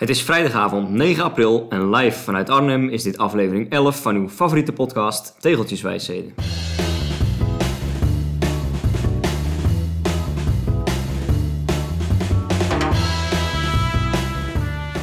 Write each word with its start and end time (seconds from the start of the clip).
Het 0.00 0.08
is 0.08 0.22
vrijdagavond 0.22 0.90
9 0.90 1.24
april 1.24 1.66
en 1.68 1.90
live 1.90 2.18
vanuit 2.18 2.50
Arnhem 2.50 2.88
is 2.88 3.02
dit 3.02 3.18
aflevering 3.18 3.70
11 3.70 4.02
van 4.02 4.14
uw 4.14 4.28
favoriete 4.28 4.72
podcast 4.72 5.34
Tegeltjeswijsheden. 5.38 6.34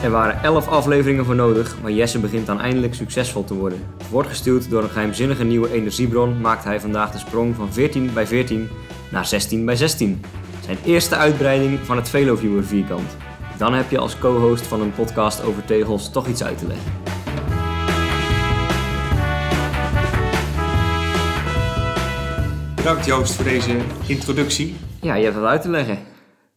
Er 0.04 0.12
waren 0.12 0.44
11 0.44 0.68
afleveringen 0.68 1.26
voor 1.26 1.36
nodig, 1.36 1.82
maar 1.82 1.92
Jesse 1.92 2.20
begint 2.20 2.46
dan 2.46 2.62
eindelijk 2.62 2.94
succesvol 2.94 3.44
te 3.44 3.54
worden. 3.54 3.79
Wordt 4.10 4.29
gestuurd 4.29 4.70
door 4.70 4.84
een 4.84 4.90
geheimzinnige 4.90 5.44
nieuwe 5.44 5.74
energiebron, 5.74 6.42
maakt 6.42 6.64
hij 6.64 6.79
vandaag 6.79 7.12
de 7.12 7.18
sprong 7.18 7.56
van 7.56 7.74
14 7.74 8.14
bij 8.14 8.28
14 8.28 8.70
naar 9.12 9.26
16 9.26 9.66
bij 9.66 9.76
16. 9.76 10.22
Zijn 10.66 10.78
eerste 10.86 11.16
uitbreiding 11.16 11.79
van 11.79 11.98
het 11.98 12.10
Veloviewer 12.10 12.64
vierkant. 12.64 13.26
Dan 13.58 13.74
heb 13.74 13.89
je 13.89 13.97
als 13.97 14.19
co-host 14.19 14.67
van 14.67 14.81
een 14.81 14.94
podcast 14.94 15.44
over 15.44 15.65
tegels 15.65 16.12
toch 16.12 16.27
iets 16.27 16.44
uit 16.44 16.58
te 16.58 16.67
leggen. 16.67 16.91
Bedankt 22.76 23.05
Joost 23.05 23.34
voor 23.34 23.46
deze 23.46 23.77
introductie. 24.08 24.76
Ja, 25.02 25.16
je 25.16 25.23
hebt 25.23 25.35
wat 25.35 25.46
uit 25.46 25.62
te 25.62 25.70
leggen. 25.70 25.98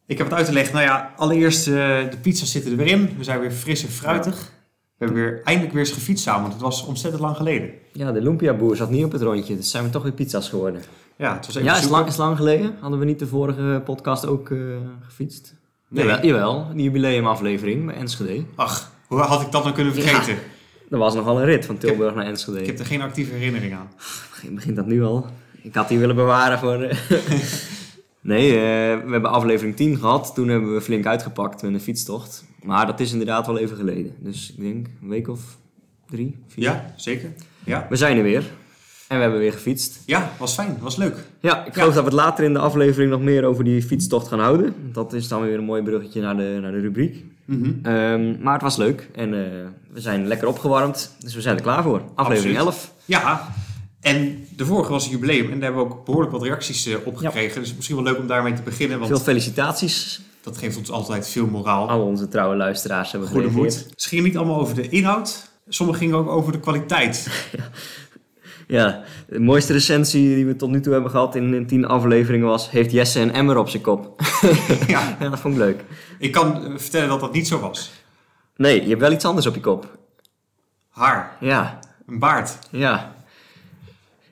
Ik 0.06 0.19
heb 0.19 0.27
het 0.27 0.37
uit 0.37 0.47
te 0.47 0.52
leggen. 0.52 0.75
Nou 0.75 0.87
ja, 0.87 1.12
allereerst 1.16 1.66
uh, 1.66 1.75
de 2.11 2.16
pizza's 2.23 2.51
zitten 2.51 2.70
er 2.70 2.77
weer 2.77 2.87
in. 2.87 3.17
We 3.17 3.25
zijn 3.25 3.41
weer 3.41 3.51
fris 3.51 3.83
en 3.83 3.89
fruitig. 3.89 4.53
We 4.97 5.05
hebben 5.05 5.23
weer, 5.23 5.41
eindelijk 5.45 5.75
weer 5.75 5.84
eens 5.84 5.92
gefietst 5.92 6.25
samen, 6.25 6.41
want 6.41 6.53
het 6.53 6.62
was 6.62 6.84
ontzettend 6.84 7.23
lang 7.23 7.37
geleden. 7.37 7.70
Ja, 7.92 8.12
de 8.12 8.20
Lumpia-boer 8.20 8.77
zat 8.77 8.91
niet 8.91 9.05
op 9.05 9.12
het 9.12 9.23
rondje, 9.23 9.56
dus 9.56 9.70
zijn 9.70 9.84
we 9.84 9.91
toch 9.91 10.03
weer 10.03 10.12
pizza's 10.12 10.48
geworden. 10.48 10.83
Ja, 11.17 11.34
het 11.34 11.47
was 11.47 11.55
even 11.55 11.69
Ja, 11.69 11.77
is 11.77 11.89
lang, 11.89 12.06
is 12.06 12.17
lang 12.17 12.37
geleden. 12.37 12.75
Hadden 12.80 12.98
we 12.98 13.05
niet 13.05 13.19
de 13.19 13.27
vorige 13.27 13.83
podcast 13.84 14.27
ook 14.27 14.51
eh, 14.51 14.59
gefietst? 15.01 15.55
Nee. 15.91 16.05
Jawel, 16.07 16.27
jawel, 16.27 16.67
die 16.75 16.83
jubileumaflevering 16.83 17.87
bij 17.87 17.95
Enschede. 17.95 18.45
Ach, 18.55 18.93
hoe 19.07 19.19
had 19.21 19.41
ik 19.43 19.51
dat 19.53 19.62
nou 19.62 19.75
kunnen 19.75 19.95
vergeten? 19.95 20.37
Dat 20.89 20.98
was 20.98 21.15
nogal 21.15 21.39
een 21.39 21.45
rit 21.45 21.67
van 21.67 21.79
Tilburg 21.79 22.15
naar 22.15 22.25
Enschede. 22.27 22.61
Ik 22.61 22.67
heb 22.67 22.78
er 22.78 22.87
geen 22.87 23.03
actieve 23.03 23.33
herinnering 23.33 23.75
aan. 23.75 23.89
Begin- 24.31 24.55
Begint 24.55 24.77
dat 24.77 24.87
nu 24.87 25.03
al? 25.03 25.27
Ik 25.62 25.75
had 25.75 25.89
die 25.89 25.98
willen 25.98 26.17
bewaren 26.17 26.59
voor... 26.59 26.83
eh, 26.83 26.97
nee, 28.20 28.48
eh, 28.48 28.56
we 29.05 29.11
hebben 29.11 29.31
aflevering 29.31 29.77
10 29.77 29.97
gehad. 29.98 30.33
Toen 30.34 30.48
hebben 30.48 30.75
we 30.75 30.81
flink 30.81 31.06
uitgepakt 31.06 31.62
met 31.62 31.75
een 31.75 31.81
fietstocht. 31.81 32.45
Maar 32.62 32.86
dat 32.86 33.01
is 33.01 33.12
inderdaad 33.12 33.47
wel 33.47 33.59
even 33.59 33.77
geleden. 33.77 34.14
Dus 34.19 34.51
ik 34.57 34.61
denk 34.61 34.86
een 35.03 35.09
week 35.09 35.29
of 35.29 35.41
drie, 36.11 36.36
vier. 36.47 36.64
Ja, 36.64 36.92
zeker. 36.97 37.33
Ja, 37.64 37.86
We 37.91 37.97
zijn 37.97 38.17
er 38.17 38.23
weer. 38.23 38.45
En 39.11 39.16
we 39.16 39.22
hebben 39.22 39.41
weer 39.41 39.53
gefietst. 39.53 40.00
ja 40.06 40.33
was 40.39 40.55
fijn. 40.55 40.77
Was 40.80 40.97
leuk. 40.97 41.16
Ja, 41.41 41.66
ik 41.66 41.72
geloof 41.72 41.94
dat 41.94 42.05
we 42.05 42.11
het 42.11 42.19
later 42.19 42.44
in 42.44 42.53
de 42.53 42.58
aflevering 42.58 43.11
nog 43.11 43.20
meer 43.20 43.44
over 43.44 43.64
die 43.64 43.83
fietstocht 43.83 44.28
gaan 44.28 44.41
houden. 44.41 44.75
Dat 44.92 45.12
is 45.12 45.28
dan 45.28 45.42
weer 45.42 45.58
een 45.58 45.64
mooi 45.64 45.83
bruggetje 45.83 46.20
naar 46.20 46.36
de, 46.36 46.58
naar 46.62 46.72
de 46.72 46.80
rubriek. 46.80 47.25
Mhm. 47.44 47.72
Ehm, 47.83 48.42
maar 48.42 48.52
het 48.52 48.62
was 48.62 48.77
leuk 48.77 49.08
en 49.14 49.34
eh, 49.34 49.50
we 49.92 50.00
zijn 50.00 50.27
lekker 50.27 50.48
opgewarmd. 50.48 51.14
Dus 51.19 51.34
we 51.34 51.41
zijn 51.41 51.56
er 51.56 51.62
klaar 51.62 51.83
voor. 51.83 52.02
Aflevering 52.14 52.58
Absoluut. 52.58 52.78
11. 52.78 52.92
Ja, 53.05 53.48
en 54.00 54.47
de 54.56 54.67
vorige 54.67 54.91
was 54.91 55.05
een 55.05 55.11
jubileum 55.11 55.45
en 55.45 55.61
daar 55.61 55.72
hebben 55.72 55.89
we 55.89 55.92
ook 55.92 56.05
behoorlijk 56.05 56.33
wat 56.33 56.42
reacties 56.42 56.86
eh, 56.86 56.95
op 57.05 57.17
gekregen. 57.17 57.61
Dus 57.61 57.74
misschien 57.74 57.97
wel 57.97 58.05
leuk 58.05 58.19
om 58.19 58.27
daarmee 58.27 58.52
te 58.52 58.62
beginnen, 58.62 58.98
want 58.98 59.11
Veel 59.11 59.20
felicitaties. 59.20 60.20
dat 60.42 60.58
geeft 60.58 60.77
ons 60.77 60.91
altijd 60.91 61.28
veel 61.28 61.47
moraal. 61.47 61.89
Al 61.89 62.02
onze 62.02 62.28
trouwe 62.28 62.56
luisteraars 62.56 63.11
hebben 63.11 63.28
Goede 63.28 63.50
moed. 63.50 63.86
Ze 63.97 64.08
gingen 64.08 64.24
niet 64.24 64.36
allemaal 64.36 64.61
over 64.61 64.74
de 64.74 64.89
inhoud. 64.89 65.48
Sommige 65.69 65.98
gingen 65.98 66.17
ook 66.17 66.28
over 66.28 66.52
de 66.52 66.61
kwaliteit. 66.61 67.28
Ja, 67.56 67.64
de 68.71 69.39
mooiste 69.39 69.73
recensie 69.73 70.35
die 70.35 70.47
we 70.47 70.57
tot 70.57 70.71
nu 70.71 70.81
toe 70.81 70.93
hebben 70.93 71.11
gehad 71.11 71.35
in, 71.35 71.55
in 71.55 71.67
10 71.67 71.87
afleveringen 71.87 72.47
was... 72.47 72.71
Heeft 72.71 72.91
Jesse 72.91 73.21
een 73.21 73.33
emmer 73.33 73.57
op 73.57 73.69
zijn 73.69 73.83
kop? 73.83 74.21
ja, 74.87 75.17
ja, 75.21 75.29
dat 75.29 75.41
vond 75.41 75.55
ik 75.55 75.61
leuk. 75.61 75.85
ik 76.19 76.33
kan 76.33 76.65
eh, 76.65 76.73
vertellen 76.77 77.09
dat 77.09 77.21
dat 77.21 77.33
niet 77.33 77.48
zo 77.48 77.61
was. 77.61 77.93
Nee, 78.57 78.83
je 78.83 78.89
hebt 78.89 79.01
wel 79.01 79.13
iets 79.13 79.25
anders 79.25 79.47
op 79.47 79.55
je 79.55 79.61
kop. 79.61 79.98
Haar, 80.89 81.37
Ja, 81.41 81.79
een 82.07 82.19
baard. 82.19 82.59
Ja. 82.71 83.15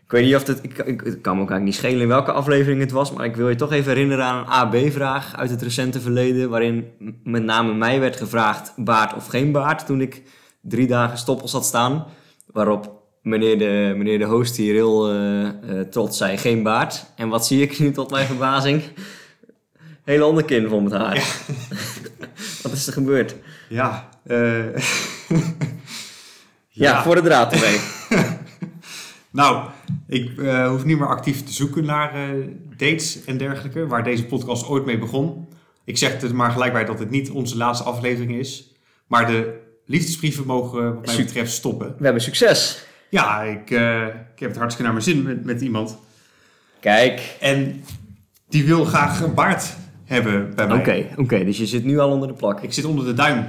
Ik 0.04 0.10
weet 0.14 0.24
niet 0.24 0.34
of 0.34 0.46
het... 0.46 0.58
Ik, 0.62 0.78
ik, 0.78 1.00
het 1.00 1.20
kan 1.20 1.36
me 1.36 1.42
ook 1.42 1.50
eigenlijk 1.50 1.64
niet 1.64 1.74
schelen 1.74 2.00
in 2.00 2.08
welke 2.08 2.32
aflevering 2.32 2.80
het 2.80 2.90
was, 2.90 3.12
maar 3.12 3.24
ik 3.24 3.36
wil 3.36 3.48
je 3.48 3.54
toch 3.54 3.72
even 3.72 3.92
herinneren 3.92 4.24
aan 4.24 4.38
een 4.38 4.46
AB-vraag 4.46 5.36
uit 5.36 5.50
het 5.50 5.62
recente 5.62 6.00
verleden, 6.00 6.50
waarin 6.50 6.86
met 7.24 7.42
name 7.42 7.74
mij 7.74 8.00
werd 8.00 8.16
gevraagd 8.16 8.72
baard 8.76 9.14
of 9.14 9.26
geen 9.26 9.52
baard, 9.52 9.86
toen 9.86 10.00
ik 10.00 10.22
drie 10.60 10.86
dagen 10.86 11.18
stoppels 11.18 11.52
had 11.52 11.66
staan. 11.66 12.06
Waarop 12.46 12.97
meneer 13.28 13.58
de, 13.58 13.94
meneer 13.96 14.18
de 14.18 14.24
host 14.24 14.56
hier 14.56 14.74
heel 14.74 15.10
eh, 15.10 15.46
eh, 15.46 15.52
trots 15.90 16.16
zei, 16.16 16.38
geen 16.38 16.62
baard. 16.62 17.04
En 17.16 17.28
wat 17.28 17.46
zie 17.46 17.62
ik 17.62 17.78
nu 17.78 17.92
tot 17.92 18.10
mijn 18.10 18.26
verbazing? 18.26 18.82
Hele 20.04 20.24
onderkin 20.24 20.68
vol 20.68 20.80
met 20.80 20.92
haar. 20.92 21.14
wat 22.62 22.72
is 22.72 22.86
er 22.86 22.92
gebeurd? 22.92 23.34
Ja, 23.68 24.08
eh, 24.26 24.64
Ja, 26.68 27.02
voor 27.02 27.14
de 27.14 27.22
draad 27.22 27.52
ermee. 27.52 27.78
Nou, 29.30 29.68
ik 30.06 30.30
hoef 30.68 30.84
niet 30.84 30.98
meer 30.98 31.08
actief 31.08 31.44
te 31.44 31.52
zoeken 31.52 31.84
naar 31.84 32.12
dates 32.76 33.24
en 33.24 33.36
dergelijke, 33.36 33.86
waar 33.86 34.04
deze 34.04 34.24
podcast 34.24 34.66
ooit 34.66 34.84
mee 34.84 34.98
begon. 34.98 35.48
Ik 35.84 35.98
zeg 35.98 36.20
het 36.20 36.32
maar 36.32 36.50
gelijk 36.50 36.72
bij 36.72 36.84
dat 36.84 36.98
het 36.98 37.10
niet 37.10 37.30
onze 37.30 37.56
laatste 37.56 37.84
aflevering 37.84 38.38
is. 38.38 38.74
Maar 39.06 39.26
de 39.26 39.58
liefdesbrieven 39.86 40.46
mogen 40.46 40.94
wat 40.94 41.06
mij 41.06 41.16
betreft 41.16 41.52
stoppen. 41.52 41.94
We 41.98 42.04
hebben 42.04 42.22
succes. 42.22 42.87
Ja, 43.10 43.42
ik, 43.42 43.70
eh, 43.70 44.06
ik 44.06 44.38
heb 44.38 44.48
het 44.48 44.58
hartstikke 44.58 44.82
naar 44.82 44.92
mijn 44.92 45.04
zin 45.14 45.22
met, 45.22 45.44
met 45.44 45.60
iemand. 45.60 45.98
Kijk, 46.80 47.36
En 47.40 47.84
die 48.48 48.64
wil 48.66 48.84
graag 48.84 49.20
een 49.20 49.34
baard 49.34 49.76
hebben 50.04 50.54
bij 50.54 50.66
mij. 50.66 50.78
Oké, 50.78 51.06
oké, 51.16 51.44
dus 51.44 51.58
je 51.58 51.66
zit 51.66 51.84
nu 51.84 51.98
al 51.98 52.10
onder 52.10 52.28
de 52.28 52.34
plak. 52.34 52.60
Ik 52.62 52.72
zit 52.72 52.84
onder 52.84 53.04
de 53.04 53.14
duim, 53.14 53.46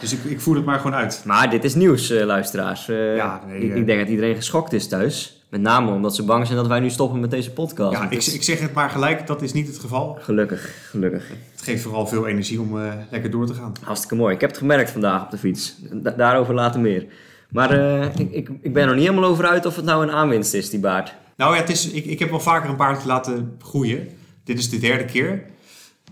dus 0.00 0.12
ik, 0.12 0.24
ik 0.24 0.40
voer 0.40 0.56
het 0.56 0.64
maar 0.64 0.78
gewoon 0.80 0.94
uit. 0.96 1.22
maar 1.26 1.50
dit 1.50 1.64
is 1.64 1.74
nieuws, 1.74 2.10
eh, 2.10 2.24
luisteraars. 2.24 2.88
Eh, 2.88 3.16
Ja, 3.16 3.40
nee, 3.46 3.58
ik, 3.60 3.74
ik 3.74 3.86
denk 3.86 3.98
dat 4.00 4.08
iedereen 4.08 4.34
geschokt 4.34 4.72
is 4.72 4.88
thuis. 4.88 5.38
Met 5.50 5.60
name 5.62 5.90
omdat 5.92 6.14
ze 6.14 6.24
bang 6.24 6.46
zijn 6.46 6.58
dat 6.58 6.66
wij 6.66 6.80
nu 6.80 6.90
stoppen 6.90 7.20
met 7.20 7.30
deze 7.30 7.50
podcast. 7.52 7.92
Ja, 7.92 8.04
ik, 8.04 8.10
dat- 8.24 8.34
ik 8.34 8.42
zeg 8.42 8.60
het 8.60 8.72
maar 8.72 8.90
gelijk, 8.90 9.26
dat 9.26 9.42
is 9.42 9.52
niet 9.52 9.66
het 9.66 9.78
geval. 9.78 10.18
Gelukkig, 10.20 10.88
gelukkig. 10.90 11.28
Het 11.52 11.62
geeft 11.62 11.82
vooral 11.82 12.06
veel 12.06 12.26
energie 12.26 12.60
om 12.60 12.78
lekker 13.10 13.30
door 13.30 13.46
te 13.46 13.54
gaan. 13.54 13.72
Hartstikke 13.82 14.14
mooi. 14.14 14.34
Ik 14.34 14.40
heb 14.40 14.50
het 14.50 14.58
gemerkt 14.58 14.90
vandaag 14.90 15.22
op 15.24 15.30
de 15.30 15.38
fiets. 15.38 15.74
Da- 15.92 16.10
daarover 16.10 16.54
later 16.54 16.80
meer. 16.80 17.06
Maar 17.54 17.70
eh, 17.70 18.04
ik, 18.18 18.30
ik, 18.32 18.48
ik 18.62 18.72
ben 18.72 18.82
er 18.82 18.86
nog 18.88 18.96
niet 18.96 19.06
helemaal 19.08 19.30
over 19.30 19.46
uit 19.46 19.66
of 19.66 19.76
het 19.76 19.84
nou 19.84 20.02
een 20.02 20.10
aanwinst 20.10 20.54
is, 20.54 20.70
die 20.70 20.80
baard. 20.80 21.14
Nou 21.36 21.54
ja, 21.54 21.60
het 21.60 21.70
is, 21.70 21.90
ik, 21.90 22.04
ik 22.04 22.18
heb 22.18 22.30
wel 22.30 22.40
vaker 22.40 22.70
een 22.70 22.76
baard 22.76 23.04
laten 23.04 23.56
groeien. 23.62 24.08
Dit 24.44 24.58
is 24.58 24.70
de 24.70 24.78
derde 24.78 25.04
keer. 25.04 25.42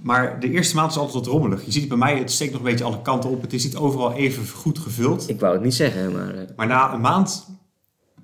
Maar 0.00 0.40
de 0.40 0.50
eerste 0.50 0.74
maand 0.76 0.90
is 0.90 0.96
altijd 0.96 1.14
wat 1.24 1.26
rommelig. 1.26 1.64
Je 1.64 1.72
ziet 1.72 1.88
bij 1.88 1.96
mij, 1.96 2.18
het 2.18 2.30
steekt 2.30 2.50
nog 2.52 2.60
een 2.60 2.66
beetje 2.66 2.84
alle 2.84 3.02
kanten 3.02 3.30
op. 3.30 3.42
Het 3.42 3.52
is 3.52 3.64
niet 3.64 3.76
overal 3.76 4.12
even 4.14 4.48
goed 4.48 4.78
gevuld. 4.78 5.28
Ik 5.28 5.40
wou 5.40 5.52
het 5.54 5.62
niet 5.62 5.74
zeggen, 5.74 6.12
maar... 6.12 6.34
eh, 6.34 6.42
Maar 6.56 6.66
na 6.66 6.92
een 6.92 7.00
maand 7.00 7.48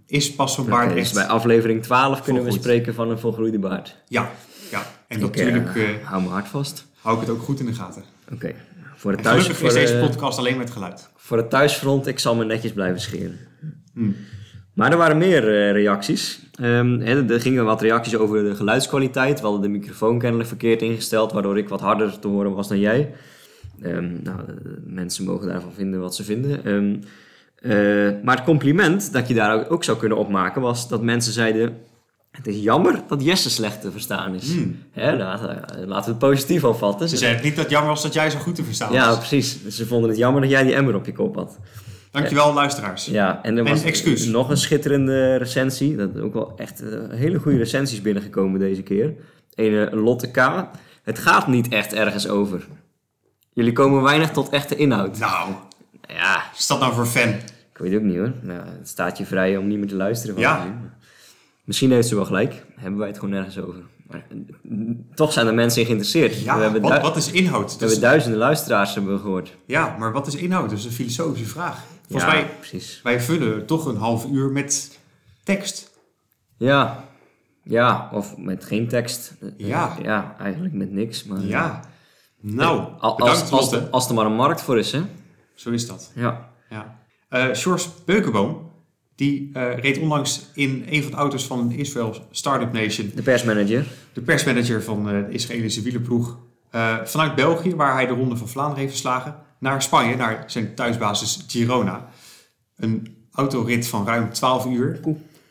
is 0.07 0.34
pas 0.34 0.55
zo'n 0.55 0.67
baard 0.69 0.89
dus 0.95 0.99
echt... 0.99 1.15
bij 1.15 1.27
aflevering 1.27 1.83
12 1.83 2.23
kunnen 2.23 2.45
we 2.45 2.51
spreken 2.51 2.95
van 2.95 3.11
een 3.11 3.19
volgroeide 3.19 3.59
baard. 3.59 3.97
Ja, 4.09 4.31
ja. 4.71 4.83
En 5.09 5.17
Ik, 5.17 5.23
natuurlijk 5.23 5.77
eh, 5.77 5.84
hou 6.03 6.21
mijn 6.21 6.33
hart 6.33 6.49
vast. 6.49 6.87
hou 7.01 7.15
ik 7.15 7.21
het 7.21 7.31
ook 7.31 7.43
goed 7.43 7.61
in 7.61 7.67
de 7.67 7.75
gaten. 7.75 8.03
Oké. 8.33 8.55
Voor 8.98 9.10
het 9.10 9.22
thuis... 9.22 9.42
gelukkig 9.42 9.59
voor, 9.59 9.69
is 9.69 9.91
deze 9.91 10.06
podcast 10.06 10.38
alleen 10.38 10.56
met 10.56 10.70
geluid. 10.70 11.09
Voor 11.16 11.36
het 11.36 11.50
thuisfront, 11.50 12.06
ik 12.06 12.19
zal 12.19 12.34
me 12.34 12.44
netjes 12.44 12.72
blijven 12.72 13.00
scheren. 13.00 13.38
Hmm. 13.92 14.16
Maar 14.75 14.91
er 14.91 14.97
waren 14.97 15.19
meer 15.19 15.48
eh, 15.48 15.72
reacties. 15.72 16.41
Ehm, 16.54 17.00
er 17.00 17.41
gingen 17.41 17.64
wat 17.64 17.82
reacties 17.82 18.16
over 18.16 18.44
de 18.44 18.54
geluidskwaliteit. 18.54 19.41
We 19.41 19.47
hadden 19.47 19.62
de 19.62 19.78
microfoon 19.78 20.19
kennelijk 20.19 20.48
verkeerd 20.48 20.82
ingesteld, 20.82 21.32
waardoor 21.32 21.59
ik 21.59 21.69
wat 21.69 21.81
harder 21.81 22.19
te 22.19 22.28
horen 22.28 22.54
was 22.54 22.69
dan 22.69 22.78
jij. 22.78 23.14
Ehm, 23.82 24.22
nou, 24.22 24.38
eh, 24.38 24.54
mensen 24.84 25.25
mogen 25.25 25.48
daarvan 25.48 25.72
vinden 25.72 26.00
wat 26.00 26.15
ze 26.15 26.25
vinden. 26.25 26.65
Ehm, 26.65 26.97
eh, 27.72 28.22
maar 28.25 28.36
het 28.36 28.44
compliment 28.44 29.12
dat 29.12 29.28
je 29.28 29.34
daar 29.34 29.69
ook 29.69 29.84
zou 29.84 29.98
kunnen 29.98 30.19
opmaken 30.19 30.62
was 30.62 30.88
dat 30.88 31.03
mensen 31.03 31.32
zeiden... 31.32 31.76
Het 32.31 32.47
is 32.47 32.56
jammer 32.62 33.03
dat 33.09 33.25
Jesse 33.25 33.50
slecht 33.50 33.81
te 33.81 33.91
verstaan 33.91 34.34
is. 34.34 34.53
Hmm. 34.53 34.83
Hè, 34.91 35.16
laten, 35.16 35.47
laten 35.87 36.05
we 36.05 36.11
het 36.11 36.19
positief 36.19 36.65
opvatten. 36.65 37.09
Ze 37.09 37.16
zeiden 37.16 37.43
niet 37.44 37.55
dat 37.55 37.65
het 37.65 37.72
jammer 37.72 37.91
was 37.91 38.03
dat 38.03 38.12
jij 38.12 38.31
zo 38.31 38.39
goed 38.39 38.55
te 38.55 38.65
verstaan 38.65 38.93
ja, 38.93 39.06
was. 39.09 39.16
precies. 39.16 39.66
Ze 39.69 39.87
vonden 39.87 40.09
het 40.11 40.19
jammer 40.19 40.41
dat 40.41 40.50
jij 40.50 40.62
die 40.62 40.75
emmer 40.75 40.94
op 40.94 41.06
je 41.06 41.12
kop 41.12 41.34
had. 41.34 41.59
Dankjewel 42.10 42.53
luisteraars. 42.53 43.07
Ja, 43.07 43.42
en 43.42 43.57
er 43.57 43.65
was 43.65 44.27
nog 44.27 44.51
een 44.51 44.57
schitterende 44.57 45.36
recensie. 45.36 45.97
Dat 45.97 46.15
is 46.15 46.21
ook 46.21 46.33
wel 46.33 46.53
echt 46.57 46.83
eh, 46.83 46.98
hele 47.10 47.39
goede 47.39 47.59
recensies 47.59 48.03
binnengekomen 48.03 48.60
deze 48.60 48.83
keer. 48.83 49.15
Een 49.54 49.95
Lotte 49.98 50.30
K. 50.30 50.66
Het 51.03 51.19
gaat 51.19 51.47
niet 51.47 51.69
echt 51.69 51.92
ergens 51.95 52.28
over. 52.28 52.66
Jullie 53.53 53.72
komen 53.72 54.03
weinig 54.03 54.30
tot 54.30 54.48
echte 54.48 54.77
inhoud. 54.77 55.19
Nou, 55.19 55.53
Ja, 56.09 56.42
is 56.57 56.66
dat 56.66 56.80
nou 56.80 56.92
voor 56.95 57.07
fan? 57.07 57.28
ik 57.28 57.78
weet 57.78 57.92
het 57.92 58.01
ook 58.01 58.07
niet 58.07 58.16
hoor. 58.16 58.33
Ja, 58.42 58.65
het 58.78 58.89
staat 58.89 59.19
je 59.19 59.27
vrij 59.27 59.57
om 59.57 59.66
niet 59.69 59.78
meer 59.78 59.89
te 59.89 59.95
luisteren. 59.97 60.34
van 60.34 60.42
Ja. 60.45 60.66
Misschien 61.68 61.91
heeft 61.92 62.09
ze 62.09 62.15
wel 62.15 62.24
gelijk. 62.24 62.65
Hebben 62.76 62.98
wij 62.98 63.09
het 63.09 63.18
gewoon 63.18 63.34
nergens 63.34 63.59
over. 63.59 63.82
Maar 64.06 64.26
eh, 64.30 64.36
toch 65.15 65.32
zijn 65.32 65.47
er 65.47 65.54
mensen 65.54 65.80
in 65.80 65.86
geïnteresseerd. 65.86 66.34
we 66.38 66.44
Ja, 66.44 66.59
hebben, 66.60 66.82
wat, 66.82 67.00
wat 67.00 67.16
is 67.16 67.30
inhoud? 67.30 67.72
we 67.72 67.78
Dus- 67.78 67.80
hebben 67.80 68.00
duizenden 68.00 68.38
luisteraars 68.38 68.94
hebben 68.94 69.12
we 69.15 69.20
gehoord. 69.20 69.56
ja, 69.66 69.97
maar 69.98 70.12
wat 70.12 70.26
is 70.26 70.34
inhoud? 70.34 70.70
Dat 70.70 70.78
is 70.78 70.84
een 70.84 70.91
filosofische 70.91 71.47
vraag. 71.47 71.84
Volgens 72.09 72.32
ja, 72.32 72.38
mij, 72.38 72.50
precies. 72.59 73.00
wij 73.03 73.20
vullen 73.20 73.66
toch 73.66 73.86
een 73.86 73.97
half 73.97 74.26
uur 74.26 74.50
met 74.50 74.98
tekst. 75.44 75.91
Ja. 76.59 77.04
ja, 77.62 78.09
of 78.12 78.36
met 78.36 78.65
geen 78.65 78.88
tekst. 78.88 79.34
Eh, 79.41 79.48
Ja. 79.56 79.97
Ja, 80.03 80.36
eigenlijk 80.38 80.74
met 80.74 80.91
niks. 80.92 81.24
Maar, 81.24 81.41
Ja. 81.41 81.80
Nou, 82.41 82.88
Al- 82.98 83.16
bedankt 83.16 83.50
als, 83.53 83.72
als, 83.72 83.91
als 83.91 84.09
er 84.09 84.15
maar 84.15 84.26
een 84.26 84.32
markt 84.34 84.60
voor 84.62 84.78
is, 84.78 84.92
hè? 84.92 85.03
Zo 85.54 85.70
is 85.70 85.86
dat. 85.86 86.12
Ja. 86.15 86.50
Ja. 86.70 86.98
Eh 87.28 87.54
Sjors 87.54 87.88
Beukenboom, 88.04 88.67
die 89.18 89.50
eh, 89.53 89.78
reed 89.78 89.98
onlangs 89.98 90.50
in 90.54 90.84
een 90.88 91.03
van 91.03 91.10
de 91.10 91.16
auto's 91.16 91.47
van 91.47 91.72
Israël 91.72 92.15
Startup 92.30 92.72
Nation, 92.72 93.12
De 93.15 93.22
persmanager. 93.22 93.86
de 94.12 94.20
persmanager 94.20 94.82
van 94.82 95.10
eh, 95.10 95.24
de 95.26 95.32
Israëlische 95.32 95.82
wielerploeg, 95.82 96.38
eh, 96.70 96.97
vanuit 97.04 97.34
België, 97.34 97.74
waar 97.74 97.94
hij 97.94 98.06
de 98.06 98.12
Ronde 98.12 98.36
van 98.36 98.48
Vlaanderen 98.48 98.78
heeft 98.78 98.91
verslagen, 98.91 99.36
naar 99.59 99.82
Spanje, 99.82 100.16
naar 100.16 100.44
zijn 100.47 100.74
thuisbasis 100.74 101.44
Girona. 101.47 102.09
Een 102.76 103.16
autorit 103.32 103.88
van 103.88 104.06
ruim 104.06 104.32
12 104.32 104.66
uur. 104.66 105.00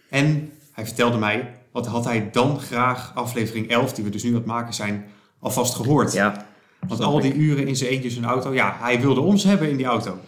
En 0.09 0.51
hij 0.71 0.85
vertelde 0.85 1.17
mij, 1.17 1.55
wat 1.71 1.87
had 1.87 2.05
hij 2.05 2.29
dan 2.31 2.59
graag 2.59 3.11
aflevering 3.15 3.69
11, 3.69 3.93
die 3.93 4.03
we 4.03 4.09
dus 4.09 4.23
nu 4.23 4.29
aan 4.29 4.35
het 4.35 4.45
maken 4.45 4.73
zijn, 4.73 5.05
alvast 5.39 5.75
gehoord. 5.75 6.13
Ja. 6.13 6.47
Want 6.87 7.01
al 7.01 7.21
die 7.21 7.33
uren 7.33 7.67
in 7.67 7.75
zijn 7.75 7.89
eentje 7.89 8.07
in 8.07 8.13
zijn 8.13 8.25
auto, 8.25 8.53
ja, 8.53 8.77
hij 8.79 9.01
wilde 9.01 9.19
ons 9.19 9.43
hebben 9.43 9.69
in 9.69 9.77
die 9.77 9.85
auto. 9.85 10.19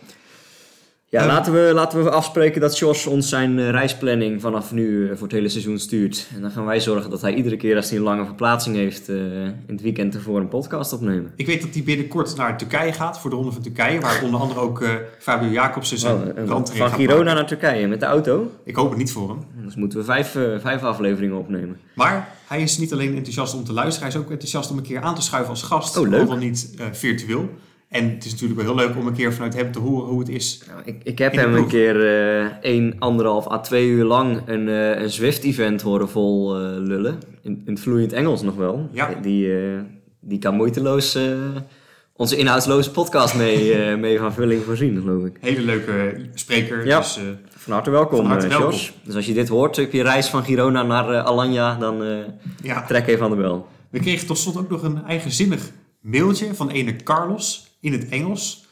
Ja, 1.11 1.21
Eh, 1.21 1.27
laten, 1.27 1.53
we, 1.53 1.71
laten 1.73 2.03
we 2.03 2.09
afspreken 2.09 2.61
dat 2.61 2.77
Jos 2.77 3.05
ons 3.05 3.29
zijn 3.29 3.59
eh, 3.59 3.69
reisplanning 3.69 4.41
vanaf 4.41 4.71
nu 4.71 5.03
eh, 5.09 5.11
voor 5.13 5.23
het 5.27 5.31
hele 5.31 5.49
seizoen 5.49 5.79
stuurt. 5.79 6.27
En 6.35 6.41
dan 6.41 6.51
gaan 6.51 6.65
wij 6.65 6.79
zorgen 6.79 7.09
dat 7.09 7.21
hij 7.21 7.33
iedere 7.33 7.57
keer 7.57 7.75
als 7.75 7.89
hij 7.89 7.97
een 7.97 8.03
lange 8.03 8.25
verplaatsing 8.25 8.75
heeft 8.75 9.09
eh, 9.09 9.15
in 9.43 9.63
het 9.67 9.81
weekend 9.81 10.15
ervoor 10.15 10.39
een 10.39 10.47
podcast 10.47 10.93
opnemen. 10.93 11.31
Ik 11.35 11.45
weet 11.45 11.61
dat 11.61 11.73
hij 11.73 11.83
binnenkort 11.83 12.35
naar 12.35 12.57
Turkije 12.57 12.93
gaat 12.93 13.19
voor 13.19 13.29
de 13.29 13.35
Ronde 13.35 13.51
van 13.51 13.61
Turkije, 13.61 13.99
waar 13.99 14.23
onder 14.23 14.39
andere 14.39 14.59
ook 14.59 14.83
Fabio 15.19 15.49
Jacobsen 15.49 15.97
zijn 15.97 16.15
Oh, 16.15 16.37
en 16.37 16.47
van 16.67 16.89
Girona 16.91 17.33
naar 17.33 17.47
Turkije 17.47 17.87
met 17.87 17.99
de 17.99 18.05
auto. 18.05 18.51
Ik 18.63 18.75
hoop 18.75 18.89
het 18.89 18.97
niet 18.97 19.11
voor 19.11 19.29
hem. 19.29 19.39
Dus 19.63 19.75
moeten 19.75 19.99
we 19.99 20.05
vijf, 20.05 20.35
eh, 20.35 20.43
vijf 20.59 20.81
afleveringen 20.83 21.37
opnemen. 21.37 21.77
Maar 21.95 22.27
hij 22.47 22.61
is 22.61 22.77
niet 22.77 22.93
alleen 22.93 23.15
enthousiast 23.15 23.53
om 23.55 23.63
te 23.63 23.73
luisteren, 23.73 24.09
hij 24.09 24.17
is 24.19 24.25
ook 24.25 24.31
enthousiast 24.31 24.71
om 24.71 24.77
een 24.77 24.83
keer 24.83 25.01
aan 25.01 25.15
te 25.15 25.21
schuiven 25.21 25.49
als 25.49 25.63
gast. 25.63 25.97
Oh, 25.97 26.07
leuk. 26.09 26.21
Al 26.21 26.27
dan 26.27 26.39
niet 26.39 26.69
virtueel. 26.91 27.49
En 27.89 28.09
het 28.09 28.25
is 28.25 28.31
natuurlijk 28.31 28.61
wel 28.61 28.75
heel 28.75 28.87
leuk 28.87 28.97
om 28.97 29.07
een 29.07 29.13
keer 29.13 29.33
vanuit 29.33 29.53
hem 29.53 29.71
te 29.71 29.79
horen 29.79 30.09
hoe 30.09 30.19
het 30.19 30.29
is. 30.29 30.61
Nou, 30.67 30.81
ik, 30.85 31.01
ik 31.03 31.17
heb 31.17 31.33
hem 31.33 31.53
een 31.53 31.67
keer 31.67 32.05
eh 32.61 32.71
1, 32.71 32.95
anderhalf 32.99 33.51
à 33.51 33.59
twee 33.59 33.87
uur 33.87 34.05
lang 34.05 34.41
een, 34.45 34.67
eh, 34.67 35.01
een 35.01 35.09
Zwift-event 35.09 35.81
horen 35.81 36.09
vol 36.09 36.55
eh, 36.55 36.61
lullen. 36.61 37.19
In, 37.41 37.61
in 37.65 37.73
het 37.73 37.79
vloeiend 37.79 38.13
Engels 38.13 38.41
nog 38.41 38.55
wel. 38.55 38.89
Ja. 38.91 39.13
Die, 39.21 39.53
die 40.19 40.39
kan 40.39 40.55
moeiteloos 40.55 41.17
onze 42.13 42.37
inhoudsloze 42.37 42.91
podcast 42.91 43.35
mee, 43.35 43.75
mee 43.97 44.19
van 44.19 44.33
vulling 44.33 44.63
voorzien, 44.63 44.99
geloof 45.01 45.25
ik. 45.25 45.37
Hele 45.39 45.61
leuke 45.61 46.15
spreker. 46.33 46.85
Ja. 46.85 46.97
Dus, 46.97 47.19
Van 47.49 47.73
harte 47.73 47.89
welkom, 47.89 48.17
Van 48.17 48.25
harte 48.25 48.47
welkom. 48.47 48.71
Jos. 48.71 48.93
Dus 49.03 49.15
als 49.15 49.25
je 49.25 49.33
dit 49.33 49.47
hoort 49.47 49.79
op 49.79 49.91
je 49.91 50.03
reis 50.03 50.27
van 50.27 50.43
Girona 50.43 50.83
naar 50.83 51.21
Alanya, 51.21 51.75
dan 51.75 52.03
ja. 52.63 52.85
trek 52.85 53.07
even 53.07 53.23
aan 53.23 53.31
de 53.31 53.37
bel. 53.37 53.67
We 53.89 53.99
kregen 53.99 54.27
tot 54.27 54.37
slot 54.37 54.57
ook 54.57 54.69
nog 54.69 54.83
een 54.83 55.05
eigenzinnig 55.05 55.71
mailtje 56.01 56.53
van 56.53 56.69
ene 56.69 56.95
Carlos 56.95 57.68
in 57.79 57.91
het 57.91 58.07
Engels. 58.09 58.67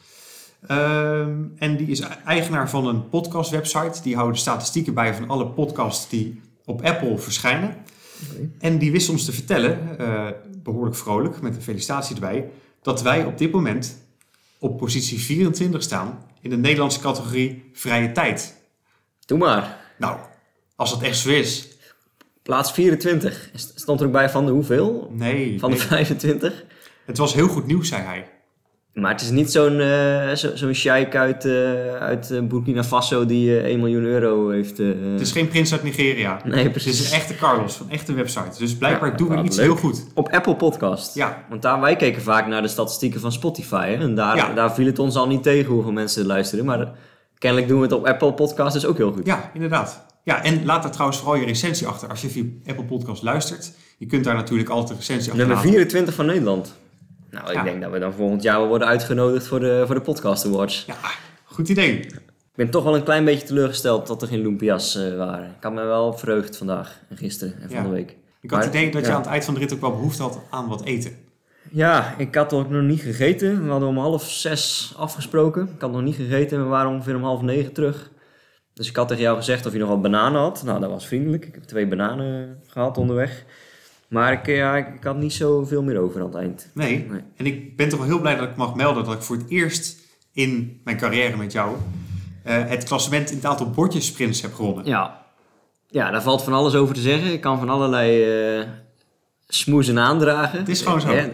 Ehm, 0.66 1.42
en 1.58 1.76
die 1.76 1.86
is 1.86 2.00
eigenaar 2.24 2.70
van 2.70 2.86
een 2.86 3.08
podcastwebsite. 3.08 4.02
Die 4.02 4.16
houdt 4.16 4.38
statistieken 4.38 4.94
bij 4.94 5.14
van 5.14 5.28
alle 5.28 5.46
podcasts 5.46 6.08
die 6.08 6.40
op 6.64 6.82
Apple 6.84 7.18
verschijnen. 7.18 7.76
En 8.58 8.78
die 8.78 8.92
wist 8.92 9.08
ons 9.08 9.24
te 9.24 9.32
vertellen, 9.32 9.98
eh, 9.98 10.26
behoorlijk 10.62 10.96
vrolijk, 10.96 11.40
met 11.40 11.56
een 11.56 11.62
felicitatie 11.62 12.14
erbij, 12.14 12.50
dat 12.82 13.02
wij 13.02 13.24
op 13.24 13.38
dit 13.38 13.52
moment 13.52 13.98
op 14.58 14.78
positie 14.78 15.18
24 15.18 15.82
staan 15.82 16.24
in 16.40 16.50
de 16.50 16.56
Nederlandse 16.56 17.00
categorie 17.00 17.70
vrije 17.72 18.12
tijd. 18.12 18.56
Doe 19.26 19.38
maar. 19.38 19.80
Nou, 19.98 20.18
als 20.76 20.90
dat 20.90 21.02
echt 21.02 21.18
zo 21.18 21.28
is. 21.30 21.68
Plaats 22.42 22.72
24. 22.72 23.50
St- 23.54 23.72
Stond 23.80 24.00
er 24.00 24.06
ook 24.06 24.12
bij 24.12 24.30
van 24.30 24.46
de 24.46 24.52
hoeveel? 24.52 25.10
Nee, 25.14 25.58
Van 25.58 25.70
de 25.70 25.76
nee. 25.76 25.86
25? 25.86 26.64
het 27.06 27.18
was 27.18 27.34
heel 27.34 27.48
goed 27.48 27.66
nieuws, 27.66 27.88
zei 27.88 28.02
hij. 28.02 28.28
Maar 28.94 29.10
het 29.12 29.20
is 29.20 29.30
niet 29.30 29.52
zo'n 29.52 29.80
eh 29.80 30.32
zo, 30.32 30.50
zo'n 30.56 30.72
sheik 30.74 31.16
uit, 31.16 31.44
eh, 31.44 31.94
uit 31.94 32.30
eh, 32.30 32.40
Burkina 32.42 32.84
Faso 32.84 33.26
die 33.26 33.58
eh 33.60 33.64
1 33.70 33.78
miljoen 33.80 34.02
euro 34.04 34.48
heeft. 34.50 34.78
Het 34.78 35.20
is 35.20 35.32
geen 35.32 35.48
prins 35.48 35.72
uit 35.72 35.82
Nigeria. 35.82 36.40
Nee, 36.44 36.62
Het 36.62 36.72
precies. 36.72 37.00
is 37.00 37.10
een 37.10 37.16
echte 37.16 37.34
Carlos, 37.36 37.74
van 37.74 37.86
een 37.86 37.92
echte 37.92 38.12
website. 38.12 38.58
Dus 38.58 38.76
blijkbaar 38.76 39.10
Ja, 39.10 39.16
doen 39.16 39.28
we 39.28 39.42
iets 39.42 39.56
leuk. 39.56 39.66
heel 39.66 39.76
goed. 39.76 40.04
Op 40.14 40.28
Apple 40.28 40.56
Podcast. 40.56 41.14
Ja, 41.14 41.44
Want 41.48 41.62
daar, 41.62 41.80
wij 41.80 41.96
keken 41.96 42.22
vaak 42.22 42.46
naar 42.46 42.62
de 42.62 42.68
statistieken 42.68 43.20
van 43.20 43.32
Spotify. 43.32 43.88
Hè? 43.88 43.94
En 44.02 44.14
daar, 44.14 44.36
Ja. 44.36 44.52
daar 44.52 44.74
viel 44.74 44.86
het 44.86 44.98
ons 44.98 45.16
al 45.16 45.26
niet 45.26 45.42
tegen 45.42 45.72
hoeveel 45.72 45.92
mensen 45.92 46.26
luisteren. 46.26 46.64
Maar 46.64 46.92
kennelijk 47.38 47.68
doen 47.68 47.78
we 47.78 47.84
het 47.84 47.94
op 47.94 48.06
Apple 48.06 48.32
Podcast 48.34 48.72
dus 48.72 48.86
ook 48.86 48.96
heel 48.96 49.12
goed. 49.12 49.26
ja, 49.26 49.50
inderdaad. 49.54 50.06
Ja, 50.24 50.42
en 50.44 50.64
laat 50.64 50.82
daar 50.82 50.92
trouwens 50.92 51.18
vooral 51.18 51.36
je 51.40 51.46
recensie 51.46 51.86
achter. 51.86 52.08
Als 52.08 52.20
je 52.22 52.28
via 52.28 52.44
Apple 52.66 52.84
Podcast 52.84 53.22
luistert, 53.22 53.72
je 53.98 54.06
kunt 54.06 54.24
daar 54.24 54.34
natuurlijk 54.34 54.68
altijd 54.68 54.90
een 54.90 54.96
recensie 54.96 55.30
achter 55.32 55.46
Nummer 55.46 55.64
24 55.64 56.14
van 56.14 56.26
Nederland. 56.26 56.74
Nou, 57.30 57.46
ik 57.48 57.54
Ja. 57.54 57.62
denk 57.62 57.82
dat 57.82 57.90
we 57.90 57.98
dan 57.98 58.12
volgend 58.12 58.42
jaar 58.42 58.58
wel 58.58 58.68
worden 58.68 58.88
uitgenodigd 58.88 59.46
voor 59.46 59.60
de, 59.60 59.82
voor 59.86 59.94
de 59.94 60.00
Podcast 60.00 60.46
Awards. 60.46 60.84
Ja, 60.86 60.94
goed 61.44 61.68
idee. 61.68 61.92
Ik 61.98 62.64
ben 62.64 62.70
toch 62.70 62.84
wel 62.84 62.94
een 62.96 63.02
klein 63.02 63.24
beetje 63.24 63.46
teleurgesteld 63.46 64.06
dat 64.06 64.22
er 64.22 64.28
geen 64.28 64.42
Lumpia's 64.42 64.94
eh, 64.96 65.16
waren. 65.16 65.46
Ik 65.48 65.62
had 65.62 65.72
me 65.72 65.84
wel 65.84 66.12
verheugd 66.12 66.56
vandaag 66.56 67.00
en 67.08 67.16
gisteren 67.16 67.54
en 67.60 67.68
Ja. 67.68 67.74
van 67.74 67.84
de 67.84 67.90
week. 67.90 68.16
Ik 68.40 68.50
had 68.50 68.64
het 68.64 68.74
idee 68.74 68.90
dat 68.90 69.06
je 69.06 69.12
aan 69.12 69.20
het 69.20 69.30
eind 69.30 69.44
van 69.44 69.54
de 69.54 69.60
rit 69.60 69.72
ook 69.74 69.80
wel 69.80 69.90
behoefte 69.90 70.22
had 70.22 70.40
aan 70.50 70.68
wat 70.68 70.84
eten. 70.84 71.12
Ja, 71.70 72.14
ik 72.18 72.34
had 72.34 72.52
ook 72.52 72.68
nog 72.70 72.82
niet 72.82 73.00
gegeten. 73.00 73.64
We 73.64 73.70
hadden 73.70 73.88
om 73.88 73.98
half 73.98 74.30
zes 74.30 74.92
afgesproken. 74.96 75.68
Ik 75.74 75.80
had 75.80 75.92
nog 75.92 76.02
niet 76.02 76.14
gegeten 76.16 76.56
en 76.58 76.62
we 76.64 76.68
waren 76.70 76.90
ongeveer 76.90 77.16
om 77.16 77.22
half 77.24 77.42
negen 77.42 77.72
terug. 77.72 78.10
Dus 78.74 78.88
ik 78.88 78.96
had 78.96 79.08
tegen 79.08 79.22
jou 79.22 79.36
gezegd 79.36 79.66
of 79.66 79.72
je 79.72 79.78
nog 79.78 79.88
wat 79.88 80.02
bananen 80.02 80.40
had. 80.40 80.62
Nou, 80.64 80.80
dat 80.80 80.90
was 80.90 81.06
vriendelijk. 81.06 81.44
Ik 81.46 81.54
heb 81.54 81.62
twee 81.64 81.86
bananen 81.86 82.62
gehad 82.66 82.98
onderweg. 82.98 83.44
Maar 84.08 84.32
ik, 84.32 84.46
ja, 84.46 84.76
ik, 84.76 84.94
ik 84.94 85.04
had 85.04 85.16
niet 85.16 85.32
zoveel 85.32 85.82
meer 85.82 85.98
over 85.98 86.20
aan 86.20 86.26
het 86.26 86.34
eind. 86.36 86.70
Nee. 86.74 87.06
Nee. 87.10 87.20
En 87.36 87.46
ik 87.46 87.76
ben 87.76 87.88
toch 87.88 87.98
wel 87.98 88.08
heel 88.08 88.20
blij 88.20 88.36
dat 88.36 88.48
ik 88.48 88.56
mag 88.56 88.74
melden 88.74 89.04
dat 89.04 89.14
ik 89.14 89.22
voor 89.22 89.36
het 89.36 89.48
eerst 89.48 89.98
in 90.32 90.80
mijn 90.84 90.96
carrière 90.96 91.36
met 91.36 91.52
jou 91.52 91.76
eh, 92.44 92.64
het 92.66 92.84
klassement 92.84 93.30
in 93.30 93.36
het 93.36 93.44
aantal 93.46 93.70
bordjes 93.70 94.06
sprints 94.06 94.42
heb 94.42 94.54
gewonnen. 94.54 94.84
Ja. 94.86 95.24
ja, 95.88 96.10
daar 96.10 96.22
valt 96.22 96.42
van 96.42 96.52
alles 96.52 96.74
over 96.74 96.94
te 96.94 97.00
zeggen. 97.00 97.32
Ik 97.32 97.40
kan 97.40 97.58
van 97.58 97.68
allerlei 97.68 98.24
eh 98.60 98.66
smoezen 99.50 99.98
aandragen. 99.98 100.58
Het 100.58 100.68
is 100.68 100.82
gewoon 100.82 101.00
zo. 101.00 101.08
Eh, 101.08 101.24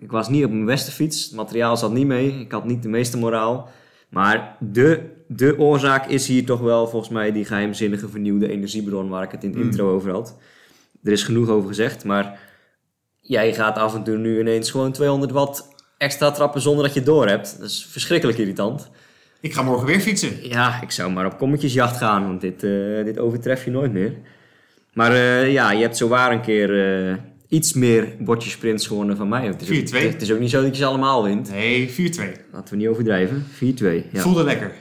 ik 0.00 0.10
was 0.10 0.28
niet 0.28 0.44
op 0.44 0.50
mijn 0.50 0.64
beste 0.64 0.90
fiets. 0.90 1.24
Het 1.24 1.34
materiaal 1.34 1.76
zat 1.76 1.92
niet 1.92 2.06
mee. 2.06 2.40
Ik 2.40 2.52
had 2.52 2.64
niet 2.64 2.82
de 2.82 2.88
meeste 2.88 3.18
moraal. 3.18 3.68
Maar 4.08 4.56
de, 4.60 5.02
de 5.26 5.58
oorzaak 5.58 6.06
is 6.06 6.26
hier 6.26 6.44
toch 6.46 6.60
wel 6.60 6.88
volgens 6.88 7.10
mij 7.12 7.32
die 7.32 7.44
geheimzinnige 7.44 8.08
vernieuwde 8.08 8.48
energiebron 8.50 9.08
waar 9.08 9.22
ik 9.22 9.30
het 9.30 9.42
in 9.44 9.48
het 9.50 9.58
Mm. 9.58 9.64
intro 9.64 9.94
over 9.94 10.10
had. 10.10 10.36
Er 11.08 11.14
is 11.14 11.22
genoeg 11.22 11.48
over 11.48 11.68
gezegd, 11.68 12.04
maar 12.04 12.38
jij 13.20 13.54
gaat 13.54 13.78
af 13.78 13.94
en 13.94 14.02
toe 14.02 14.16
nu 14.16 14.40
ineens 14.40 14.70
gewoon 14.70 14.92
200 14.92 15.30
watt 15.30 15.68
extra 15.98 16.30
trappen 16.30 16.60
zonder 16.60 16.84
dat 16.84 16.92
je 16.92 16.98
het 16.98 17.08
door 17.08 17.28
hebt. 17.28 17.56
Dat 17.58 17.68
is 17.68 17.86
verschrikkelijk 17.90 18.38
irritant. 18.38 18.90
Ik 19.40 19.52
ga 19.52 19.62
morgen 19.62 19.86
weer 19.86 20.00
fietsen. 20.00 20.48
Ja, 20.48 20.82
ik 20.82 20.90
zou 20.90 21.12
maar 21.12 21.26
op 21.26 21.38
kommetjesjacht 21.38 21.96
gaan, 21.96 22.26
want 22.26 22.40
dit, 22.40 22.62
eh, 22.62 23.04
dit 23.04 23.18
overtref 23.18 23.64
je 23.64 23.70
nooit 23.70 23.92
meer. 23.92 24.12
Maar 24.92 25.12
eh, 25.12 25.52
ja, 25.52 25.72
je 25.72 25.82
hebt 25.82 25.96
zowaar 25.96 26.32
een 26.32 26.40
keer 26.40 27.06
eh, 27.08 27.16
iets 27.48 27.72
meer 27.72 28.08
bordjes 28.18 28.52
sprints 28.52 28.86
gewonnen 28.86 29.16
van 29.16 29.28
mij. 29.28 29.46
Het 29.46 29.62
is, 29.62 29.94
ook, 29.94 30.02
4-2. 30.02 30.12
het 30.12 30.22
is 30.22 30.32
ook 30.32 30.40
niet 30.40 30.50
zo 30.50 30.62
dat 30.62 30.70
je 30.70 30.82
ze 30.82 30.88
allemaal 30.88 31.24
wint. 31.24 31.50
Nee, 31.50 31.90
4-2. 31.90 31.94
Laten 32.52 32.70
we 32.70 32.76
niet 32.76 32.88
overdrijven. 32.88 33.46
4-2. 33.54 33.56
Ja. 34.12 34.20
Voelde 34.20 34.44
lekker. 34.44 34.72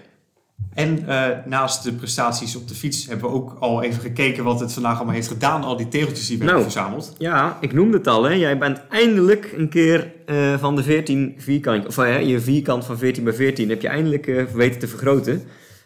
En 0.74 1.08
eh, 1.08 1.28
naast 1.46 1.84
de 1.84 1.92
prestaties 1.94 2.56
op 2.56 2.68
de 2.68 2.74
fiets 2.76 3.08
hebben 3.08 3.30
we 3.30 3.36
ook 3.36 3.56
al 3.60 3.84
even 3.84 4.02
gekeken 4.02 4.44
wat 4.44 4.60
het 4.60 4.74
vandaag 4.74 4.96
allemaal 4.96 5.14
heeft 5.14 5.28
gedaan. 5.28 5.64
Al 5.64 5.78
die 5.78 5.88
tegeltjes 5.88 6.28
die 6.28 6.38
we 6.38 6.44
Nou. 6.44 6.56
hebben 6.58 6.72
verzameld. 6.74 7.16
ja, 7.18 7.58
ik 7.62 7.74
noemde 7.74 7.98
het 7.98 8.08
al. 8.08 8.24
Hè. 8.24 8.34
Jij 8.34 8.58
bent 8.58 8.82
eindelijk 8.90 9.54
een 9.58 9.70
keer 9.70 10.12
eh, 10.26 10.58
van 10.58 10.76
de 10.76 10.84
14 10.84 11.36
vierkant, 11.38 11.86
of 11.88 11.98
eh, 11.98 12.22
je 12.28 12.40
vierkant 12.40 12.86
van 12.86 12.98
14 12.98 13.24
bij 13.24 13.34
14 13.34 13.70
heb 13.70 13.82
je 13.82 13.88
eindelijk 13.88 14.46
weten 14.54 14.80
te 14.80 14.88
vergroten 14.88 15.44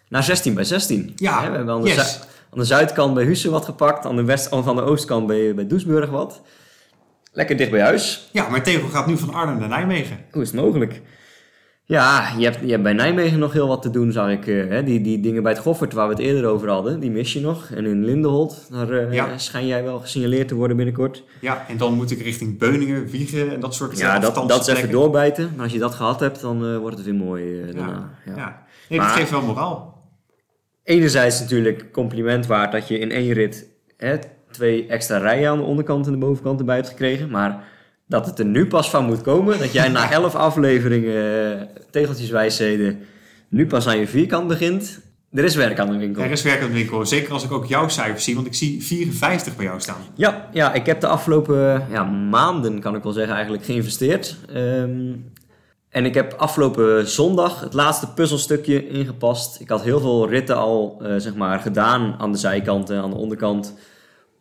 naar 0.09 0.23
16 0.23 0.53
bij 0.53 0.63
16. 0.63 1.11
Ja, 1.15 1.41
Hè, 1.43 1.49
we 1.49 1.55
hebben 1.55 1.73
aan 1.73 1.81
de, 1.81 1.87
yes. 1.87 2.13
zu- 2.13 2.19
aan 2.51 2.59
de 2.59 2.65
zuidkant 2.65 3.13
bij 3.13 3.23
Husse 3.23 3.49
wat 3.49 3.65
gepakt, 3.65 4.05
aan 4.05 4.15
de, 4.15 4.23
west, 4.23 4.51
aan 4.51 4.75
de 4.75 4.81
oostkant 4.81 5.27
bij, 5.27 5.55
bij 5.55 5.67
Doesburg 5.67 6.09
wat. 6.09 6.41
Lekker 7.33 7.57
dicht 7.57 7.71
bij 7.71 7.81
huis. 7.81 8.29
Ja, 8.31 8.49
mijn 8.49 8.63
tegel 8.63 8.87
gaat 8.89 9.07
nu 9.07 9.17
van 9.17 9.33
Arnhem 9.33 9.59
naar 9.59 9.69
Nijmegen. 9.69 10.17
Hoe 10.31 10.41
is 10.41 10.51
het 10.51 10.61
mogelijk? 10.61 11.01
Ja, 11.91 12.33
je 12.37 12.43
hebt, 12.43 12.59
je 12.61 12.69
hebt 12.71 12.83
bij 12.83 12.93
Nijmegen 12.93 13.39
nog 13.39 13.53
heel 13.53 13.67
wat 13.67 13.81
te 13.81 13.89
doen, 13.89 14.11
zag 14.11 14.29
ik. 14.29 14.47
eh, 14.47 14.67
hè? 14.69 14.83
Die, 14.83 15.01
die 15.01 15.19
dingen 15.19 15.43
bij 15.43 15.51
het 15.51 15.61
Goffert 15.61 15.93
waar 15.93 16.07
we 16.07 16.13
het 16.13 16.21
eerder 16.23 16.45
over 16.49 16.69
hadden, 16.69 16.99
die 16.99 17.11
mis 17.11 17.33
je 17.33 17.41
nog. 17.41 17.69
En 17.69 17.85
in 17.85 18.05
Lindenholt, 18.05 18.67
daar 18.71 19.13
Ja. 19.13 19.37
schijn 19.37 19.67
jij 19.67 19.83
wel 19.83 19.99
gesignaleerd 19.99 20.47
te 20.47 20.55
worden 20.55 20.77
binnenkort. 20.77 21.23
Ja, 21.39 21.65
en 21.67 21.77
dan 21.77 21.93
moet 21.93 22.11
ik 22.11 22.21
richting 22.21 22.57
Beuningen, 22.57 23.05
Wiegen 23.07 23.53
en 23.53 23.59
dat 23.59 23.75
soort 23.75 23.97
Ja, 23.97 24.15
eh, 24.15 24.21
dat, 24.21 24.35
dat 24.49 24.67
is 24.67 24.75
even 24.75 24.91
doorbijten. 24.91 25.51
Maar 25.55 25.63
als 25.63 25.73
je 25.73 25.79
dat 25.79 25.93
gehad 25.93 26.19
hebt, 26.19 26.41
dan 26.41 26.77
wordt 26.77 26.95
het 26.97 27.05
weer 27.05 27.15
mooi 27.15 27.61
daarna. 27.65 27.87
Ja, 28.25 28.31
Ja. 28.31 28.37
ja. 28.37 28.65
Nee, 28.89 28.99
dat 28.99 29.07
Maar- 29.07 29.17
geeft 29.17 29.31
wel 29.31 29.41
moraal. 29.41 30.03
Enerzijds 30.83 31.39
natuurlijk 31.39 31.91
compliment 31.91 32.45
waard 32.45 32.71
dat 32.71 32.87
je 32.87 32.99
in 32.99 33.11
één 33.11 33.31
rit 33.33 33.67
hè, 33.97 34.15
twee 34.51 34.87
extra 34.87 35.17
rijen 35.17 35.49
aan 35.49 35.57
de 35.57 35.63
onderkant 35.63 36.05
en 36.05 36.11
de 36.11 36.17
bovenkant 36.17 36.59
erbij 36.59 36.75
hebt 36.75 36.89
gekregen. 36.89 37.29
Maar 37.29 37.63
dat 38.11 38.25
het 38.25 38.39
er 38.39 38.45
nu 38.45 38.67
pas 38.67 38.89
van 38.89 39.05
moet 39.05 39.21
komen, 39.21 39.59
dat 39.59 39.71
jij 39.71 39.87
na 39.87 40.11
elf 40.11 40.35
afleveringen 40.35 41.51
eh, 41.59 41.61
tegeltjeswijsheden 41.91 42.99
nu 43.49 43.67
pas 43.67 43.87
aan 43.87 43.97
je 43.97 44.07
vierkant 44.07 44.47
begint. 44.47 44.99
Er 45.31 45.43
is 45.43 45.55
werk 45.55 45.79
aan 45.79 45.91
de 45.91 45.97
winkel. 45.97 46.23
Er 46.23 46.31
is 46.31 46.43
werk 46.43 46.61
aan 46.61 46.67
de 46.67 46.73
winkel. 46.73 47.05
Zeker 47.05 47.33
als 47.33 47.43
ik 47.43 47.51
ook 47.51 47.65
jouw 47.65 47.87
cijfers 47.87 48.23
zie, 48.23 48.35
want 48.35 48.47
ik 48.47 48.53
zie 48.53 48.83
54 48.83 49.55
bij 49.55 49.65
jou 49.65 49.79
staan. 49.79 50.01
Ja, 50.15 50.49
ja, 50.53 50.73
ik 50.73 50.85
heb 50.85 51.01
de 51.01 51.07
afgelopen 51.07 51.85
ja, 51.91 52.03
maanden, 52.03 52.79
kan 52.79 52.95
ik 52.95 53.03
wel 53.03 53.11
zeggen, 53.11 53.33
eigenlijk 53.33 53.65
geïnvesteerd. 53.65 54.35
Ehm, 54.53 55.13
En 55.89 56.05
ik 56.05 56.13
heb 56.13 56.33
afgelopen 56.37 57.07
zondag 57.07 57.59
het 57.61 57.73
laatste 57.73 58.13
puzzelstukje 58.13 58.87
ingepast. 58.87 59.59
Ik 59.59 59.69
had 59.69 59.83
heel 59.83 59.99
veel 59.99 60.29
ritten 60.29 60.57
al 60.57 60.97
eh, 61.01 61.13
zeg 61.17 61.35
maar, 61.35 61.59
gedaan 61.59 62.15
aan 62.17 62.31
de 62.31 62.37
zijkant 62.37 62.89
en 62.89 63.01
aan 63.01 63.09
de 63.09 63.15
onderkant 63.15 63.73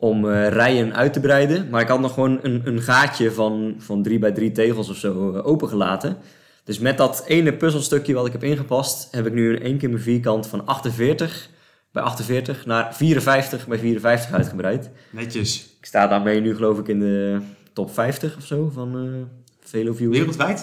om 0.01 0.29
eh, 0.29 0.47
rijen 0.47 0.95
uit 0.95 1.13
te 1.13 1.19
breiden. 1.19 1.69
Maar 1.69 1.81
ik 1.81 1.87
had 1.87 1.99
nog 1.99 2.13
gewoon 2.13 2.39
een, 2.41 2.61
een 2.63 2.81
gaatje 2.81 3.31
van, 3.31 3.75
van 3.77 4.03
3 4.03 4.19
bij 4.19 4.31
3 4.31 4.51
tegels 4.51 4.89
of 4.89 4.95
zo 4.95 5.33
eh, 5.33 5.45
opengelaten. 5.47 6.17
Dus 6.63 6.79
met 6.79 6.97
dat 6.97 7.23
ene 7.27 7.53
puzzelstukje 7.53 8.13
wat 8.13 8.25
ik 8.25 8.31
heb 8.31 8.43
ingepast, 8.43 9.07
heb 9.11 9.25
ik 9.25 9.33
nu 9.33 9.55
in 9.55 9.61
één 9.61 9.77
keer 9.77 9.89
mijn 9.89 10.01
vierkant 10.01 10.47
van 10.47 10.65
48 10.65 11.49
bij 11.91 12.03
48 12.03 12.65
naar 12.65 12.95
54 12.95 13.67
bij 13.67 13.77
54 13.77 14.31
uitgebreid. 14.31 14.89
Netjes. 15.09 15.75
Ik 15.79 15.85
sta 15.85 16.07
daarmee 16.07 16.41
nu 16.41 16.55
geloof 16.55 16.79
ik 16.79 16.87
in 16.87 16.99
de 16.99 17.39
top 17.73 17.93
50 17.93 18.37
of 18.37 18.45
zo 18.45 18.69
van 18.73 18.95
eh 18.95 19.39
Velo 19.59 19.93
Viewer. 19.93 20.17
Wereldwijd? 20.17 20.59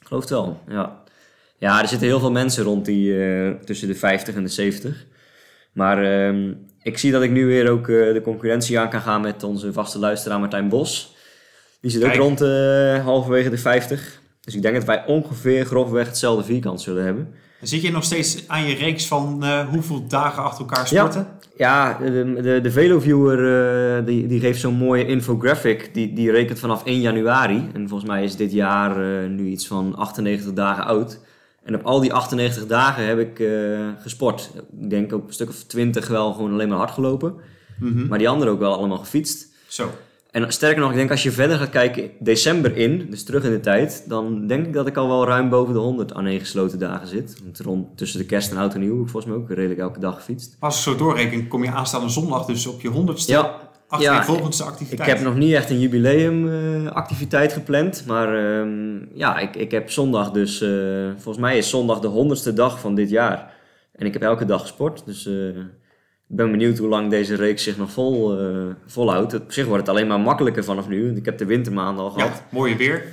Ik 0.00 0.06
geloof 0.06 0.22
het 0.22 0.30
wel, 0.30 0.60
ja. 0.68 1.02
Ja, 1.58 1.82
er 1.82 1.88
zitten 1.88 2.06
heel 2.06 2.20
veel 2.20 2.30
mensen 2.30 2.64
rond 2.64 2.84
die 2.84 3.24
eh, 3.24 3.50
tussen 3.50 3.88
de 3.88 3.94
50 3.94 4.34
en 4.34 4.42
de 4.42 4.48
70. 4.48 5.06
Maar 5.72 6.04
ehm, 6.04 6.52
ik 6.86 6.98
zie 6.98 7.12
dat 7.12 7.22
ik 7.22 7.30
nu 7.30 7.46
weer 7.46 7.70
ook 7.70 7.88
eh, 7.88 8.12
de 8.12 8.20
concurrentie 8.22 8.78
aan 8.78 8.90
kan 8.90 9.00
gaan 9.00 9.20
met 9.20 9.42
onze 9.42 9.72
vaste 9.72 9.98
luisteraar 9.98 10.40
Martijn 10.40 10.68
Bos. 10.68 11.14
Die 11.80 11.90
zit 11.90 12.04
ook 12.04 12.14
rond 12.14 12.40
eh, 12.40 13.04
halverwege 13.04 13.50
de 13.50 13.58
50. 13.58 14.20
Dus 14.40 14.54
ik 14.54 14.62
denk 14.62 14.74
dat 14.74 14.84
wij 14.84 15.04
ongeveer 15.06 15.64
grofweg 15.64 16.06
hetzelfde 16.06 16.44
vierkant 16.44 16.80
zullen 16.80 17.04
hebben. 17.04 17.34
En 17.60 17.66
zit 17.66 17.82
je 17.82 17.90
nog 17.90 18.04
steeds 18.04 18.44
aan 18.46 18.64
je 18.68 18.74
reeks 18.74 19.06
van 19.06 19.44
eh, 19.44 19.68
hoeveel 19.68 20.06
dagen 20.06 20.42
achter 20.42 20.60
elkaar 20.60 20.86
sporten? 20.86 21.26
Ja, 21.56 21.98
de, 21.98 22.38
de, 22.42 22.60
de 22.60 22.70
VeloViewer 22.70 24.04
die, 24.04 24.26
die 24.26 24.40
geeft 24.40 24.60
zo'n 24.60 24.74
mooie 24.74 25.06
infographic. 25.06 25.94
Die, 25.94 26.12
die 26.12 26.30
rekent 26.30 26.58
vanaf 26.58 26.84
1 26.84 27.00
januari. 27.00 27.70
En 27.74 27.88
volgens 27.88 28.10
mij 28.10 28.24
is 28.24 28.36
dit 28.36 28.52
jaar 28.52 29.28
nu 29.28 29.46
iets 29.46 29.66
van 29.66 29.94
98 29.96 30.52
dagen 30.52 30.84
oud. 30.84 31.20
En 31.66 31.74
op 31.74 31.84
al 31.84 32.00
die 32.00 32.12
98 32.12 32.66
dagen 32.66 33.06
heb 33.06 33.18
ik 33.18 33.40
eh, 33.40 33.88
gesport. 33.98 34.50
Ik 34.80 34.90
denk 34.90 35.12
ook 35.12 35.26
een 35.26 35.32
stuk 35.32 35.48
of 35.48 35.62
20 35.62 36.08
wel 36.08 36.32
gewoon 36.32 36.52
alleen 36.52 36.68
maar 36.68 36.78
hard 36.78 36.90
gelopen. 36.90 37.34
Mhm. 37.78 38.06
Maar 38.06 38.18
die 38.18 38.28
anderen 38.28 38.52
ook 38.52 38.58
wel 38.58 38.76
allemaal 38.76 38.98
gefietst. 38.98 39.46
Zo. 39.66 39.90
En 40.30 40.52
sterker 40.52 40.80
nog, 40.80 40.90
ik 40.90 40.96
denk 40.96 41.10
als 41.10 41.22
je 41.22 41.30
verder 41.32 41.58
gaat 41.58 41.70
kijken, 41.70 42.10
december 42.18 42.76
in, 42.76 43.06
dus 43.10 43.24
terug 43.24 43.44
in 43.44 43.50
de 43.50 43.60
tijd, 43.60 44.04
dan 44.08 44.46
denk 44.46 44.66
ik 44.66 44.72
dat 44.72 44.86
ik 44.86 44.96
al 44.96 45.08
wel 45.08 45.26
ruim 45.26 45.48
boven 45.48 45.74
de 45.74 45.80
100 45.80 46.14
aan 46.14 46.26
één 46.26 46.40
gesloten 46.40 46.78
dagen 46.78 47.08
zit. 47.08 47.40
Want 47.42 47.60
rond 47.60 47.96
tussen 47.96 48.18
de 48.18 48.26
kerst 48.26 48.50
en 48.50 48.56
oud 48.56 48.74
en 48.74 48.80
nieuw 48.80 48.94
heb 48.96 49.04
ik 49.04 49.10
volgens 49.10 49.32
mij 49.32 49.42
ook 49.42 49.50
redelijk 49.50 49.80
elke 49.80 50.00
dag 50.00 50.14
gefietst. 50.14 50.56
Als 50.58 50.76
ik 50.76 50.82
zo 50.82 50.96
doorreken, 50.96 51.48
kom 51.48 51.64
je 51.64 51.70
aanstaande 51.70 52.08
zondag 52.08 52.44
dus 52.44 52.66
op 52.66 52.80
je 52.80 52.88
honderdste 52.88 53.32
Ja, 53.32 53.65
achter 53.88 54.12
ja, 54.12 54.24
volgende 54.24 54.56
Ik 54.56 54.62
activiteit. 54.62 55.08
heb 55.08 55.20
nog 55.20 55.34
niet 55.36 55.52
echt 55.52 55.70
een 55.70 55.80
jubileumactiviteit 55.80 56.94
activiteit 56.94 57.52
gepland. 57.52 58.04
Maar 58.06 58.58
ehm, 58.60 58.96
ja, 59.14 59.38
ik, 59.38 59.56
ik 59.56 59.70
heb 59.70 59.90
zondag 59.90 60.30
dus... 60.30 60.60
eh, 60.60 60.68
volgens 61.10 61.38
mij 61.38 61.58
is 61.58 61.70
zondag 61.70 62.00
de 62.00 62.06
honderdste 62.06 62.52
dag 62.52 62.80
van 62.80 62.94
dit 62.94 63.10
jaar. 63.10 63.54
En 63.92 64.06
ik 64.06 64.12
heb 64.12 64.22
elke 64.22 64.44
dag 64.44 64.60
gesport. 64.60 65.02
Dus 65.06 65.26
eh, 65.26 65.48
ik 66.28 66.36
ben 66.36 66.50
benieuwd 66.50 66.78
hoe 66.78 66.88
lang 66.88 67.10
deze 67.10 67.34
reeks 67.34 67.62
zich 67.62 67.76
nog 67.76 67.90
vol, 67.90 68.38
eh, 68.38 68.56
volhoudt. 68.86 69.34
Op 69.34 69.52
zich 69.52 69.66
wordt 69.66 69.80
het 69.86 69.90
alleen 69.96 70.06
maar 70.06 70.20
makkelijker 70.20 70.64
vanaf 70.64 70.88
nu. 70.88 71.04
Want 71.06 71.16
ik 71.16 71.24
heb 71.24 71.38
de 71.38 71.44
wintermaanden 71.44 72.04
al 72.04 72.10
gehad. 72.10 72.28
Ja, 72.30 72.56
mooie 72.56 72.76
weer. 72.76 73.04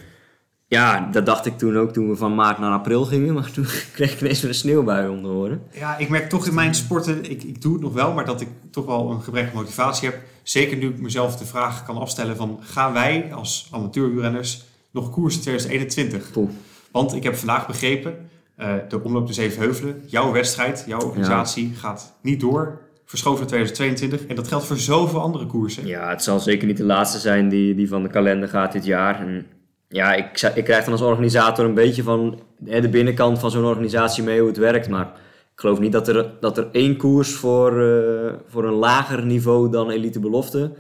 Ja, 0.74 1.10
dat 1.12 1.26
dacht 1.26 1.46
ik 1.46 1.58
toen 1.58 1.78
ook 1.78 1.94
toen 1.94 2.10
we 2.10 2.16
van 2.16 2.36
maart 2.36 2.58
naar 2.60 2.72
april 2.72 3.06
gingen. 3.06 3.34
Maar 3.34 3.52
toen 3.52 3.66
kreeg 3.96 4.14
ik 4.14 4.22
ineens 4.22 4.42
weer 4.42 4.50
een 4.50 4.56
sneeuwbui 4.56 5.10
om 5.10 5.22
de 5.22 5.28
oren. 5.28 5.62
Ja, 5.72 5.98
ik 5.98 6.10
merk 6.10 6.30
toch 6.30 6.48
in 6.48 6.54
mijn 6.54 6.76
sporten, 6.76 7.32
ik, 7.32 7.44
ik 7.44 7.62
doe 7.62 7.74
het 7.74 7.82
nog 7.82 7.94
wel, 7.94 8.14
maar 8.14 8.26
dat 8.26 8.42
ik 8.42 8.48
toch 8.72 8.86
wel 8.86 9.12
een 9.12 9.22
gebrek 9.22 9.48
aan 9.48 9.56
motivatie 9.56 10.10
heb. 10.10 10.20
Zeker 10.44 10.78
nu 10.78 10.90
ik 10.90 11.00
mezelf 11.00 11.38
de 11.38 11.46
vraag 11.46 11.86
kan 11.86 11.98
afstellen 11.98 12.36
van, 12.36 12.60
gaan 12.62 12.94
wij 12.94 13.34
als 13.34 13.68
amateurrenners 13.72 14.64
nog 14.92 15.10
koersen 15.10 15.42
2021? 15.42 16.32
Poeh. 16.32 16.50
Want 16.92 17.14
ik 17.14 17.24
heb 17.24 17.36
vandaag 17.36 17.68
begrepen, 17.68 18.30
eh, 18.56 18.74
de 18.90 19.04
Omloop 19.04 19.28
de 19.28 19.34
Zevenheuvelen, 19.34 20.04
jouw 20.06 20.32
wedstrijd, 20.32 20.84
jouw 20.88 21.02
organisatie 21.02 21.74
gaat 21.76 22.16
niet 22.22 22.40
door. 22.40 22.82
Verschoven 23.06 23.40
naar 23.40 23.48
2022 23.48 24.28
en 24.28 24.36
dat 24.36 24.48
geldt 24.48 24.66
voor 24.66 24.78
zoveel 24.78 25.22
andere 25.22 25.46
koersen. 25.46 25.88
Ja, 25.88 26.10
het 26.10 26.24
zal 26.24 26.40
zeker 26.40 26.68
niet 26.68 26.78
de 26.78 26.84
laatste 26.84 27.20
zijn 27.20 27.50
die, 27.50 27.76
die 27.76 27.88
van 27.88 28.04
de 28.04 28.10
kalender 28.10 28.50
gaat 28.50 28.72
dit 28.72 28.86
jaar. 28.86 29.20
En 29.20 29.46
ja, 29.94 30.14
ik, 30.14 30.42
ik 30.56 30.64
krijg 30.64 30.84
dan 30.84 30.92
als 30.94 31.02
organisator 31.02 31.66
een 31.66 31.74
beetje 31.74 32.04
van 32.04 32.40
hè, 32.66 32.82
de 32.82 32.90
binnenkant 32.90 33.40
van 33.40 33.52
zo'n 33.52 33.66
organisatie 33.66 34.24
mee 34.24 34.40
hoe 34.40 34.48
het 34.48 34.58
werkt. 34.58 34.90
Maar 34.90 35.06
ik 35.54 35.60
geloof 35.60 35.80
niet 35.80 35.92
dat 35.92 36.08
er, 36.08 36.32
dat 36.40 36.58
er 36.58 36.68
één 36.72 36.98
koers 36.98 37.34
voor, 37.34 37.82
eh, 37.82 38.34
voor 38.48 38.66
een 38.66 38.74
lager 38.74 39.26
niveau 39.26 39.72
dan 39.72 39.90
Elite 39.90 40.20
Belofte 40.20 40.72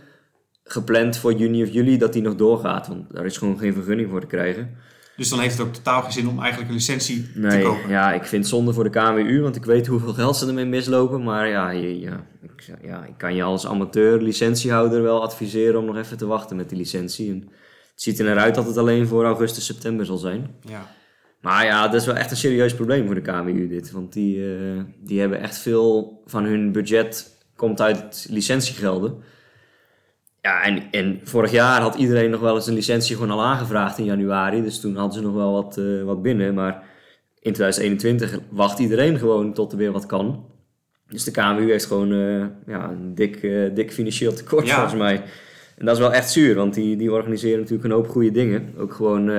gepland 0.63 1.17
voor 1.17 1.33
juni 1.33 1.63
of 1.63 1.69
juli, 1.69 1.97
dat 1.97 2.13
die 2.13 2.21
nog 2.21 2.35
doorgaat. 2.35 2.87
Want 2.87 3.13
daar 3.13 3.25
is 3.25 3.37
gewoon 3.37 3.57
geen 3.57 3.73
vergunning 3.73 4.09
voor 4.09 4.19
te 4.21 4.27
krijgen. 4.27 4.69
Dus 5.17 5.29
dan 5.29 5.39
heeft 5.39 5.57
het 5.57 5.67
ook 5.67 5.73
totaal 5.73 6.01
geen 6.01 6.11
zin 6.11 6.27
om 6.27 6.39
eigenlijk 6.39 6.69
een 6.69 6.75
licentie 6.75 7.31
te 7.31 7.39
Nee, 7.39 7.63
kopen. 7.63 7.89
ja, 7.89 8.13
ik 8.13 8.23
vind 8.23 8.43
het 8.43 8.53
zonde 8.53 8.73
voor 8.73 8.83
de 8.83 8.89
KWU, 8.89 9.41
want 9.41 9.55
ik 9.55 9.65
weet 9.65 9.87
hoeveel 9.87 10.13
geld 10.13 10.35
ze 10.37 10.47
ermee 10.47 10.65
mislopen. 10.65 11.23
Maar 11.23 11.47
ja, 11.47 11.69
je, 11.69 11.99
ja, 11.99 12.25
ik, 12.41 12.71
ja, 12.81 13.05
ik 13.05 13.17
kan 13.17 13.35
je 13.35 13.43
als 13.43 13.67
amateur 13.67 14.21
licentiehouder 14.21 15.01
wel 15.03 15.21
adviseren 15.21 15.79
om 15.79 15.85
nog 15.85 15.97
even 15.97 16.17
te 16.17 16.25
wachten 16.25 16.55
met 16.55 16.69
die 16.69 16.77
licentie. 16.77 17.31
En 17.31 17.49
het 17.93 18.01
ziet 18.01 18.19
er 18.19 18.25
naar 18.25 18.37
uit 18.37 18.55
dat 18.55 18.65
het 18.65 18.77
alleen 18.77 19.07
voor 19.07 19.25
augustus, 19.25 19.65
september 19.65 20.05
zal 20.05 20.17
zijn. 20.17 20.55
Ja. 20.61 20.91
Maar 21.41 21.65
ja, 21.65 21.87
dat 21.87 22.01
is 22.01 22.05
wel 22.07 22.15
echt 22.15 22.31
een 22.31 22.37
serieus 22.37 22.75
probleem 22.75 23.05
voor 23.05 23.15
de 23.15 23.21
KWU 23.21 23.67
dit. 23.67 23.91
Want 23.91 24.13
die, 24.13 24.55
eh, 24.55 24.81
die 24.99 25.19
hebben 25.19 25.39
echt 25.39 25.57
veel 25.57 26.21
van 26.25 26.43
hun 26.43 26.71
budget 26.71 27.37
komt 27.55 27.81
uit 27.81 28.27
licentiegelden. 28.29 29.15
Ja, 30.41 30.63
en, 30.63 30.83
en 30.91 31.19
vorig 31.23 31.51
jaar 31.51 31.81
had 31.81 31.95
iedereen 31.95 32.29
nog 32.29 32.39
wel 32.41 32.55
eens 32.55 32.67
een 32.67 32.73
licentie 32.73 33.15
gewoon 33.15 33.31
al 33.31 33.43
aangevraagd 33.43 33.97
in 33.97 34.05
januari. 34.05 34.61
Dus 34.63 34.79
toen 34.79 34.95
hadden 34.95 35.13
ze 35.13 35.21
nog 35.21 35.33
wel 35.33 35.51
wat, 35.53 35.77
eh, 35.77 36.03
wat 36.03 36.21
binnen. 36.21 36.53
Maar 36.53 36.83
in 37.39 37.53
2021 37.53 38.39
wacht 38.49 38.79
iedereen 38.79 39.19
gewoon 39.19 39.53
tot 39.53 39.71
er 39.71 39.77
weer 39.77 39.91
wat 39.91 40.05
kan. 40.05 40.45
Dus 41.07 41.23
de 41.23 41.31
KMU 41.31 41.69
heeft 41.69 41.85
gewoon 41.85 42.11
eh, 42.11 42.45
ja, 42.73 42.89
een 42.89 43.15
dik, 43.15 43.41
dik 43.75 43.93
financieel 43.93 44.33
tekort 44.33 44.67
Ja. 44.67 44.73
volgens 44.73 44.95
mij. 45.01 45.23
En 45.77 45.85
dat 45.85 45.95
is 45.95 46.01
wel 46.01 46.13
echt 46.13 46.31
zuur, 46.31 46.55
want 46.55 46.73
die, 46.73 46.97
die 46.97 47.11
organiseren 47.11 47.59
natuurlijk 47.59 47.83
een 47.83 47.95
hoop 47.95 48.09
goede 48.09 48.31
dingen. 48.31 48.73
Ook 48.77 48.93
gewoon 48.93 49.29
eh, 49.29 49.35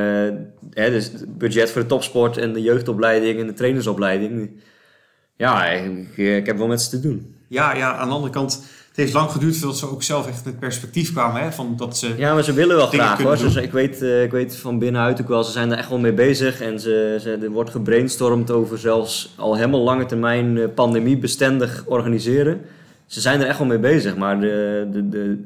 hè, 0.71 0.91
dus 0.91 1.05
het 1.05 1.39
budget 1.39 1.71
voor 1.71 1.81
de 1.81 1.87
topsport 1.87 2.37
en 2.37 2.53
de 2.53 2.63
jeugdopleiding 2.63 3.41
en 3.41 3.47
de 3.47 3.53
trainersopleiding. 3.53 4.51
Ja, 5.37 5.67
ik, 5.67 6.17
ik 6.17 6.47
heb 6.47 6.57
wel 6.59 6.67
met 6.67 6.83
ze 6.83 6.91
te 6.91 7.01
doen. 7.01 7.35
Ja, 7.49 7.75
ja, 7.75 7.97
aan 7.97 8.09
de 8.09 8.15
andere 8.15 8.33
kant, 8.33 8.53
het 8.89 8.97
heeft 8.97 9.13
lang 9.13 9.31
geduurd 9.31 9.57
voordat 9.57 9.79
ze 9.79 9.91
ook 9.91 10.03
zelf 10.03 10.29
echt 10.29 10.45
met 10.45 10.59
perspectief 10.59 11.13
kwamen. 11.13 11.43
Hè, 11.43 11.53
van 11.53 11.75
dat 11.77 11.99
ze, 11.99 12.15
Ja, 12.17 12.35
maar 12.35 12.45
ze 12.45 12.53
willen 12.53 12.77
wel 12.77 12.87
graag 12.87 13.23
hoor. 13.23 13.39
Doen. 13.39 13.59
ik, 13.59 13.73
weet, 13.73 14.03
eh, 14.03 14.23
ik 14.23 14.31
weet 14.31 14.57
van 14.57 14.79
binnenuit 14.79 15.21
ook 15.21 15.29
wel, 15.29 15.45
ze 15.45 15.53
zijn 15.53 15.71
er 15.71 15.79
echt 15.79 15.89
wel 15.89 15.99
mee 15.99 16.13
bezig. 16.13 16.61
En 16.61 16.81
ze, 16.81 17.19
ze, 17.21 17.39
er 17.43 17.51
wordt 17.51 17.71
gebrainstormd 17.71 18.51
over 18.51 18.79
zelfs 18.79 19.35
al 19.37 19.57
helemaal 19.57 19.83
lange 19.83 20.07
termijn 20.07 20.59
eh, 20.59 20.65
pandemiebestendig 20.75 21.85
organiseren. 21.87 22.61
Ze 23.07 23.21
zijn 23.21 23.41
er 23.41 23.47
echt 23.47 23.59
wel 23.59 23.67
mee 23.67 23.79
bezig, 23.79 24.17
maar 24.17 24.41
de, 24.41 24.89
de, 24.93 25.09
de, 25.09 25.45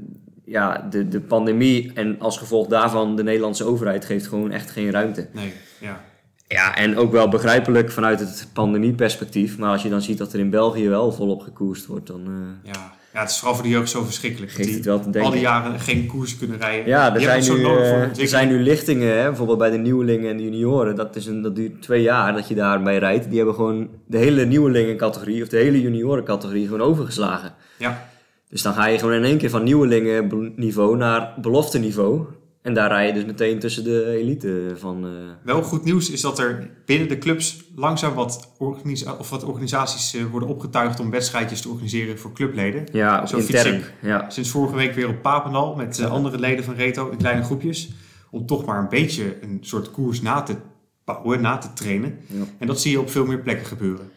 ja, 0.48 0.86
de, 0.90 1.08
de 1.08 1.20
pandemie 1.20 1.92
en 1.94 2.20
als 2.20 2.38
gevolg 2.38 2.66
daarvan 2.66 3.16
de 3.16 3.22
Nederlandse 3.22 3.64
overheid 3.64 4.04
geeft 4.04 4.26
gewoon 4.26 4.50
echt 4.50 4.70
geen 4.70 4.90
ruimte. 4.90 5.28
nee, 5.32 5.52
ja. 5.80 6.00
Ja, 6.48 6.76
en 6.76 6.96
ook 6.96 7.12
wel 7.12 7.28
begrijpelijk 7.28 7.90
vanuit 7.90 8.20
het 8.20 8.48
pandemieperspectief. 8.52 9.58
Maar 9.58 9.70
als 9.70 9.82
je 9.82 9.88
dan 9.88 10.02
ziet 10.02 10.18
dat 10.18 10.32
er 10.32 10.38
in 10.38 10.50
België 10.50 10.88
wel 10.88 11.12
volop 11.12 11.42
gekoerst 11.42 11.86
wordt, 11.86 12.06
dan 12.06 12.20
eh, 12.26 12.72
Ja. 12.72 12.92
ja, 13.12 13.20
het 13.20 13.30
is 13.30 13.36
vooral 13.38 13.54
voor 13.54 13.64
de 13.64 13.70
jeugd 13.70 13.90
zo 13.90 14.04
verschrikkelijk. 14.04 14.56
dat 14.56 14.64
geeft 14.64 14.76
het 14.76 14.84
wel 14.84 14.98
te 14.98 15.04
al 15.06 15.12
denken. 15.12 15.32
die 15.32 15.40
jaren 15.40 15.80
geen 15.80 16.06
koersen 16.06 16.38
kunnen 16.38 16.58
rijden. 16.58 16.86
Ja, 16.86 17.14
er 17.14 17.20
zijn, 17.20 17.42
nu, 17.42 17.64
eh, 17.64 18.18
er 18.18 18.28
zijn 18.28 18.48
nu 18.48 18.62
lichtingen, 18.62 19.18
hè, 19.18 19.24
bijvoorbeeld 19.24 19.58
bij 19.58 19.70
de 19.70 19.76
nieuwelingen 19.78 20.30
en 20.30 20.36
de 20.36 20.42
junioren. 20.42 20.96
Dat, 20.96 21.16
is 21.16 21.26
een, 21.26 21.42
dat 21.42 21.56
duurt 21.56 21.82
twee 21.82 22.02
jaar 22.02 22.32
dat 22.32 22.48
je 22.48 22.54
daarbij 22.54 22.98
rijdt. 22.98 23.28
Die 23.28 23.36
hebben 23.36 23.54
gewoon 23.54 23.88
de 24.06 24.18
hele 24.18 24.44
nieuwelingencategorie 24.44 25.42
of 25.42 25.48
de 25.48 25.56
hele 25.56 25.80
juniorencategorie 25.80 26.64
gewoon 26.64 26.88
overgeslagen. 26.88 27.54
Ja, 27.78 28.08
Dus 28.50 28.62
dan 28.62 28.74
ga 28.74 28.86
je 28.86 28.98
gewoon 28.98 29.14
in 29.14 29.24
één 29.24 29.38
keer 29.38 29.50
van 29.50 29.62
nieuwelingenniveau 29.62 30.96
naar 30.96 31.34
belofteniveau. 31.40 32.26
En 32.62 32.74
daar 32.74 32.88
rij 32.88 33.06
je 33.06 33.12
dus 33.12 33.24
meteen 33.24 33.58
tussen 33.58 33.84
de 33.84 34.06
elite 34.06 34.72
van. 34.76 35.04
eh, 35.04 35.10
wel 35.42 35.62
goed 35.62 35.84
nieuws 35.84 36.10
is 36.10 36.20
dat 36.20 36.38
er 36.38 36.70
binnen 36.84 37.08
de 37.08 37.18
clubs 37.18 37.64
langzaam 37.74 38.14
wat, 38.14 38.52
organisa 38.58 39.16
of 39.18 39.30
wat 39.30 39.44
organisaties 39.44 40.14
eh, 40.14 40.24
worden 40.24 40.48
opgetuigd 40.48 41.00
om 41.00 41.10
wedstrijdjes 41.10 41.60
te 41.60 41.68
organiseren 41.68 42.18
voor 42.18 42.32
clubleden. 42.32 42.86
ja, 42.92 43.26
Zo 43.26 43.36
intern. 43.36 43.82
Ja. 44.02 44.30
Sinds 44.30 44.50
vorige 44.50 44.76
week 44.76 44.94
weer 44.94 45.08
op 45.08 45.22
Papendal 45.22 45.74
met 45.74 45.98
eh, 45.98 46.10
andere 46.10 46.38
leden 46.38 46.64
van 46.64 46.74
Reto 46.74 47.08
in 47.10 47.18
kleine 47.18 47.42
groepjes. 47.42 47.90
Om 48.30 48.46
toch 48.46 48.64
maar 48.64 48.78
een 48.78 48.88
beetje 48.88 49.42
een 49.42 49.58
soort 49.60 49.90
koers 49.90 50.22
na 50.22 50.42
te 50.42 50.56
bouwen, 51.04 51.40
na 51.40 51.58
te 51.58 51.72
trainen. 51.72 52.18
Ja. 52.26 52.42
En 52.58 52.66
dat 52.66 52.80
zie 52.80 52.90
je 52.90 53.00
op 53.00 53.10
veel 53.10 53.26
meer 53.26 53.38
plekken 53.40 53.66
gebeuren. 53.66 54.10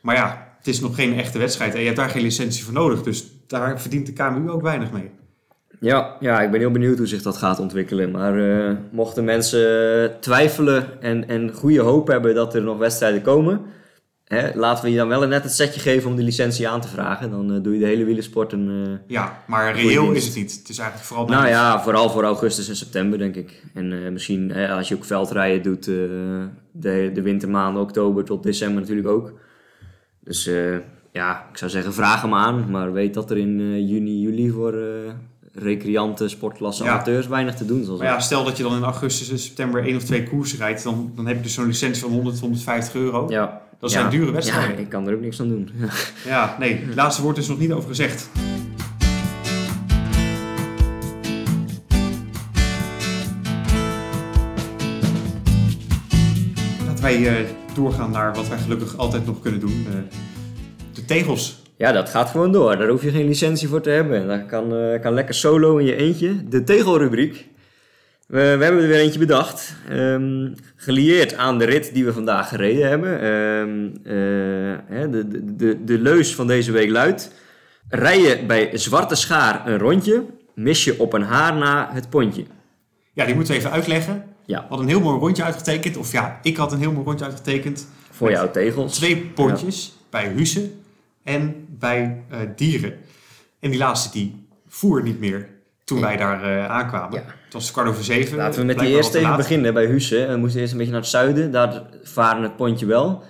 Maar 0.00 0.16
ja, 0.16 0.56
het 0.58 0.66
is 0.66 0.80
nog 0.80 0.94
geen 0.94 1.18
echte 1.18 1.38
wedstrijd 1.38 1.72
en 1.74 1.78
je 1.80 1.84
hebt 1.84 1.98
daar 1.98 2.10
geen 2.10 2.22
licentie 2.22 2.64
voor 2.64 2.72
nodig. 2.72 3.02
Dus 3.02 3.26
daar 3.46 3.80
verdient 3.80 4.06
de 4.06 4.12
KMU 4.12 4.50
ook 4.50 4.62
weinig 4.62 4.92
mee. 4.92 5.10
Ja, 5.80 6.16
ja, 6.20 6.40
ik 6.42 6.50
ben 6.50 6.60
heel 6.60 6.70
benieuwd 6.70 6.98
hoe 6.98 7.06
zich 7.06 7.22
dat 7.22 7.36
gaat 7.36 7.60
ontwikkelen. 7.60 8.10
Maar 8.10 8.38
eh, 8.68 8.76
mochten 8.90 9.24
mensen 9.24 10.16
twijfelen 10.20 11.02
en, 11.02 11.28
en 11.28 11.52
goede 11.52 11.80
hoop 11.80 12.06
hebben 12.08 12.34
dat 12.34 12.54
er 12.54 12.62
nog 12.62 12.78
wedstrijden 12.78 13.22
komen, 13.22 13.60
hè, 14.24 14.50
laten 14.54 14.84
we 14.84 14.90
je 14.90 14.96
dan 14.96 15.08
wel 15.08 15.26
net 15.28 15.42
het 15.42 15.52
setje 15.52 15.80
geven 15.80 16.10
om 16.10 16.16
de 16.16 16.22
licentie 16.22 16.68
aan 16.68 16.80
te 16.80 16.88
vragen. 16.88 17.30
Dan 17.30 17.54
eh, 17.54 17.62
doe 17.62 17.72
je 17.74 17.78
de 17.80 17.86
hele 17.86 18.04
wielersport 18.04 18.52
een... 18.52 18.86
eh, 18.86 19.10
Ja, 19.14 19.42
maar 19.46 19.74
reëel 19.74 20.12
is 20.12 20.26
het 20.26 20.34
niet. 20.36 20.52
Het 20.58 20.68
is 20.68 20.78
eigenlijk 20.78 21.08
vooral... 21.08 21.26
nou 21.26 21.46
ja, 21.48 21.82
vooral 21.82 22.10
voor 22.10 22.24
augustus 22.24 22.68
en 22.68 22.76
september 22.76 23.18
denk 23.18 23.34
ik. 23.36 23.64
En 23.74 23.92
eh, 24.04 24.10
misschien 24.10 24.54
als 24.56 24.88
je 24.88 24.94
ook 24.94 25.04
veldrijden 25.04 25.62
doet, 25.62 25.88
eh, 25.88 25.94
de, 26.72 27.10
de 27.14 27.22
wintermaanden, 27.22 27.82
oktober 27.82 28.24
tot 28.24 28.42
december 28.42 28.80
natuurlijk 28.80 29.08
ook. 29.08 29.32
Dus 30.20 30.46
eh, 30.46 30.76
ja, 31.14 31.46
ik 31.50 31.56
zou 31.56 31.70
zeggen 31.70 31.94
vraag 31.94 32.22
hem 32.22 32.34
aan. 32.34 32.70
Maar 32.70 32.92
weet 32.92 33.14
dat 33.14 33.30
er 33.30 33.36
in 33.38 33.60
eh, 33.60 33.88
juni, 33.88 34.20
juli 34.20 34.50
voor 34.50 34.72
eh 34.74 35.12
recreanten, 35.56 36.30
sportklassen, 36.30 36.84
Ja. 36.84 36.92
amateurs 36.92 37.26
weinig 37.26 37.54
te 37.54 37.64
doen 37.64 37.84
zal 37.84 37.96
Maar 37.96 37.98
zijn. 38.06 38.12
ja, 38.18 38.20
stel 38.20 38.44
dat 38.44 38.56
je 38.56 38.62
dan 38.62 38.76
in 38.76 38.82
augustus 38.82 39.30
en 39.30 39.38
september 39.38 39.84
één 39.84 39.96
of 39.96 40.02
twee 40.04 40.24
koersen 40.24 40.58
rijdt, 40.58 40.82
dan, 40.82 41.12
dan 41.14 41.26
heb 41.26 41.36
je 41.36 41.42
dus 41.42 41.54
zo'n 41.54 41.66
licentie 41.66 42.02
van 42.02 42.10
100, 42.12 42.40
150 42.40 42.94
euro. 42.94 43.26
Ja. 43.28 43.60
Dat 43.80 43.90
Ja. 43.90 43.98
zijn 43.98 44.10
dure 44.10 44.26
Ja, 44.26 44.32
wedstrijden. 44.32 44.78
ik 44.78 44.88
kan 44.88 45.08
er 45.08 45.14
ook 45.14 45.20
niks 45.20 45.40
aan 45.40 45.48
doen. 45.48 45.70
Ja, 46.26 46.56
nee, 46.58 46.84
het 46.86 46.94
laatste 46.94 47.22
woord 47.22 47.36
is 47.38 47.48
nog 47.48 47.58
niet 47.58 47.72
over 47.72 47.88
gezegd. 47.88 48.28
Laten 56.86 57.02
wij 57.04 57.26
eh, 57.40 57.46
doorgaan 57.74 58.10
naar 58.10 58.34
wat 58.34 58.48
wij 58.48 58.58
gelukkig 58.58 58.96
altijd 58.96 59.26
nog 59.26 59.40
kunnen 59.40 59.60
doen. 59.60 59.86
De 61.06 61.14
tegels. 61.14 61.62
Ja, 61.76 61.92
dat 61.92 62.08
gaat 62.08 62.30
gewoon 62.30 62.52
door. 62.52 62.76
Daar 62.76 62.88
hoef 62.88 63.02
je 63.02 63.10
geen 63.10 63.26
licentie 63.26 63.68
voor 63.68 63.80
te 63.80 63.90
hebben. 63.90 64.26
Dat 64.26 64.46
kan, 64.46 64.76
eh, 64.76 65.00
kan 65.00 65.14
lekker 65.14 65.34
solo 65.34 65.76
in 65.76 65.86
je 65.86 65.96
eentje. 65.96 66.48
De 66.48 66.64
tegelrubriek. 66.64 67.46
We, 68.26 68.56
we 68.56 68.64
hebben 68.64 68.82
er 68.82 68.88
weer 68.88 69.00
eentje 69.00 69.18
bedacht. 69.18 69.74
Ehm, 69.88 70.52
gelieerd 70.76 71.36
aan 71.36 71.58
de 71.58 71.64
rit 71.64 71.94
die 71.94 72.04
we 72.04 72.12
vandaag 72.12 72.48
gereden 72.48 72.88
hebben. 72.88 73.20
Ehm, 73.20 74.14
eh, 74.16 74.96
hè, 74.96 75.10
de, 75.10 75.28
de, 75.28 75.56
de, 75.56 75.84
de 75.84 75.98
leus 75.98 76.34
van 76.34 76.46
deze 76.46 76.72
week 76.72 76.90
luidt... 76.90 77.32
Rij 77.88 78.20
je 78.20 78.44
bij 78.46 78.70
Zwarte 78.72 79.14
Schaar 79.14 79.68
een 79.68 79.78
rondje, 79.78 80.24
mis 80.54 80.84
je 80.84 81.00
op 81.00 81.12
een 81.12 81.22
haar 81.22 81.56
na 81.56 81.90
het 81.92 82.10
pontje. 82.10 82.44
Ja, 83.12 83.24
die 83.24 83.34
moeten 83.34 83.52
we 83.52 83.58
even 83.58 83.70
uitleggen. 83.70 84.24
Ja, 84.46 84.60
We 84.60 84.66
hadden 84.68 84.86
een 84.86 84.92
heel 84.92 85.00
mooi 85.00 85.18
rondje 85.18 85.42
uitgetekend. 85.42 85.96
Of 85.96 86.12
ja, 86.12 86.38
ik 86.42 86.56
had 86.56 86.72
een 86.72 86.78
heel 86.78 86.92
mooi 86.92 87.04
rondje 87.04 87.24
uitgetekend. 87.24 87.88
voor 88.10 88.30
jouw 88.30 88.50
tegels. 88.50 88.94
Twee 88.94 89.16
pontjes 89.16 89.92
bij 90.10 90.32
Hussen 90.36 90.83
en 91.24 91.66
bij 91.68 92.22
eh, 92.30 92.38
Dieren. 92.56 92.92
En 93.60 93.70
die 93.70 93.78
laatste 93.78 94.10
die 94.10 94.46
voer 94.68 95.02
niet 95.02 95.18
meer 95.20 95.48
toen 95.84 96.00
wij 96.00 96.16
daar 96.16 96.42
eh, 96.42 96.70
aankwamen. 96.70 97.18
Ja. 97.18 97.24
Het 97.44 97.52
was 97.52 97.70
kwart 97.70 97.88
over 97.88 98.04
zeven. 98.04 98.36
Laten 98.36 98.60
we 98.60 98.66
met 98.66 98.78
die 98.78 98.88
eerste 98.88 99.18
even 99.18 99.36
beginnen 99.36 99.74
bij 99.74 99.86
Husse. 99.86 100.26
We 100.30 100.36
moesten 100.36 100.60
eerst 100.60 100.72
een 100.72 100.78
beetje 100.78 100.92
naar 100.92 101.02
het 101.02 101.10
zuiden. 101.10 101.50
Daar 101.50 101.82
varen 102.02 102.42
het 102.42 102.56
pontje 102.56 102.86
wel. 102.86 103.22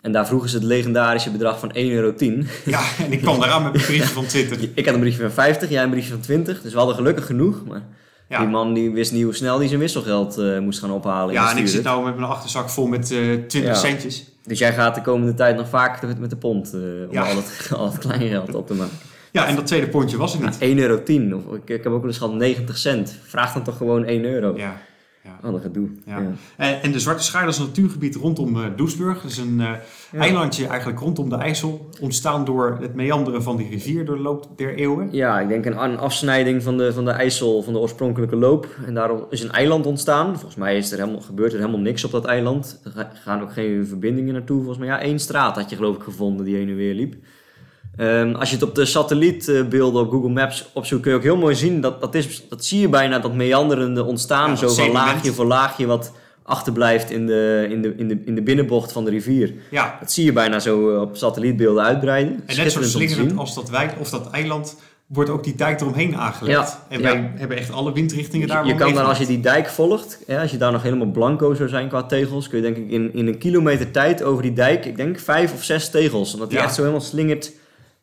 En 0.00 0.12
daar 0.12 0.26
vroegen 0.26 0.48
ze 0.48 0.56
het 0.56 0.64
legendarische 0.64 1.30
bedrag 1.30 1.58
van 1.58 1.68
1,10 1.68 1.74
euro. 1.74 2.14
Ja, 2.64 2.80
en 2.98 3.12
ik 3.12 3.20
kwam 3.20 3.42
eraan 3.42 3.62
met 3.62 3.74
een 3.74 3.80
briefje 3.80 4.12
van 4.12 4.26
20. 4.26 4.60
Ik 4.74 4.84
had 4.84 4.94
een 4.94 5.00
briefje 5.00 5.22
van 5.22 5.32
50, 5.32 5.70
jij 5.70 5.82
een 5.82 5.90
briefje 5.90 6.10
van 6.12 6.20
20. 6.20 6.62
Dus 6.62 6.72
we 6.72 6.78
hadden 6.78 6.96
gelukkig 6.96 7.26
genoeg. 7.26 7.64
Maar 7.66 7.82
die 8.38 8.46
man 8.46 8.74
die 8.74 8.90
wist 8.90 9.12
niet 9.12 9.24
hoe 9.24 9.34
snel 9.34 9.58
hij 9.58 9.68
zijn 9.68 9.80
wisselgeld 9.80 10.38
eh, 10.38 10.58
moest 10.58 10.78
gaan 10.78 10.90
ophalen. 10.90 11.34
ja 11.34 11.50
en 11.50 11.56
ik 11.56 11.68
zit 11.68 11.82
nou 11.82 12.04
met 12.04 12.16
mijn 12.16 12.30
achterzak 12.30 12.70
vol 12.70 12.86
met 12.86 13.10
eh 13.10 13.18
20 13.18 13.62
Ja. 13.62 13.74
centjes. 13.74 14.31
Dus 14.44 14.58
jij 14.58 14.72
gaat 14.72 14.94
de 14.94 15.02
komende 15.02 15.34
tijd 15.34 15.56
nog 15.56 15.68
vaak 15.68 16.02
met, 16.02 16.18
met 16.18 16.30
de 16.30 16.36
pond. 16.36 16.72
eh, 16.74 16.80
om 16.80 17.06
Ja. 17.10 17.22
al, 17.22 17.36
het, 17.36 17.70
al 17.76 17.86
het 17.90 17.98
kleingeld 17.98 18.54
op 18.54 18.66
te 18.66 18.74
maken. 18.74 18.96
Ja, 19.30 19.46
en 19.46 19.56
dat 19.56 19.66
tweede 19.66 19.88
pontje 19.88 20.16
was 20.16 20.34
er 20.34 20.40
niet. 20.40 20.58
1,10 20.58 20.60
euro. 20.78 21.36
Of, 21.48 21.54
ik, 21.54 21.68
ik 21.70 21.82
heb 21.84 21.92
ook 21.92 22.00
wel 22.00 22.08
eens 22.08 22.18
gehad 22.18 22.34
90 22.34 22.78
cent. 22.78 23.16
Vraag 23.22 23.52
dan 23.52 23.62
toch 23.62 23.76
gewoon 23.76 24.04
1 24.04 24.24
euro. 24.24 24.56
Ja, 24.56 24.76
ja. 25.24 25.38
Een 25.48 25.60
gedoe. 25.60 25.88
Ja. 26.06 26.18
Ja. 26.18 26.30
En, 26.56 26.82
en 26.82 26.92
de 26.92 26.98
Zwarte 27.00 27.22
Schaar 27.22 27.48
is 27.48 27.58
een 27.58 27.66
natuurgebied 27.66 28.14
rondom 28.14 28.56
eh 28.62 28.66
Doesburg. 28.76 29.22
Dat 29.22 29.30
is 29.30 29.38
een 29.38 29.60
eh, 29.60 29.70
Ja. 30.12 30.18
eilandje 30.18 30.66
eigenlijk 30.66 31.00
rondom 31.00 31.28
de 31.28 31.36
IJssel. 31.36 31.88
Ontstaan 32.00 32.44
door 32.44 32.78
het 32.80 32.94
meanderen 32.94 33.42
van 33.42 33.56
die 33.56 33.68
rivier 33.68 34.04
door 34.04 34.16
de 34.16 34.22
loop 34.22 34.48
der 34.56 34.74
eeuwen. 34.74 35.08
Ja, 35.12 35.40
ik 35.40 35.48
denk 35.48 35.64
een, 35.64 35.82
een 35.84 35.98
afsnijding 35.98 36.62
van 36.62 36.76
de, 36.76 36.92
van 36.92 37.04
de 37.04 37.10
IJssel, 37.10 37.62
van 37.62 37.72
de 37.72 37.78
oorspronkelijke 37.78 38.36
loop. 38.36 38.66
En 38.86 38.94
daarom 38.94 39.24
is 39.30 39.42
een 39.42 39.50
eiland 39.52 39.86
ontstaan. 39.86 40.32
Volgens 40.34 40.54
mij 40.56 40.76
is 40.76 40.92
er 40.92 40.98
helemaal, 40.98 41.20
gebeurt 41.20 41.52
er 41.52 41.58
helemaal 41.58 41.80
niks 41.80 42.04
op 42.04 42.10
dat 42.10 42.24
eiland. 42.24 42.80
Er 42.84 42.90
ga- 42.90 43.10
gaan 43.14 43.42
ook 43.42 43.52
geen 43.52 43.86
verbindingen 43.86 44.32
naartoe. 44.32 44.56
Volgens 44.58 44.78
mij 44.78 44.88
ja, 44.88 45.00
één 45.00 45.18
straat 45.18 45.56
had 45.56 45.70
je 45.70 45.76
geloof 45.76 45.96
ik 45.96 46.02
gevonden 46.02 46.44
die 46.44 46.56
heen 46.56 46.68
en 46.68 46.76
weer 46.76 46.94
liep. 46.94 47.14
Ehm, 47.96 48.34
als 48.34 48.48
je 48.48 48.54
het 48.54 48.64
op 48.64 48.74
de 48.74 48.84
satellietbeelden 48.84 50.02
op 50.02 50.10
Google 50.10 50.30
Maps 50.30 50.70
opzoekt, 50.72 51.02
kun 51.02 51.10
je 51.10 51.16
ook 51.16 51.22
heel 51.22 51.36
mooi 51.36 51.54
zien. 51.54 51.80
Dat, 51.80 52.00
dat, 52.00 52.14
is, 52.14 52.48
dat 52.48 52.64
zie 52.64 52.80
je 52.80 52.88
bijna, 52.88 53.18
dat 53.18 53.34
meanderende 53.34 54.04
ontstaan. 54.04 54.50
Ja, 54.50 54.56
zo 54.56 54.68
van 54.68 54.90
laagje 54.90 55.32
voor 55.32 55.44
laagje 55.46 55.86
wat 55.86 56.12
achterblijft 56.42 57.10
in 57.10 57.26
de, 57.26 57.66
in, 57.70 57.82
de, 57.82 57.94
in, 57.96 58.08
de, 58.08 58.22
in 58.24 58.34
de 58.34 58.42
binnenbocht 58.42 58.92
van 58.92 59.04
de 59.04 59.10
rivier. 59.10 59.54
Ja, 59.70 59.96
Dat 60.00 60.12
zie 60.12 60.24
je 60.24 60.32
bijna 60.32 60.58
zo 60.58 60.94
eh, 60.94 61.00
op 61.00 61.16
satellietbeelden 61.16 61.84
uitbreiden. 61.84 62.42
en 62.46 62.56
net 62.56 62.72
zo 62.72 62.82
slingerend 62.82 63.36
als 63.36 63.54
dat, 63.54 63.70
wijk, 63.70 63.94
of 64.00 64.10
dat 64.10 64.30
eiland 64.30 64.76
wordt 65.06 65.30
ook 65.30 65.44
die 65.44 65.54
dijk 65.54 65.80
eromheen 65.80 66.16
aangelegd. 66.16 66.68
Ja, 66.68 66.86
en 66.88 67.00
ja. 67.00 67.04
wij 67.04 67.32
hebben 67.34 67.56
echt 67.56 67.72
alle 67.72 67.92
windrichtingen 67.92 68.48
daar 68.48 68.66
Je, 68.66 68.74
kan 68.74 68.94
dan 68.94 69.06
als 69.06 69.18
je 69.18 69.26
die 69.26 69.40
dijk 69.40 69.68
volgt, 69.68 70.18
hè, 70.26 70.40
als 70.40 70.50
je 70.50 70.56
daar 70.56 70.72
nog 70.72 70.82
helemaal 70.82 71.06
blanco 71.10 71.54
zou 71.54 71.68
zijn 71.68 71.88
qua 71.88 72.02
tegels, 72.02 72.48
kun 72.48 72.56
je 72.58 72.64
denk 72.64 72.76
ik 72.76 72.90
in, 72.90 73.14
in 73.14 73.26
een 73.26 73.38
kilometer 73.38 73.90
tijd 73.90 74.22
over 74.22 74.42
die 74.42 74.52
dijk, 74.52 74.84
ik 74.84 74.96
denk 74.96 75.18
vijf 75.18 75.52
of 75.52 75.62
zes 75.64 75.90
tegels. 75.90 76.32
Omdat 76.32 76.48
die 76.50 76.58
Ja. 76.58 76.64
echt 76.64 76.74
zo 76.74 76.80
helemaal 76.80 77.00
slingert, 77.04 77.52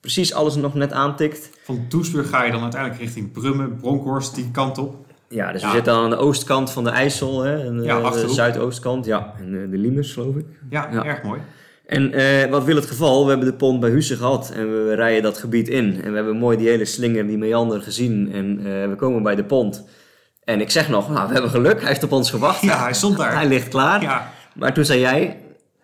precies 0.01 0.33
alles 0.33 0.55
nog 0.55 0.73
net 0.73 0.91
aantikt. 0.91 1.49
Van 1.63 1.85
Doesburg 1.89 2.29
ga 2.29 2.43
je 2.43 2.51
dan 2.51 2.61
uiteindelijk 2.61 3.01
richting 3.01 3.31
Brummen, 3.31 3.75
Bronkhorst, 3.75 4.35
die 4.35 4.51
kant 4.51 4.77
op. 4.77 4.95
Ja, 5.29 5.51
dus 5.51 5.61
Ja. 5.61 5.67
we 5.67 5.73
zitten 5.75 5.93
dan 5.93 6.03
aan 6.03 6.09
de 6.09 6.15
oostkant 6.17 6.71
van 6.71 6.83
de 6.83 6.89
IJssel, 6.89 7.41
hè, 7.41 7.63
en, 7.65 7.79
eh, 7.79 7.85
Ja, 7.85 8.09
de 8.09 8.29
zuidoostkant, 8.29 9.05
ja, 9.05 9.33
en 9.39 9.63
eh, 9.63 9.69
de 9.71 9.77
Liemers 9.77 10.13
geloof 10.13 10.35
ik. 10.35 10.45
Ja, 10.69 10.89
Ja. 10.91 11.03
erg 11.05 11.23
mooi. 11.23 11.41
En 11.85 12.13
eh, 12.13 12.49
wat 12.49 12.63
wil 12.63 12.75
het 12.75 12.85
geval? 12.85 13.23
We 13.23 13.29
hebben 13.29 13.47
de 13.47 13.53
pont 13.53 13.79
bij 13.79 13.89
Husse 13.89 14.15
gehad 14.15 14.51
en 14.55 14.85
we, 14.85 14.93
rijden 14.93 15.23
dat 15.23 15.37
gebied 15.37 15.67
in. 15.67 16.01
En 16.03 16.09
we 16.09 16.15
hebben 16.15 16.37
mooi 16.37 16.57
die 16.57 16.67
hele 16.69 16.85
slinger, 16.85 17.27
die 17.27 17.37
meander 17.37 17.81
gezien 17.81 18.31
en 18.33 18.57
eh, 18.57 18.87
we 18.89 18.95
komen 18.97 19.23
bij 19.23 19.35
de 19.35 19.43
pont. 19.43 19.83
En 20.43 20.61
ik 20.61 20.71
zeg 20.71 20.89
nog, 20.89 21.09
nou, 21.09 21.27
we 21.27 21.33
hebben 21.33 21.51
geluk, 21.51 21.79
hij 21.79 21.87
heeft 21.87 22.03
op 22.03 22.11
ons 22.11 22.29
gewacht. 22.29 22.61
Ja, 22.61 22.81
hij 22.83 22.93
stond 22.93 23.17
daar. 23.17 23.33
Hij 23.39 23.47
ligt 23.47 23.67
klaar. 23.67 24.01
Ja, 24.01 24.31
Maar 24.55 24.73
toen 24.73 24.85
zei 24.85 24.99
jij, 24.99 25.37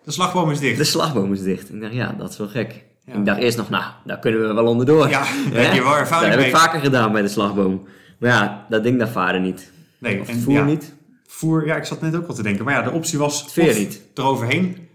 de 0.04 0.12
slagboom 0.12 0.52
is 0.52 0.60
dicht. 0.60 0.78
de 0.78 0.84
slagboom 0.84 1.34
is 1.34 1.42
dicht. 1.42 1.74
Ik 1.74 1.82
dacht, 1.82 1.94
ja, 1.94 2.16
dat 2.18 2.30
is 2.32 2.38
wel 2.38 2.48
gek. 2.48 2.84
Ja. 3.06 3.14
Ik 3.14 3.26
dacht 3.26 3.40
eerst 3.40 3.58
nog, 3.58 3.70
nou, 3.70 3.84
daar 4.04 4.20
kunnen 4.20 4.48
we 4.48 4.54
wel 4.54 4.66
onderdoor. 4.66 5.10
Ja, 5.10 5.20
daar 5.54 5.64
heb 5.64 5.74
je 5.74 5.82
wel 5.82 5.90
Dat 5.92 6.00
ervaring 6.00 6.30
heb 6.30 6.40
mee. 6.40 6.50
ik 6.50 6.56
vaker 6.56 6.80
gedaan 6.80 7.12
bij 7.12 7.22
de 7.22 7.28
slagboom. 7.28 7.88
Maar 8.18 8.30
ja, 8.30 8.66
dat 8.70 8.84
ding 8.84 9.00
daar 9.00 9.08
varen 9.08 9.42
niet. 9.42 9.72
Nee, 9.98 10.22
Of 10.22 10.28
en 10.30 10.40
voer 10.40 10.54
ja, 10.54 10.64
niet. 10.64 10.94
Voer, 11.28 11.66
ja, 11.66 11.76
ik 11.76 11.84
zat 11.84 12.02
net 12.02 12.16
ook 12.16 12.28
al 12.28 12.34
te 12.34 12.44
denken. 12.44 12.66
Maar 12.66 12.74
ja, 12.74 12.82
de 12.82 12.92
optie 12.92 13.18
was 13.20 13.44
of 13.44 13.56
niet. 13.56 14.02
eroverheen 14.14 14.88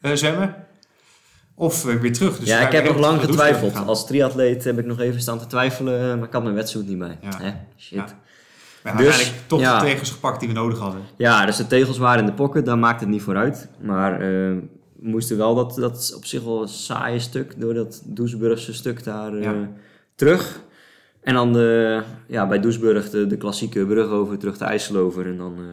eh, 0.00 0.12
zwemmen 0.12 0.54
of 1.54 1.86
eh, 1.86 1.94
weer 1.94 2.12
terug. 2.12 2.38
Dus 2.38 2.48
ja, 2.48 2.66
ik 2.66 2.72
heb 2.72 2.84
nog 2.84 2.98
lang 2.98 3.20
getwijfeld. 3.20 3.86
Als 3.86 4.06
triatleet 4.06 4.64
heb 4.64 4.78
ik 4.78 4.86
nog 4.86 5.00
even 5.00 5.20
staan 5.20 5.38
te 5.38 5.46
twijfelen, 5.46 6.00
eh, 6.10 6.16
maar 6.16 6.26
ik 6.26 6.32
had 6.32 6.42
mijn 6.42 6.54
wetsuit 6.54 6.86
niet 6.86 6.98
bij. 6.98 7.18
Ja. 7.20 7.38
Hè? 7.42 7.52
Shit. 7.78 7.98
Ja. 7.98 8.04
Ja. 8.04 8.14
Hebben 8.82 9.04
Dus, 9.04 9.14
uiteindelijk 9.14 9.48
toch 9.48 9.60
ja. 9.60 9.78
de 9.78 9.84
tegels 9.84 10.10
gepakt 10.10 10.40
die 10.40 10.48
we 10.48 10.54
nodig 10.54 10.78
hadden. 10.78 11.00
dus 11.46 11.56
de 11.56 11.66
tegels 11.66 11.98
waren 11.98 12.20
in 12.20 12.26
de 12.26 12.32
pocket, 12.32 12.66
daar 12.66 12.78
maakt 12.78 13.00
het 13.00 13.08
niet 13.08 13.22
voor 13.22 13.36
uit. 13.36 13.68
Maar 13.80 14.20
we 15.00 15.08
moesten 15.08 15.36
wel 15.36 15.54
dat, 15.54 15.74
dat 15.74 16.12
op 16.16 16.24
zich 16.24 16.42
wel 16.42 16.66
saaie 16.66 17.18
stuk, 17.18 17.60
door 17.60 17.74
dat 17.74 18.02
Doesburgse 18.04 18.74
stuk 18.74 19.04
daar 19.04 19.34
eh, 19.34 19.50
terug. 20.14 20.60
En 21.20 21.34
dan 21.34 21.52
de, 21.52 22.02
ja, 22.26 22.46
bij 22.46 22.60
Doesburg 22.60 23.10
de, 23.10 23.26
de 23.26 23.36
klassieke 23.36 23.86
brug 23.86 24.08
over, 24.08 24.38
terug 24.38 24.58
de 24.58 24.64
IJssel 24.64 24.96
over 24.96 25.26
en 25.26 25.36
dan 25.36 25.54
eh, 25.58 25.64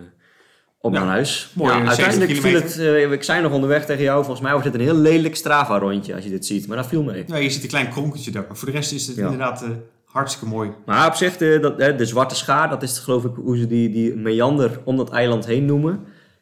op 0.80 0.94
Ja, 0.94 1.00
naar 1.00 1.10
huis. 1.10 1.52
mooi, 1.54 1.74
Ja, 1.74 1.86
uiteindelijk 1.86 2.32
70 2.32 2.52
viel 2.52 2.62
het, 2.62 2.80
eh, 2.80 3.12
ik 3.12 3.24
zei 3.24 3.42
nog 3.42 3.52
onderweg 3.52 3.86
tegen 3.86 4.04
jou, 4.04 4.20
volgens 4.20 4.42
mij 4.42 4.52
wordt 4.52 4.66
het 4.66 4.76
een 4.76 4.82
heel 4.82 4.96
lelijk 4.96 5.36
Strava-rondje 5.36 6.16
als 6.16 6.24
je 6.24 6.30
dit 6.30 6.46
ziet. 6.46 6.68
Maar 6.68 6.78
dat 6.78 6.88
viel 6.88 7.04
mee. 7.04 7.24
Ja, 7.28 7.36
je 7.36 7.50
ziet 7.50 7.64
een 7.64 7.70
klein 7.70 7.90
kronkeltje 7.90 8.32
daar. 8.32 8.46
Maar 8.48 8.58
voor 8.58 8.68
de 8.68 8.74
rest 8.74 8.92
is 8.92 9.08
het 9.08 9.18
inderdaad 9.18 9.66
hartstikke 10.06 10.56
mooi. 10.56 10.72
Maar 10.86 11.08
op 11.08 11.14
zich, 11.14 11.38
de, 11.38 11.60
dat, 11.62 11.98
de 11.98 12.06
zwarte 12.06 12.36
schaar, 12.36 12.70
dat 12.70 12.84
is 12.84 13.00
geloof 13.00 13.24
ik 13.24 13.32
hoe 13.36 13.58
ze 13.58 13.68
die, 13.68 13.90
die 13.90 14.16
meander 14.16 14.80
om 14.84 14.98
dat 14.98 15.12
eiland 15.12 15.46
heen 15.46 15.66
noemen. 15.66 16.00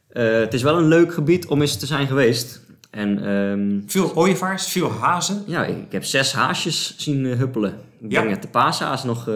Het 0.10 0.54
is 0.54 0.62
wel 0.62 0.78
een 0.78 0.88
leuk 0.88 1.14
gebied 1.14 1.46
om 1.46 1.62
eens 1.62 1.78
te 1.78 1.86
zijn 1.86 2.08
geweest. 2.08 2.62
En 2.92 3.26
ehm, 3.26 3.80
Veel 3.86 4.16
ooievaars, 4.16 4.68
veel 4.68 4.92
hazen. 4.92 5.44
ja, 5.46 5.66
ik 5.66 5.92
heb 5.92 6.04
zes 6.04 6.34
haasjes 6.34 6.94
zien 6.98 7.26
eh, 7.26 7.38
huppelen. 7.38 7.74
Ik 8.02 8.12
Ja. 8.12 8.20
denk 8.22 8.34
dat 8.34 8.42
de 8.42 8.48
paashaas 8.48 9.04
nog 9.04 9.28
eh, 9.28 9.36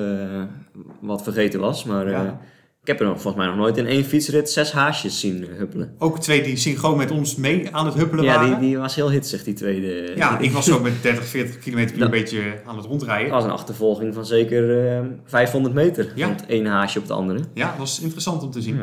wat 1.02 1.24
vergeten 1.24 1.60
was. 1.60 1.84
Maar 1.84 2.06
eh, 2.06 2.12
Ja. 2.12 2.40
ik 2.82 2.88
heb 2.88 3.00
er 3.00 3.06
nog, 3.06 3.22
volgens 3.22 3.36
mij 3.44 3.46
nog 3.52 3.56
nooit 3.62 3.78
in 3.78 3.86
één 3.86 4.04
fietsrit 4.04 4.50
zes 4.50 4.72
haasjes 4.72 5.20
zien 5.20 5.46
huppelen. 5.58 5.96
Ook 6.00 6.20
twee 6.20 6.44
die 6.44 6.56
synchroon 6.58 6.98
met 6.98 7.12
ons 7.12 7.36
mee 7.36 7.76
aan 7.76 7.86
het 7.86 7.94
huppelen 7.96 8.24
Ja, 8.26 8.36
waren. 8.36 8.60
die, 8.60 8.68
die 8.70 8.78
was 8.78 8.96
heel 8.96 9.12
hitsig, 9.12 9.44
die 9.44 9.54
tweede. 9.54 10.12
Ja, 10.16 10.40
ik 10.40 10.52
was 10.52 10.66
zo 10.66 10.80
met 10.80 10.94
30, 11.02 11.26
40 11.26 11.58
kilometer 11.60 11.98
Dat- 11.98 12.06
een 12.06 12.12
beetje 12.20 12.42
aan 12.66 12.78
het 12.78 12.86
rondrijden. 12.86 13.24
Het 13.26 13.34
was 13.34 13.44
een 13.44 13.50
achtervolging 13.52 14.14
van 14.14 14.26
zeker 14.26 14.88
eh, 14.98 15.00
500 15.26 15.74
meter. 15.74 16.12
Ja. 16.16 16.28
Van 16.28 16.36
het 16.36 16.46
ene 16.48 16.70
haasje 16.70 16.98
op 17.00 17.04
het 17.04 17.14
andere. 17.14 17.40
Ja, 17.54 17.68
dat 17.70 17.78
was 17.78 18.00
interessant 18.02 18.44
om 18.44 18.52
te 18.52 18.62
zien. 18.62 18.82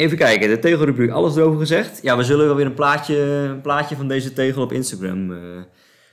Even 0.00 0.16
kijken, 0.16 0.48
de 0.48 0.58
tegelrubriek, 0.58 1.10
alles 1.10 1.36
erover 1.36 1.58
gezegd. 1.58 1.98
Ja, 2.02 2.16
we 2.16 2.22
zullen 2.22 2.46
wel 2.46 2.54
weer 2.54 2.66
een 2.66 2.74
plaatje, 2.74 3.16
een 3.18 3.60
plaatje 3.60 3.96
van 3.96 4.08
deze 4.08 4.32
tegel 4.32 4.62
op 4.62 4.72
Instagram 4.72 5.32
eh, 5.32 5.38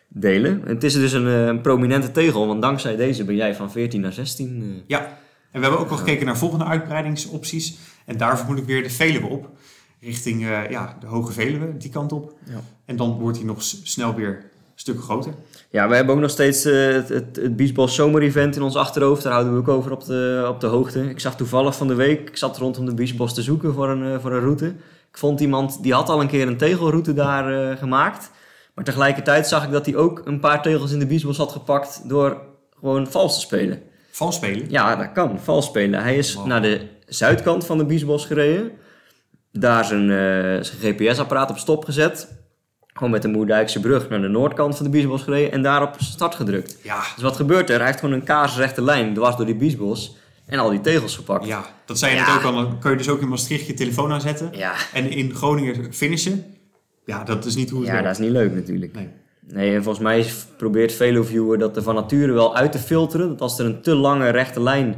delen. 0.08 0.62
Het 0.66 0.84
is 0.84 0.94
dus 0.94 1.12
een, 1.12 1.28
eh, 1.28 1.46
een 1.46 1.62
prominente 1.62 2.12
tegel, 2.12 2.48
want 2.48 2.62
dankzij 2.62 2.96
deze 2.96 3.24
ben 3.24 3.36
jij 3.36 3.56
van 3.56 3.72
14 3.72 4.02
naar 4.02 4.14
16. 4.14 4.62
eh. 4.62 4.84
Ja, 4.88 5.00
en 5.52 5.60
we 5.60 5.60
hebben 5.60 5.80
ook 5.80 5.90
al 5.90 5.98
gekeken 5.98 6.26
naar 6.26 6.38
volgende 6.38 6.66
uitbreidingsopties. 6.66 7.78
En 8.06 8.18
daarvoor 8.18 8.48
moet 8.48 8.58
ik 8.58 8.66
weer 8.66 8.84
de 8.84 8.90
Veluwe 8.90 9.28
op. 9.28 9.50
richting 10.02 10.42
eh, 10.42 10.70
ja, 10.70 10.98
de 11.00 11.08
Hoge 11.08 11.32
Veluwe, 11.34 11.78
die 11.78 11.90
kant 11.90 12.12
op. 12.12 12.34
Ja. 12.50 12.62
En 12.86 12.96
dan 12.96 13.20
wordt 13.20 13.38
hij 13.38 13.46
nog 13.46 13.64
snel 13.64 14.16
weer 14.16 14.50
stuk 14.80 15.02
groter. 15.02 15.34
Ja, 15.70 15.88
we 15.90 15.96
hebben 15.96 16.16
ook 16.16 16.22
nog 16.22 16.30
steeds 16.30 16.66
eh, 16.66 16.92
het, 16.92 17.10
het, 17.10 17.40
het 17.76 17.92
Zomer-event 17.92 18.56
in 18.56 18.62
ons 18.62 18.76
achterhoofd. 18.76 19.24
Daar 19.24 19.32
houden 19.32 19.54
we 19.54 19.60
ook 19.60 19.68
over 19.68 19.92
op 19.92 20.06
de, 20.06 20.46
op 20.50 20.60
de 20.60 20.68
hoogte. 20.68 21.10
Ik 21.10 21.20
zag 21.20 21.36
toevallig 21.36 21.76
van 21.76 21.88
de 21.88 21.96
week, 21.96 22.30
ik 22.30 22.38
zat 22.38 22.58
rondom 22.58 22.86
de 22.86 22.94
Biesbos 22.94 23.34
te 23.34 23.42
zoeken 23.42 23.74
voor 23.74 23.90
een, 23.90 24.14
eh, 24.14 24.20
voor 24.20 24.32
een 24.32 24.40
route. 24.40 24.66
Ik 25.10 25.18
vond 25.18 25.40
iemand, 25.40 25.84
die 25.84 25.94
had 25.94 26.10
al 26.10 26.22
een 26.22 26.28
keer 26.28 26.48
een 26.48 26.58
tegelroute 26.58 27.14
daar 27.14 27.72
eh, 27.72 27.78
gemaakt. 27.78 28.32
Maar 28.74 28.84
tegelijkertijd 28.84 29.48
zag 29.48 29.64
ik 29.66 29.72
dat 29.72 29.86
hij 29.86 29.96
ook 29.96 30.22
een 30.26 30.40
paar 30.40 30.62
tegels 30.62 30.92
in 30.92 31.00
de 31.00 31.08
Biesbos 31.08 31.38
had 31.38 31.52
gepakt 31.52 32.10
door 32.10 32.42
gewoon 32.80 33.08
vals 33.08 33.34
te 33.34 33.40
spelen. 33.40 33.82
Vals 34.12 34.36
spelen. 34.36 34.70
Ja, 34.70 34.96
dat 34.96 35.12
kan, 35.12 35.40
vals 35.40 35.66
spelen. 35.66 36.02
Hij 36.02 36.18
is 36.18 36.34
Wow. 36.34 36.46
naar 36.46 36.62
de 36.62 36.88
zuidkant 37.06 37.66
van 37.66 37.78
de 37.78 37.86
Biesbos 37.86 38.26
gereden. 38.26 38.72
Daar 39.52 39.86
zijn, 39.86 40.08
zijn 40.66 40.78
GPS-apparaat 40.80 41.50
op 41.50 41.58
stop 41.58 41.86
gezet. 41.86 42.38
Gewoon 42.98 43.12
met 43.12 43.22
de 43.22 43.28
Moerdijkse 43.28 43.80
brug 43.80 44.10
naar 44.10 44.22
de 44.22 44.28
noordkant 44.28 44.76
van 44.76 44.86
de 44.86 44.92
Biesbos 44.92 45.24
gereden 45.24 45.52
en 45.52 45.62
daar 45.62 45.82
op 45.82 45.96
start 45.98 46.36
gedrukt. 46.36 46.78
Ja, 46.84 47.00
Dus 47.14 47.24
wat 47.24 47.36
gebeurt 47.36 47.70
er? 47.70 47.78
Hij 47.78 47.86
heeft 47.86 48.00
gewoon 48.00 48.16
een 48.16 48.24
kaarsrechte 48.24 48.82
lijn 48.82 49.14
dwars 49.14 49.36
door 49.36 49.46
die 49.46 49.56
biesbos 49.56 50.16
en 50.46 50.60
al 50.60 50.70
die 50.70 50.82
tegels 50.82 51.16
gepakt. 51.16 51.46
ja, 51.46 51.66
dat 51.86 52.00
zei 52.00 52.12
je 52.12 52.18
Ja. 52.18 52.26
net 52.28 52.36
ook 52.36 52.44
al. 52.44 52.54
Dan 52.54 52.80
kun 52.80 52.92
je 52.92 52.98
dus 52.98 53.10
ook 53.10 53.22
in 53.22 53.28
Maastricht 53.28 53.68
je 53.68 53.74
telefoon 53.74 54.12
aanzetten. 54.12 54.50
ja, 54.52 54.74
En 54.94 55.12
in 55.12 55.34
Groningen 55.36 55.94
finishen. 55.94 56.46
Ja, 57.06 57.24
dat 57.24 57.46
is 57.46 57.56
niet 57.56 57.70
hoe 57.70 57.80
het 57.80 57.90
ja 57.90 58.02
dat 58.02 58.12
is 58.12 58.18
niet 58.18 58.32
leuk 58.32 58.54
natuurlijk. 58.54 58.94
Nee. 58.94 59.10
Nee, 59.50 59.76
en 59.76 59.84
volgens 59.84 60.04
mij 60.04 60.26
probeert 60.58 60.94
Veloviewer 60.94 61.58
dat 61.58 61.76
er 61.76 61.84
van 61.84 61.96
nature 61.96 62.32
wel 62.32 62.56
uit 62.56 62.72
te 62.72 62.80
filteren. 62.80 63.28
Dat 63.30 63.42
als 63.42 63.60
er 63.60 63.66
een 63.66 63.82
te 63.82 63.96
lange 63.96 64.30
rechte 64.30 64.62
lijn 64.62 64.96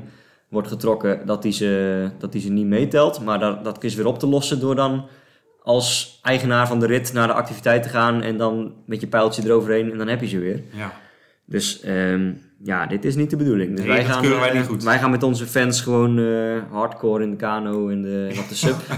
wordt 0.50 0.68
getrokken, 0.68 1.26
dat 1.26 1.42
die 1.42 1.52
ze, 1.52 2.10
dat 2.20 2.32
die 2.32 2.42
ze 2.42 2.50
niet 2.50 2.66
meetelt. 2.66 3.22
Maar 3.24 3.40
dat, 3.40 3.64
dat 3.64 3.84
is 3.84 3.96
weer 3.96 4.06
op 4.06 4.20
te 4.20 4.28
lossen 4.28 4.60
door 4.60 4.76
dan 4.76 5.06
als 5.64 6.20
eigenaar 6.24 6.68
van 6.68 6.80
de 6.80 6.86
rit 6.86 7.14
naar 7.14 7.28
de 7.28 7.34
activiteit 7.34 7.84
te 7.84 7.90
gaan 7.90 8.22
en 8.22 8.38
dan 8.38 8.74
met 8.86 9.02
je 9.02 9.08
pijltje 9.08 9.44
eroverheen 9.46 9.92
en 9.92 9.98
dan 9.98 10.08
heb 10.08 10.22
je 10.22 10.28
ze 10.28 10.40
weer. 10.40 10.64
Ja. 10.74 10.92
Dus 11.46 11.82
ehm, 11.82 12.32
ja, 12.64 12.86
dit 12.86 13.06
is 13.06 13.16
niet 13.16 13.30
de 13.30 13.36
bedoeling. 13.36 13.70
Dus 13.76 13.80
Nee, 13.80 13.88
wij 13.88 14.04
dat 14.04 14.12
gaan, 14.12 14.30
wij 14.30 14.50
eh, 14.50 14.56
niet 14.58 14.68
goed. 14.68 14.84
Wij 14.84 15.00
gaan 15.00 15.12
met 15.12 15.24
onze 15.24 15.46
fans 15.48 15.82
gewoon 15.82 16.20
eh, 16.20 16.62
hardcore 16.72 17.24
in 17.24 17.30
de 17.30 17.36
kano 17.36 17.90
en, 17.90 18.02
de, 18.02 18.28
en 18.32 18.40
op 18.40 18.48
de 18.50 18.56
sub. 18.56 18.76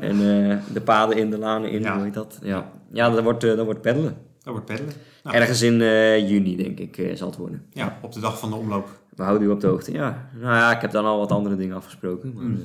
en 0.00 0.10
eh, 0.50 0.56
de 0.72 0.80
paden 0.84 1.16
in, 1.16 1.30
de 1.30 1.38
lanen 1.38 1.70
in, 1.70 1.80
Ja. 1.80 1.94
hoe 1.94 2.04
heet 2.04 2.14
dat? 2.14 2.38
Ja, 2.42 2.70
ja 2.92 3.10
dat, 3.10 3.22
wordt, 3.22 3.44
eh, 3.44 3.56
dat 3.56 3.64
wordt 3.64 3.80
peddelen. 3.80 4.16
Dat 4.42 4.52
wordt 4.52 4.66
peddelen. 4.66 4.92
Nou, 5.22 5.36
Ergens 5.36 5.62
in 5.62 5.80
eh, 5.80 6.28
juni, 6.30 6.56
denk 6.56 6.78
ik, 6.78 6.98
eh, 6.98 7.16
zal 7.16 7.28
het 7.28 7.36
worden. 7.36 7.62
Ja, 7.72 7.98
op 8.02 8.12
de 8.12 8.20
dag 8.20 8.38
van 8.38 8.50
de 8.50 8.56
omloop. 8.56 8.88
We 9.16 9.22
houden 9.22 9.48
u 9.48 9.50
op 9.50 9.60
de 9.60 9.66
hoogte. 9.66 9.92
Ja, 9.92 10.28
nou 10.40 10.54
ja, 10.56 10.74
ik 10.74 10.80
heb 10.80 10.90
dan 10.90 11.04
al 11.04 11.18
wat 11.18 11.32
andere 11.32 11.56
dingen 11.56 11.76
afgesproken. 11.76 12.32
Maar, 12.34 12.44
Mm. 12.44 12.60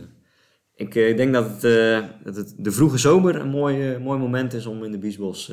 Eh, 0.75 1.09
ik 1.09 1.17
denk 1.17 1.33
dat 1.33 1.49
het, 1.49 1.63
eh, 1.63 2.09
dat 2.23 2.35
het 2.35 2.53
de 2.57 2.71
vroege 2.71 2.97
zomer 2.97 3.35
een 3.35 3.49
mooi, 3.49 3.93
eh, 3.93 3.99
mooi 3.99 4.19
moment 4.19 4.53
is 4.53 4.65
om 4.65 4.83
in 4.83 4.91
de 4.91 4.97
Biesbos 4.97 5.51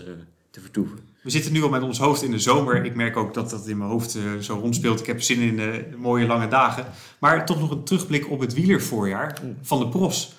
te 0.50 0.61
vertoeven. 0.61 0.98
We 1.22 1.30
zitten 1.30 1.52
nu 1.52 1.62
al 1.62 1.68
met 1.68 1.82
ons 1.82 1.98
hoofd 1.98 2.22
in 2.22 2.30
de 2.30 2.38
zomer. 2.38 2.85
Ik 2.85 2.94
merk 2.94 3.16
ook 3.16 3.35
dat 3.35 3.50
dat 3.50 3.66
in 3.66 3.78
mijn 3.78 3.90
hoofd 3.90 4.18
zo 4.40 4.58
rondspeelt. 4.58 5.00
Ik 5.00 5.06
heb 5.06 5.22
zin 5.22 5.40
in 5.40 5.58
eh, 5.58 5.94
mooie 5.96 6.26
lange 6.26 6.48
dagen. 6.48 6.87
Maar 7.18 7.46
toch 7.46 7.61
nog 7.61 7.70
een 7.70 7.85
terugblik 7.85 8.30
op 8.30 8.40
het 8.40 8.54
wielervoorjaar 8.54 9.40
van 9.62 9.78
de 9.78 9.88
pros. 9.88 10.35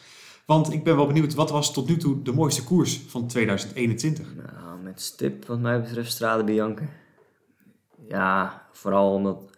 Want 0.46 0.74
ik 0.74 0.84
ben 0.84 0.96
wel 0.96 1.08
benieuwd, 1.08 1.34
wat 1.34 1.52
was 1.52 1.74
tot 1.74 1.88
nu 1.88 1.98
toe 1.98 2.22
de 2.22 2.34
mooiste 2.34 2.64
koers 2.64 3.02
van 3.08 3.28
2021? 3.28 4.28
Nou, 4.36 4.82
met 4.84 5.02
stip 5.02 5.46
wat 5.46 5.60
mij 5.60 5.82
betreft 5.82 6.12
Strade 6.12 6.44
Bianca. 6.44 6.86
Ja, 8.08 8.68
vooral 8.72 9.14
omdat... 9.14 9.52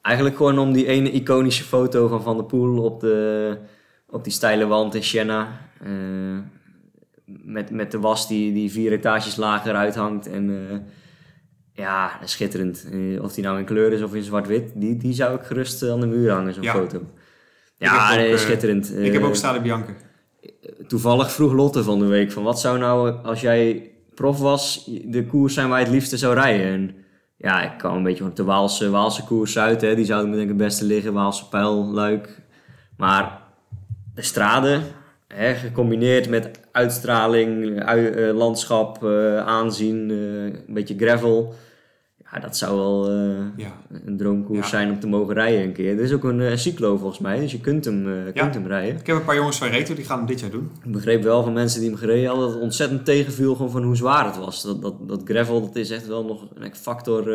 Eigenlijk 0.00 0.36
gewoon 0.36 0.58
om 0.58 0.72
die 0.72 0.86
ene 0.86 1.10
iconische 1.10 1.64
foto 1.64 2.08
van 2.08 2.22
Van 2.22 2.36
der 2.36 2.46
Poel 2.46 2.82
op, 2.82 3.00
de, 3.00 3.58
op 4.10 4.24
die 4.24 4.32
steile 4.32 4.66
wand 4.66 4.94
in 4.94 5.02
Siena. 5.04 5.48
eh, 5.82 6.38
met, 7.24 7.70
met 7.70 7.90
de 7.90 7.98
was 7.98 8.28
die, 8.28 8.52
die 8.52 8.70
vier 8.70 8.92
etages 8.92 9.36
lager 9.36 9.74
uithangt. 9.74 10.26
En 10.26 10.68
eh, 10.70 10.76
ja, 11.72 12.10
schitterend. 12.24 12.86
Eh, 12.92 13.22
of 13.22 13.32
die 13.32 13.44
nou 13.44 13.58
in 13.58 13.64
kleur 13.64 13.92
is 13.92 14.02
of 14.02 14.14
in 14.14 14.22
zwart-wit. 14.22 14.72
Die, 14.74 14.96
die 14.96 15.12
zou 15.12 15.34
ik 15.34 15.42
gerust 15.42 15.82
aan 15.90 16.00
de 16.00 16.06
muur 16.06 16.30
hangen, 16.32 16.54
zo'n 16.54 16.62
Ja. 16.62 16.72
foto. 16.72 17.02
Ja, 17.76 18.30
ook, 18.30 18.38
schitterend. 18.38 18.96
ik 18.98 19.12
heb 19.12 19.22
ook 19.22 19.34
Stade 19.34 19.60
Bianca. 19.60 19.92
Toevallig 20.86 21.32
vroeg 21.32 21.52
Lotte 21.52 21.82
van 21.84 21.98
de 21.98 22.06
week 22.06 22.32
van 22.32 22.42
wat 22.42 22.60
zou 22.60 22.78
nou 22.78 23.10
als 23.22 23.40
jij 23.40 23.90
prof 24.14 24.38
was 24.38 24.90
de 25.04 25.26
koers 25.26 25.54
zijn 25.54 25.68
waar 25.68 25.78
je 25.78 25.84
het 25.84 25.94
liefste 25.94 26.16
zou 26.16 26.34
rijden. 26.34 26.66
En 26.66 26.94
ja, 27.36 27.72
ik 27.72 27.78
kwam 27.78 27.96
een 27.96 28.02
beetje 28.02 28.24
op 28.24 28.36
de 28.36 28.44
Waalse, 28.44 28.90
Waalse 28.90 29.24
koers 29.24 29.58
uit. 29.58 29.80
Hè. 29.80 29.94
Die 29.94 30.04
zouden 30.04 30.30
me 30.30 30.36
denk 30.36 30.48
ik 30.50 30.54
het 30.56 30.64
beste 30.66 30.84
liggen. 30.84 31.12
Waalse 31.12 31.48
pijl, 31.48 31.84
Luik. 31.86 32.40
Maar 32.96 33.39
straden, 34.24 34.82
hè, 35.28 35.54
gecombineerd 35.54 36.28
met 36.28 36.60
uitstraling, 36.72 37.82
ui- 37.84 38.06
eh, 38.10 38.34
landschap, 38.34 39.04
eh, 39.04 39.38
aanzien, 39.46 40.10
eh, 40.10 40.16
een 40.66 40.74
beetje 40.74 40.96
gravel. 40.98 41.54
Ja, 42.32 42.38
dat 42.40 42.56
zou 42.56 42.76
wel 42.76 43.10
eh, 43.10 43.64
Ja. 43.64 43.72
een 44.04 44.16
droomkoers 44.16 44.58
Ja. 44.60 44.66
zijn 44.66 44.90
om 44.90 45.00
te 45.00 45.06
mogen 45.06 45.34
rijden 45.34 45.62
een 45.62 45.72
keer. 45.72 45.96
Er 45.98 46.04
is 46.04 46.12
ook 46.12 46.24
een 46.24 46.40
eh, 46.40 46.56
cyclo 46.56 46.96
volgens 46.96 47.18
mij, 47.18 47.40
dus 47.40 47.52
je 47.52 47.60
kunt 47.60 47.84
hem, 47.84 48.08
eh, 48.26 48.32
kunt 48.34 48.54
hem 48.54 48.66
rijden. 48.66 48.96
Ik 49.00 49.06
heb 49.06 49.16
een 49.16 49.24
paar 49.24 49.34
jongens 49.34 49.58
van 49.58 49.68
Reto, 49.68 49.94
die 49.94 50.04
gaan 50.04 50.18
hem 50.18 50.26
dit 50.26 50.40
jaar 50.40 50.50
doen. 50.50 50.70
Ik 50.84 50.92
begreep 50.92 51.22
wel 51.22 51.42
van 51.42 51.52
mensen 51.52 51.80
die 51.80 51.88
hem 51.88 51.98
gereden 51.98 52.26
hadden 52.26 52.44
dat 52.44 52.54
het 52.54 52.62
ontzettend 52.62 53.04
tegenviel 53.04 53.54
gewoon 53.54 53.70
van 53.70 53.82
hoe 53.82 53.96
zwaar 53.96 54.24
het 54.26 54.36
was. 54.38 54.62
Dat, 54.62 54.82
dat, 54.82 55.08
dat 55.08 55.20
gravel 55.24 55.60
dat 55.60 55.76
is 55.76 55.90
echt 55.90 56.06
wel 56.06 56.24
nog 56.24 56.46
een 56.54 56.74
factor 56.74 57.30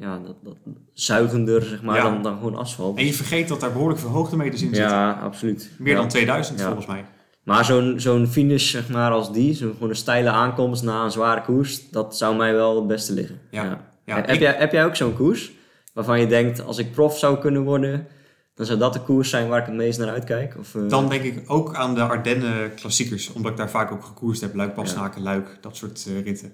ja, 0.00 0.18
dat, 0.26 0.34
dat 0.42 0.56
zuigender 0.92 1.62
zeg 1.62 1.82
maar, 1.82 2.02
dan, 2.02 2.22
dan 2.22 2.36
gewoon 2.36 2.56
asfalt. 2.56 2.98
En 2.98 3.04
je 3.06 3.12
vergeet 3.14 3.48
dat 3.48 3.60
daar 3.60 3.72
behoorlijk 3.72 4.00
veel 4.00 4.10
hoogtemeters 4.10 4.62
in 4.62 4.68
zitten. 4.68 4.88
Ja, 4.94 5.10
absoluut. 5.12 5.70
Meer 5.78 5.94
dan 5.96 6.08
2000 6.08 6.58
Ja. 6.58 6.64
volgens 6.66 6.86
mij. 6.86 7.04
Maar 7.42 7.64
zo'n 7.64 7.94
zo'n 8.00 8.26
finish 8.26 8.70
zeg 8.70 8.88
maar, 8.88 9.10
als 9.10 9.32
die, 9.32 9.54
zo'n 9.54 9.72
gewoon 9.72 9.88
een 9.88 9.96
steile 9.96 10.30
aankomst 10.30 10.82
na 10.82 11.04
een 11.04 11.10
zware 11.10 11.42
koers, 11.42 11.90
dat 11.90 12.16
zou 12.16 12.36
mij 12.36 12.52
wel 12.54 12.76
het 12.76 12.86
beste 12.86 13.12
liggen. 13.14 13.38
Ja. 13.50 13.94
Ja, 14.06 14.16
heb, 14.16 14.30
ik- 14.30 14.40
jij, 14.40 14.54
heb 14.58 14.72
jij 14.72 14.84
ook 14.84 14.96
zo'n 14.96 15.14
koers 15.14 15.52
waarvan 15.92 16.20
je 16.20 16.26
denkt, 16.26 16.60
als 16.64 16.78
ik 16.78 16.92
prof 16.92 17.18
zou 17.18 17.38
kunnen 17.38 17.62
worden, 17.62 18.06
dan 18.54 18.66
zou 18.66 18.78
dat 18.78 18.92
de 18.92 19.00
koers 19.00 19.30
zijn 19.30 19.48
waar 19.48 19.60
ik 19.60 19.66
het 19.66 19.74
meest 19.74 19.98
naar 19.98 20.08
uitkijk? 20.08 20.56
Of, 20.58 20.74
eh, 20.74 20.88
Dan 20.88 21.08
denk 21.08 21.22
ik 21.22 21.42
ook 21.46 21.74
aan 21.74 21.94
de 21.94 22.00
Ardennen 22.02 22.74
klassiekers. 22.74 23.32
Omdat 23.32 23.50
ik 23.50 23.56
daar 23.56 23.70
vaak 23.70 23.92
ook 23.92 24.04
gekoerst 24.04 24.40
heb. 24.40 24.54
Luik, 24.54 24.74
Bastenaken, 24.74 25.22
Luik. 25.22 25.58
Dat 25.60 25.76
soort 25.76 26.06
eh, 26.08 26.22
ritten. 26.24 26.52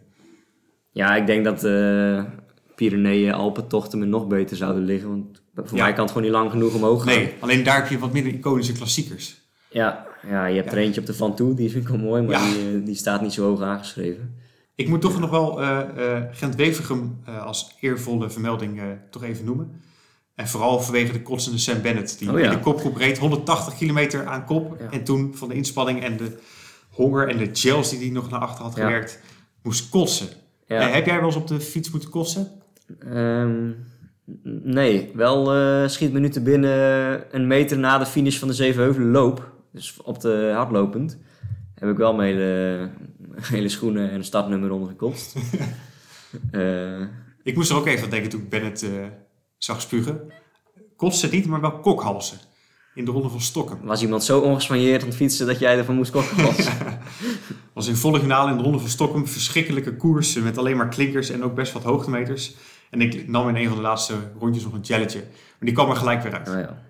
Ja, 0.90 1.16
ik 1.16 1.26
denk 1.26 1.44
dat 1.44 1.64
eh 1.64 2.24
Pyreneeën, 2.74 3.32
Alpentochten 3.32 3.98
me 3.98 4.04
nog 4.04 4.26
beter 4.26 4.56
zouden 4.56 4.84
liggen. 4.84 5.08
Want 5.08 5.68
voor 5.68 5.78
Ja. 5.78 5.84
mij 5.84 5.92
kan 5.92 6.02
het 6.02 6.12
gewoon 6.12 6.26
niet 6.28 6.36
lang 6.36 6.50
genoeg 6.50 6.74
omhoog 6.74 7.02
gaan. 7.02 7.14
Nee, 7.14 7.32
alleen 7.40 7.62
daar 7.62 7.76
heb 7.76 7.88
je 7.88 7.98
wat 7.98 8.12
minder 8.12 8.32
iconische 8.32 8.72
klassiekers. 8.72 9.40
Ja, 9.70 10.06
ja, 10.28 10.46
je 10.46 10.56
hebt 10.56 10.70
Ja. 10.70 10.76
er 10.76 10.82
eentje 10.82 11.00
op 11.00 11.06
de 11.06 11.14
Van 11.14 11.34
Toe, 11.36 11.54
die 11.54 11.70
vind 11.70 11.82
ik 11.82 11.88
wel 11.88 11.98
mooi, 11.98 12.22
maar 12.22 12.40
die, 12.40 12.82
die 12.82 12.94
staat 12.94 13.20
niet 13.22 13.32
zo 13.32 13.44
hoog 13.48 13.62
aangeschreven. 13.62 14.34
Ik 14.74 14.88
moet 14.88 15.00
toch 15.00 15.20
nog 15.20 15.30
wel 15.30 15.61
eh 15.62 16.16
eh 16.16 16.22
Gent-Wevergem 16.32 17.18
eh, 17.24 17.44
als 17.46 17.76
eervolle 17.80 18.30
vermelding 18.30 18.80
toch 19.11 19.22
even 19.24 19.44
noemen. 19.44 19.80
En 20.35 20.48
vooral 20.48 20.80
vanwege 20.80 21.12
de 21.12 21.22
kotsende 21.22 21.58
Sam 21.58 21.82
Bennett. 21.82 22.18
Die 22.18 22.30
Oh 22.32 22.38
ja. 22.38 22.44
in 22.44 22.50
de 22.50 22.61
kopgroep 22.61 22.96
reed 22.96 23.18
180 23.18 23.74
kilometer 23.76 24.26
aan 24.26 24.44
kop. 24.44 24.76
Ja. 24.80 24.90
En 24.90 25.04
toen 25.04 25.35
van 25.35 25.48
de 25.48 25.54
inspanning 25.54 26.02
en 26.02 26.16
de 26.16 26.38
honger 26.90 27.28
en 27.28 27.37
de 27.38 27.48
gels 27.52 27.90
die 27.90 27.98
hij 27.98 28.08
nog 28.11 28.30
naar 28.30 28.40
achter 28.40 28.64
had 28.64 28.76
Ja. 28.76 28.82
gewerkt, 28.85 29.20
moest 29.62 29.88
kotsen. 29.88 30.28
Heb 30.66 31.06
jij 31.06 31.16
wel 31.16 31.24
eens 31.26 31.37
op 31.37 31.46
de 31.46 31.61
fiets 31.61 31.90
moeten 31.90 32.11
kotsen? 32.11 32.48
Ehm, 32.98 33.70
nee, 34.62 35.11
wel 35.14 35.44
schiet 35.88 36.12
me 36.12 36.18
nu 36.18 36.28
te 36.28 36.40
binnen 36.42 37.24
een 37.37 37.46
meter 37.46 37.78
na 37.78 37.98
de 37.98 38.06
finish 38.06 38.38
van 38.38 38.48
de 38.48 38.54
Zevenheuvelen 38.54 39.11
loop. 39.11 39.50
Dus 39.72 39.96
op 40.02 40.20
de 40.20 40.52
hardlopend. 40.54 41.18
Heb 41.74 41.90
ik 41.90 41.96
wel 41.96 42.14
mijn 42.14 42.35
hele, 42.35 42.88
hele 43.40 43.68
schoenen 43.68 44.09
en 44.11 44.14
een 44.14 44.25
startnummer 44.25 44.71
onder 44.71 44.88
gekotst. 44.88 45.35
Eh, 46.51 47.01
Ik 47.42 47.55
moest 47.55 47.71
er 47.71 47.77
ook 47.77 47.87
even 47.87 48.05
aan 48.05 48.11
denken 48.11 48.31
toen 48.31 48.40
ik 48.40 48.49
Bennett 48.49 48.83
eh, 48.83 48.90
zag 49.59 49.81
spugen. 49.81 50.33
Kotsen 50.97 51.31
niet, 51.31 51.47
maar 51.47 51.61
wel 51.61 51.81
kokhalsen. 51.81 52.38
In 52.95 53.05
de 53.05 53.11
ronde 53.11 53.29
van 53.29 53.40
Stokken. 53.40 53.79
was 53.85 54.03
iemand 54.03 54.25
zo 54.25 54.40
ongespanjeerd 54.40 55.03
aan 55.03 55.09
het 55.09 55.16
fietsen 55.16 55.47
dat 55.47 55.59
jij 55.59 55.79
ervan 55.79 55.95
moest 55.95 56.11
kokken 56.11 56.42
was? 56.47 56.68
was 57.73 57.87
in 57.87 57.97
volle 57.97 58.21
finale 58.21 58.51
in 58.51 58.57
de 58.57 58.62
ronde 58.62 58.79
van 58.79 58.88
Stockholm. 58.88 59.27
Verschrikkelijke 59.27 59.97
koersen 59.97 60.42
met 60.42 60.59
alleen 60.59 60.77
maar 60.77 60.88
klinkers 60.88 61.31
en 61.31 61.45
ook 61.45 61.55
best 61.55 61.73
wat 61.73 61.83
hoogtemeters. 61.83 62.55
En 62.90 63.01
ik 63.01 63.29
nam 63.29 63.49
in 63.49 63.57
een 63.57 63.66
van 63.68 63.77
de 63.77 63.83
laatste 63.83 64.14
rondjes 64.38 64.64
nog 64.64 64.73
een 64.73 64.81
jelletje. 64.81 65.18
Maar 65.21 65.59
die 65.59 65.73
kwam 65.73 65.90
er 65.90 65.97
gelijk 65.97 66.23
weer 66.23 66.33
uit. 66.35 66.47
Nou 66.47 66.59
ja. 66.59 66.83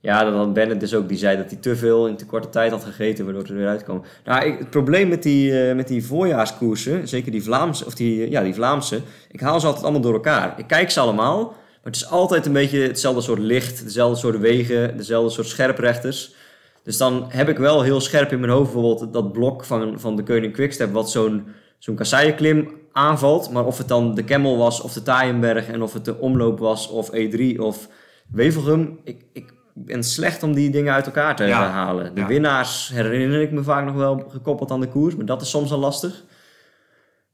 Ja, 0.00 0.24
dat 0.24 0.34
had 0.34 0.52
Bennett 0.52 0.80
dus 0.80 0.94
ook. 0.94 1.08
Die 1.08 1.18
zei 1.18 1.36
dat 1.36 1.50
hij 1.50 1.60
te 1.60 1.76
veel 1.76 2.06
in 2.06 2.16
te 2.16 2.26
korte 2.26 2.48
tijd 2.48 2.70
had 2.70 2.84
gegeten, 2.84 3.24
waardoor 3.24 3.42
het 3.42 3.50
er 3.50 3.56
weer 3.56 3.68
uitkwam. 3.68 4.02
Nou, 4.24 4.46
ik, 4.46 4.58
het 4.58 4.70
probleem 4.70 5.08
met 5.08 5.22
die, 5.22 5.60
eh, 5.60 5.74
met 5.74 5.88
die 5.88 6.04
voorjaarskoersen, 6.04 7.08
zeker 7.08 7.32
die 7.32 7.42
Vlaamse, 7.42 7.86
of 7.86 7.94
die, 7.94 8.24
eh, 8.24 8.30
ja, 8.30 8.42
die 8.42 8.54
Vlaamse, 8.54 9.00
ik 9.30 9.40
haal 9.40 9.60
ze 9.60 9.66
altijd 9.66 9.84
allemaal 9.84 10.02
door 10.02 10.14
elkaar. 10.14 10.54
Ik 10.58 10.66
kijk 10.66 10.90
ze 10.90 11.00
allemaal, 11.00 11.44
maar 11.46 11.56
het 11.92 11.96
is 11.96 12.10
altijd 12.10 12.46
een 12.46 12.52
beetje 12.52 12.80
hetzelfde 12.80 13.20
soort 13.20 13.38
licht, 13.38 13.84
dezelfde 13.84 14.18
soort 14.18 14.38
wegen, 14.38 14.96
dezelfde 14.96 15.30
soort 15.30 15.46
scherprechters. 15.46 16.34
Dus 16.82 16.96
dan 16.96 17.24
heb 17.28 17.48
ik 17.48 17.58
wel 17.58 17.82
heel 17.82 18.00
scherp 18.00 18.32
in 18.32 18.40
mijn 18.40 18.52
hoofd 18.52 18.72
bijvoorbeeld 18.72 19.12
dat 19.12 19.32
blok 19.32 19.64
van, 19.64 20.00
van 20.00 20.16
de 20.16 20.22
Koning 20.22 20.52
Quickstep, 20.52 20.92
wat 20.92 21.10
zo'n 21.10 21.46
zo'n 21.78 21.94
kasseienklim 21.94 22.68
aanvalt. 22.92 23.50
Maar 23.50 23.64
of 23.64 23.78
het 23.78 23.88
dan 23.88 24.14
de 24.14 24.24
Kemmel 24.24 24.56
was 24.56 24.80
of 24.80 24.92
de 24.92 25.02
Taaienberg 25.02 25.68
en 25.68 25.82
of 25.82 25.92
het 25.92 26.04
de 26.04 26.18
omloop 26.18 26.58
was 26.58 26.88
of 26.88 27.10
E3 27.10 27.58
of 27.58 27.88
Wevelgem. 28.30 28.98
Ik, 29.04 29.24
ik 29.32 29.52
ben 29.84 30.02
slecht 30.04 30.42
om 30.42 30.54
die 30.54 30.70
dingen 30.70 30.92
uit 30.92 31.06
elkaar 31.06 31.36
te 31.36 31.44
Ja. 31.44 31.68
halen. 31.68 32.14
De 32.14 32.20
Ja. 32.20 32.26
winnaars 32.26 32.88
herinner 32.94 33.40
ik 33.40 33.50
me 33.50 33.62
vaak 33.62 33.84
nog 33.84 33.94
wel 33.94 34.24
gekoppeld 34.28 34.70
aan 34.70 34.80
de 34.80 34.88
koers, 34.88 35.16
maar 35.16 35.26
dat 35.26 35.42
is 35.42 35.50
soms 35.50 35.72
al 35.72 35.78
lastig. 35.78 36.24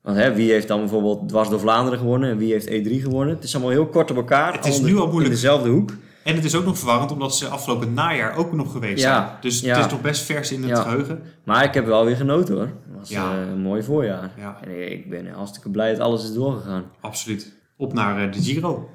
Want 0.03 0.17
hè, 0.17 0.35
wie 0.35 0.51
heeft 0.53 0.69
dan 0.69 0.79
bijvoorbeeld 0.81 1.29
dwars 1.29 1.49
door 1.49 1.61
Vlaanderen 1.61 1.99
gewonnen 1.99 2.31
en 2.31 2.37
wie 2.39 2.53
heeft 2.53 2.67
E3 2.69 3.01
gewonnen? 3.03 3.35
Het 3.35 3.45
is 3.45 3.55
allemaal 3.55 3.73
heel 3.73 3.87
kort 3.87 4.11
op 4.11 4.17
elkaar. 4.17 4.53
Het 4.53 4.67
is 4.67 4.81
nu 4.81 4.97
al 4.97 5.05
moeilijk. 5.07 5.25
In 5.25 5.31
dezelfde 5.31 5.69
hoek. 5.69 5.91
En 6.25 6.35
het 6.35 6.45
is 6.45 6.55
ook 6.55 6.65
nog 6.65 6.79
verwarrend 6.79 7.13
omdat 7.13 7.37
ze 7.37 7.47
afgelopen 7.49 7.93
najaar 7.95 8.37
ook 8.37 8.53
nog 8.53 8.73
geweest 8.73 9.03
Ja, 9.03 9.27
zijn. 9.27 9.37
Dus 9.41 9.61
ja. 9.61 9.77
het 9.77 9.85
is 9.87 9.93
nog 9.93 10.01
best 10.01 10.23
vers 10.23 10.53
in 10.53 10.61
het 10.63 10.71
Ja. 10.71 10.83
geheugen. 10.83 11.23
Maar 11.45 11.65
ik 11.65 11.75
heb 11.75 11.87
wel 11.87 12.05
weer 12.05 12.17
genoten 12.17 12.55
hoor. 12.55 12.63
Het 12.65 12.99
was 12.99 13.11
eh, 13.11 13.31
een 13.53 13.61
mooi 13.61 13.83
voorjaar. 13.83 14.31
Ja. 14.39 14.59
En 14.65 14.93
ik 14.93 15.11
ben 15.11 15.27
hartstikke 15.27 15.71
blij 15.71 15.91
dat 15.91 16.01
alles 16.01 16.23
is 16.25 16.33
doorgegaan. 16.35 16.85
Absoluut. 17.01 17.53
Op 17.77 17.93
naar 17.93 18.27
eh, 18.27 18.33
de 18.33 18.43
Giro. 18.43 18.89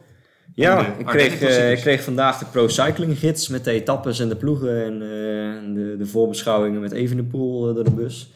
Ja, 0.62 0.86
ik 0.98 1.06
kreeg, 1.06 1.32
eh, 1.32 1.38
klassiekers. 1.40 1.78
ik 1.78 1.82
kreeg 1.82 2.04
vandaag 2.04 2.38
de 2.40 2.46
Pro 2.46 2.68
Cycling 2.68 3.18
gids 3.20 3.48
met 3.48 3.64
de 3.64 3.72
etappes 3.72 4.20
en 4.20 4.30
de 4.30 4.36
ploegen 4.36 4.84
en 4.86 4.94
eh, 4.94 5.74
de, 5.76 5.96
de 5.98 6.06
voorbeschouwingen 6.06 6.82
met 6.82 6.92
Evenepoel 6.92 7.70
eh, 7.70 7.76
door 7.76 7.84
de 7.84 7.92
bus. 7.92 8.32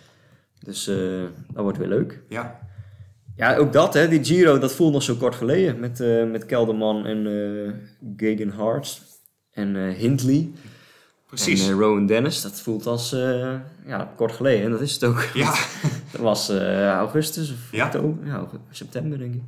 Dus 0.59 0.88
eh, 0.88 0.95
dat 1.53 1.63
wordt 1.63 1.77
weer 1.77 1.88
leuk. 1.88 2.19
Ja, 2.29 2.59
Ja, 3.36 3.55
ook 3.55 3.73
dat, 3.73 3.93
hè, 3.93 4.07
die 4.07 4.23
Giro, 4.23 4.59
dat 4.59 4.73
voelt 4.73 4.93
nog 4.93 5.03
zo 5.03 5.15
kort 5.15 5.36
geleden. 5.36 5.79
Met, 5.79 5.99
eh, 5.99 6.23
met 6.31 6.45
Kelderman 6.45 7.05
en 7.05 7.27
eh 7.27 7.73
Gegenhardt 8.17 9.01
en 9.51 9.75
eh, 9.75 9.95
Hindley 9.95 10.49
precies. 11.27 11.65
en 11.67 11.73
eh, 11.73 11.79
Rowan 11.79 12.05
Dennis. 12.05 12.41
Dat 12.41 12.62
voelt 12.62 12.86
als 12.86 13.13
eh, 13.13 13.53
ja, 13.86 14.12
kort 14.15 14.31
geleden 14.31 14.65
en 14.65 14.71
dat 14.71 14.81
is 14.81 14.93
het 14.93 15.03
ook. 15.03 15.21
ja, 15.33 15.53
Dat 16.12 16.21
was 16.21 16.49
eh, 16.49 16.88
augustus 16.89 17.51
of 17.51 17.71
Ja. 17.71 17.86
oktober, 17.86 18.27
ja, 18.27 18.47
september 18.71 19.17
denk 19.17 19.33
ik. 19.33 19.41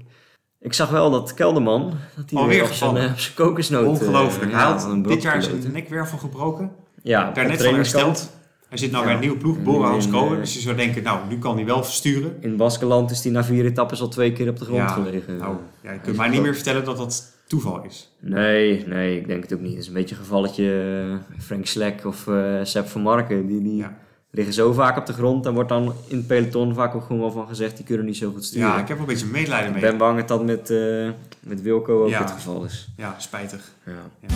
Ik 0.65 0.73
zag 0.73 0.89
wel 0.89 1.11
dat 1.11 1.33
Kelderman, 1.33 1.93
dat 2.15 2.29
hij 2.29 2.39
Alweer 2.39 2.53
weer 2.55 2.63
op 2.63 2.67
zijn, 2.73 2.89
gevallen. 2.89 3.05
eh, 3.07 3.11
op 3.11 3.19
zijn 3.19 3.35
kokosnoot... 3.35 3.83
eh, 3.83 3.89
ongelooflijk. 3.89 4.51
Hij 4.51 4.61
van 4.61 4.71
had 4.71 4.85
een 4.85 5.01
dit 5.01 5.21
jaar 5.21 5.41
zijn 5.43 5.71
nekwervel 5.71 6.17
gebroken. 6.17 6.71
Ja, 7.03 7.31
Daar 7.31 7.47
net 7.47 7.63
van 7.63 7.73
hersteld. 7.75 8.33
Hij 8.69 8.77
zit 8.77 8.91
nou 8.91 9.03
bij 9.05 9.13
een 9.13 9.19
nieuwe 9.19 9.37
ploeg, 9.37 9.63
Bora 9.63 9.87
Hansgrohe. 9.89 10.33
eh, 10.33 10.39
Dus 10.39 10.53
je 10.53 10.59
zou 10.59 10.75
denken, 10.75 11.03
nou, 11.03 11.19
nu 11.29 11.37
kan 11.39 11.55
hij 11.55 11.65
wel 11.65 11.83
versturen. 11.83 12.37
In 12.39 12.57
Baskeland 12.57 13.11
is 13.11 13.23
hij 13.23 13.31
na 13.31 13.43
vier 13.43 13.65
etappes 13.65 14.01
al 14.01 14.07
twee 14.07 14.31
keer 14.33 14.49
op 14.49 14.57
de 14.59 14.65
grond 14.65 14.79
Ja, 14.79 14.87
gelegen. 14.87 15.37
Nou, 15.37 15.55
ja, 15.83 15.91
je 15.91 15.99
kunt 15.99 16.17
mij 16.17 16.29
niet 16.29 16.41
meer 16.41 16.55
vertellen 16.55 16.83
dat 16.85 16.97
dat 16.97 17.33
toeval 17.47 17.83
is. 17.83 18.11
Nee, 18.19 18.87
nee, 18.87 19.17
ik 19.19 19.27
denk 19.27 19.43
het 19.43 19.53
ook 19.53 19.59
niet. 19.61 19.71
Het 19.71 19.81
is 19.81 19.87
een 19.87 19.93
beetje 19.93 20.15
een 20.15 20.21
gevalletje 20.21 20.93
eh, 21.35 21.39
Frank 21.43 21.65
Slek 21.65 22.05
of 22.05 22.27
eh 22.27 22.59
Sepp 22.63 22.87
van 22.87 23.01
Marken. 23.01 23.47
Die, 23.47 23.61
die 23.61 23.75
Ja. 23.75 23.97
Liggen 24.35 24.53
zo 24.53 24.73
vaak 24.73 24.97
op 24.97 25.05
de 25.05 25.13
grond. 25.13 25.43
Daar 25.43 25.53
wordt 25.53 25.69
dan 25.69 25.93
in 26.07 26.17
het 26.17 26.27
peloton 26.27 26.73
vaak 26.73 26.95
ook 26.95 27.03
gewoon 27.05 27.21
wel 27.21 27.31
van 27.31 27.47
gezegd, 27.47 27.75
die 27.75 27.85
kunnen 27.85 28.05
niet 28.05 28.17
zo 28.17 28.31
goed 28.31 28.45
sturen. 28.45 28.67
Ja, 28.67 28.77
ik 28.79 28.87
heb 28.87 28.97
er 28.97 28.99
een 29.03 29.07
beetje 29.09 29.25
medelijden 29.25 29.67
ik 29.67 29.73
mee. 29.73 29.81
ben 29.81 29.97
bang 29.97 30.17
dat 30.19 30.27
dat 30.27 30.43
met, 30.45 30.69
eh, 30.69 31.09
met 31.39 31.61
Wilco 31.61 32.03
ook 32.03 32.09
Ja. 32.09 32.19
het 32.21 32.31
geval 32.31 32.63
is. 32.63 32.87
Ja, 32.97 33.15
spijtig. 33.17 33.71
Ja. 33.85 33.91
Ja. 34.19 34.27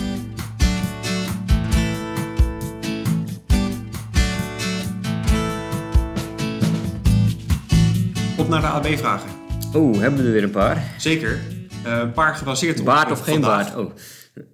Op 8.38 8.48
naar 8.48 8.60
de 8.60 8.66
AB-vragen. 8.66 9.30
Oeh, 9.74 9.98
hebben 10.00 10.20
we 10.20 10.26
er 10.26 10.32
weer 10.32 10.42
een 10.42 10.50
paar. 10.50 10.82
Zeker. 10.98 11.38
Eh, 11.84 11.98
een 11.98 12.12
paar 12.12 12.34
gebaseerd 12.34 12.78
op 12.78 12.84
Baard 12.84 13.06
eh, 13.06 13.12
of 13.12 13.20
geen 13.20 13.40
baard? 13.40 13.76
Oh, 13.76 13.90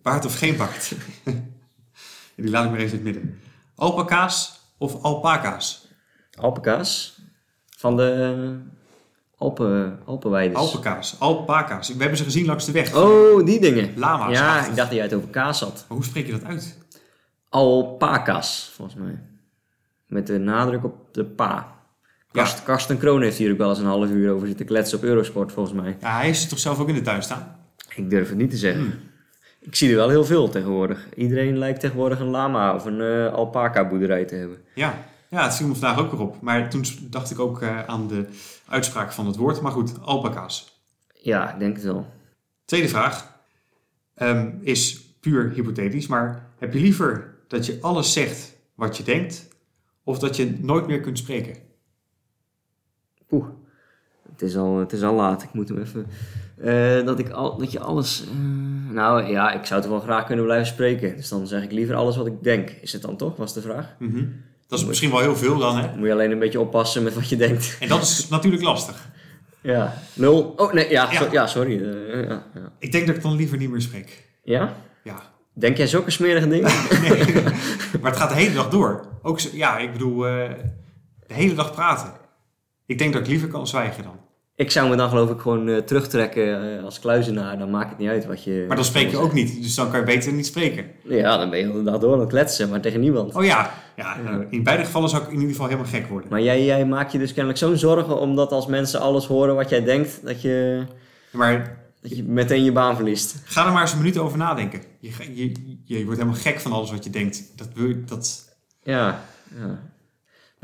Baard 0.02 0.24
of 0.24 0.38
geen 0.38 0.56
baard? 0.56 0.92
Die 2.34 2.50
laat 2.50 2.64
ik 2.64 2.70
maar 2.70 2.80
even 2.80 2.98
in 2.98 3.04
het 3.04 3.14
midden. 3.14 3.38
Alpaca's 3.74 4.55
of 4.78 5.02
alpaca's? 5.02 5.88
alpaca's. 6.40 7.18
Van 7.76 7.96
de 7.96 8.58
Alpen, 9.38 9.98
Alpenweiders. 10.04 10.60
Alpaca's, 10.60 11.16
alpaca's. 11.18 11.88
We 11.88 12.00
hebben 12.00 12.18
ze 12.18 12.24
gezien 12.24 12.46
langs 12.46 12.64
de 12.64 12.72
weg. 12.72 12.94
Oh, 12.94 13.44
die 13.44 13.60
dingen. 13.60 13.92
Lama's. 13.96 14.32
ja, 14.32 14.58
ik 14.58 14.76
dacht 14.76 14.76
dat 14.76 14.92
jij 14.92 15.02
het 15.02 15.14
over 15.14 15.28
kaas 15.28 15.60
had. 15.60 15.84
Maar 15.88 15.96
hoe 15.96 16.06
spreek 16.06 16.26
je 16.26 16.32
dat 16.32 16.44
uit? 16.44 16.78
Alpaca's, 17.48 18.70
volgens 18.74 18.96
mij. 18.98 19.22
Met 20.06 20.26
de 20.26 20.38
nadruk 20.38 20.84
op 20.84 21.14
de 21.14 21.24
pa. 21.24 21.74
Karst, 22.32 22.62
Karsten 22.62 22.98
Kroon 22.98 23.22
heeft 23.22 23.38
hier 23.38 23.52
ook 23.52 23.58
wel 23.58 23.68
eens 23.68 23.78
een 23.78 23.84
half 23.84 24.10
uur 24.10 24.32
over 24.32 24.46
zitten 24.46 24.66
kletsen 24.66 24.98
op 24.98 25.04
Eurosport, 25.04 25.52
volgens 25.52 25.80
mij. 25.80 25.96
Ja, 26.00 26.16
hij 26.16 26.28
is 26.28 26.48
toch 26.48 26.58
zelf 26.58 26.80
ook 26.80 26.88
in 26.88 26.94
de 26.94 27.02
tuin 27.02 27.22
staan? 27.22 27.56
Ik 27.94 28.10
durf 28.10 28.28
het 28.28 28.38
niet 28.38 28.50
te 28.50 28.56
zeggen. 28.56 28.82
Hmm. 28.82 29.00
Ik 29.66 29.74
zie 29.74 29.90
er 29.90 29.96
wel 29.96 30.08
heel 30.08 30.24
veel 30.24 30.48
tegenwoordig. 30.48 31.06
Iedereen 31.14 31.58
lijkt 31.58 31.80
tegenwoordig 31.80 32.20
een 32.20 32.30
lama 32.30 32.74
of 32.74 32.84
een 32.84 33.00
eh 33.00 33.32
alpaca 33.32 33.88
boerderij 33.88 34.24
te 34.24 34.34
hebben. 34.34 34.58
Ja. 34.74 35.04
ja, 35.30 35.44
het 35.44 35.54
viel 35.54 35.66
me 35.66 35.72
vandaag 35.72 35.98
ook 35.98 36.10
weer 36.10 36.20
op. 36.20 36.40
Maar 36.40 36.70
toen 36.70 36.84
dacht 37.10 37.30
ik 37.30 37.38
ook 37.38 37.62
eh, 37.62 37.84
aan 37.84 38.08
de 38.08 38.26
uitspraak 38.68 39.12
van 39.12 39.26
het 39.26 39.36
woord. 39.36 39.60
Maar 39.60 39.72
goed, 39.72 40.00
alpaca's. 40.02 40.80
Ja, 41.12 41.52
ik 41.52 41.58
denk 41.58 41.76
het 41.76 41.84
wel. 41.84 42.06
Tweede 42.64 42.88
vraag 42.88 43.40
ehm, 44.14 44.50
is 44.60 45.00
puur 45.20 45.52
hypothetisch. 45.54 46.06
Maar 46.06 46.50
heb 46.58 46.72
je 46.72 46.80
liever 46.80 47.34
dat 47.48 47.66
je 47.66 47.78
alles 47.80 48.12
zegt 48.12 48.56
wat 48.74 48.96
je 48.96 49.02
denkt... 49.02 49.48
of 50.04 50.18
dat 50.18 50.36
je 50.36 50.58
nooit 50.60 50.86
meer 50.86 51.00
kunt 51.00 51.18
spreken? 51.18 51.56
Oeh, 53.30 53.46
het 54.32 54.42
is 54.42 54.56
al, 54.56 54.78
het 54.78 54.92
is 54.92 55.02
al 55.02 55.14
laat. 55.14 55.42
Ik 55.42 55.52
moet 55.52 55.68
hem 55.68 55.78
even... 55.80 56.06
eh, 57.00 57.06
dat, 57.06 57.18
ik 57.18 57.30
al, 57.30 57.58
dat 57.58 57.72
je 57.72 57.80
alles... 57.80 58.24
eh, 58.24 58.94
nou 58.94 59.22
ja, 59.22 59.52
ik 59.52 59.64
zou 59.66 59.80
toch 59.80 59.90
wel 59.90 60.00
graag 60.00 60.26
kunnen 60.26 60.44
blijven 60.44 60.66
spreken. 60.66 61.16
Dus 61.16 61.28
dan 61.28 61.46
zeg 61.46 61.62
ik 61.62 61.72
liever 61.72 61.94
alles 61.94 62.16
wat 62.16 62.26
ik 62.26 62.42
denk. 62.42 62.70
Is 62.70 62.92
het 62.92 63.02
dan 63.02 63.16
toch, 63.16 63.36
was 63.36 63.54
de 63.54 63.60
vraag? 63.60 63.94
Mhm. 63.98 64.24
Dat 64.68 64.78
is 64.78 64.84
misschien 64.84 65.10
wel 65.10 65.20
heel 65.20 65.36
veel 65.36 65.58
dan, 65.58 65.78
hè? 65.78 65.96
Moet 65.96 66.06
je 66.06 66.12
alleen 66.12 66.30
een 66.30 66.38
beetje 66.38 66.60
oppassen 66.60 67.02
met 67.02 67.14
wat 67.14 67.28
je 67.28 67.36
denkt. 67.36 67.76
En 67.80 67.88
dat 67.88 68.02
is 68.02 68.28
natuurlijk 68.28 68.62
lastig. 68.62 69.08
Ja. 69.60 69.94
Nul. 70.14 70.52
Oh, 70.56 70.72
nee, 70.72 70.90
ja, 70.90 71.12
Ja. 71.12 71.18
so- 71.22 71.28
ja 71.32 71.46
sorry. 71.46 71.82
eh, 71.82 72.24
ja, 72.24 72.42
ja. 72.54 72.72
Ik 72.78 72.92
denk 72.92 73.06
dat 73.06 73.16
ik 73.16 73.22
dan 73.22 73.34
liever 73.36 73.58
niet 73.58 73.70
meer 73.70 73.80
spreek. 73.82 74.24
ja? 74.44 74.74
Ja. 75.04 75.22
Denk 75.58 75.76
jij 75.76 75.86
zulke 75.86 76.10
smerige 76.10 76.48
dingen? 76.48 76.70
Nee. 77.02 77.42
maar 78.00 78.10
het 78.10 78.20
gaat 78.20 78.28
de 78.28 78.34
hele 78.34 78.54
dag 78.54 78.68
door. 78.68 79.04
Ook, 79.22 79.40
zo- 79.40 79.48
ja, 79.52 79.78
ik 79.78 79.92
bedoel, 79.92 80.18
de 80.18 80.54
hele 81.34 81.54
dag 81.54 81.72
praten. 81.72 82.12
Ik 82.86 82.98
denk 82.98 83.12
dat 83.12 83.22
ik 83.22 83.28
liever 83.28 83.48
kan 83.48 83.66
zwijgen 83.66 84.02
dan. 84.02 84.18
ik 84.54 84.70
zou 84.70 84.88
me 84.88 84.96
dan 84.96 85.08
geloof 85.08 85.30
ik 85.30 85.40
gewoon 85.40 85.68
eh, 85.68 85.76
terugtrekken 85.76 86.78
eh, 86.78 86.84
als 86.84 87.00
kluizenaar. 87.00 87.58
Dan 87.58 87.70
maakt 87.70 87.88
het 87.88 87.98
niet 87.98 88.08
uit 88.08 88.26
wat 88.26 88.44
je... 88.44 88.64
Maar 88.66 88.76
dan 88.76 88.84
spreek 88.84 89.10
je 89.10 89.16
ook 89.16 89.32
niet, 89.32 89.62
dus 89.62 89.74
dan 89.74 89.90
kan 89.90 90.00
je 90.00 90.06
beter 90.06 90.32
niet 90.32 90.46
spreken. 90.46 90.84
Ja, 91.02 91.36
dan 91.36 91.50
ben 91.50 91.58
je 91.58 91.72
de 91.72 91.82
dag 91.82 91.98
door 91.98 92.12
aan 92.12 92.20
het 92.20 92.28
kletsen, 92.28 92.68
maar 92.68 92.80
tegen 92.80 93.00
niemand. 93.00 93.34
Oh 93.34 93.44
ja, 93.44 93.70
ja 93.96 94.16
nou, 94.24 94.46
in 94.50 94.62
beide 94.62 94.84
gevallen 94.84 95.08
zou 95.08 95.22
ik 95.22 95.28
in 95.28 95.34
ieder 95.34 95.50
geval 95.50 95.66
helemaal 95.66 95.90
gek 95.90 96.06
worden. 96.06 96.30
Maar 96.30 96.42
jij, 96.42 96.64
jij 96.64 96.86
maakt 96.86 97.12
je 97.12 97.18
dus 97.18 97.32
kennelijk 97.32 97.58
zo'n 97.58 97.76
zorgen 97.76 98.20
omdat 98.20 98.52
als 98.52 98.66
mensen 98.66 99.00
alles 99.00 99.26
horen 99.26 99.54
wat 99.54 99.68
jij 99.68 99.84
denkt, 99.84 100.20
dat 100.22 100.42
je, 100.42 100.84
Maar 101.30 101.78
dat 102.00 102.16
je 102.16 102.22
meteen 102.22 102.64
je 102.64 102.72
baan 102.72 102.96
verliest. 102.96 103.42
ga 103.44 103.66
er 103.66 103.72
maar 103.72 103.82
eens 103.82 103.92
een 103.92 103.98
minuut 103.98 104.18
over 104.18 104.38
nadenken. 104.38 104.82
Je, 105.00 105.10
je, 105.34 105.52
je, 105.84 106.04
wordt 106.04 106.20
helemaal 106.20 106.40
gek 106.40 106.60
van 106.60 106.72
alles 106.72 106.90
wat 106.90 107.04
je 107.04 107.10
denkt. 107.10 107.52
Dat, 107.56 107.68
dat, 108.08 108.54
Ja, 108.82 109.22
ja. 109.58 109.78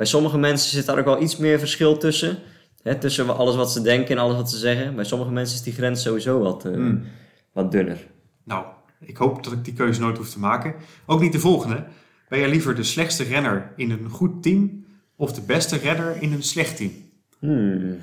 Bij 0.03 0.11
sommige 0.11 0.39
mensen 0.39 0.71
zit 0.71 0.87
daar 0.87 0.99
ook 0.99 1.05
wel 1.05 1.23
iets 1.23 1.37
meer 1.37 1.59
verschil 1.59 1.97
tussen. 1.99 2.39
Hè, 2.83 2.99
tussen 2.99 3.37
alles 3.37 3.55
wat 3.55 3.73
ze 3.73 3.83
denken 3.83 4.17
en 4.17 4.23
alles 4.23 4.37
wat 4.37 4.51
ze 4.51 4.59
zeggen. 4.59 4.95
Bij 4.95 5.05
sommige 5.05 5.31
mensen 5.31 5.57
is 5.57 5.63
die 5.63 5.73
grens 5.73 6.03
sowieso 6.03 6.41
wat, 6.41 6.65
eh, 6.65 6.73
Hmm. 6.73 7.05
wat 7.53 7.73
dunner. 7.73 7.99
nou, 8.45 8.65
ik 9.01 9.17
hoop 9.17 9.45
dat 9.45 9.53
ik 9.53 9.65
die 9.65 9.73
keuze 9.73 10.01
nooit 10.01 10.17
hoef 10.17 10.31
te 10.31 10.39
maken. 10.39 10.75
Ook 11.07 11.21
niet 11.21 11.33
de 11.33 11.39
volgende. 11.39 11.85
Ben 12.29 12.39
jij 12.39 12.49
liever 12.49 12.75
de 12.75 12.83
slechtste 12.83 13.23
renner 13.23 13.73
in 13.77 13.91
een 13.91 14.09
goed 14.09 14.43
team 14.43 14.85
of 15.17 15.33
de 15.33 15.41
beste 15.41 15.77
renner 15.77 16.17
in 16.23 16.33
een 16.33 16.43
slecht 16.43 16.77
team? 16.77 16.93
Hmm. 17.39 17.97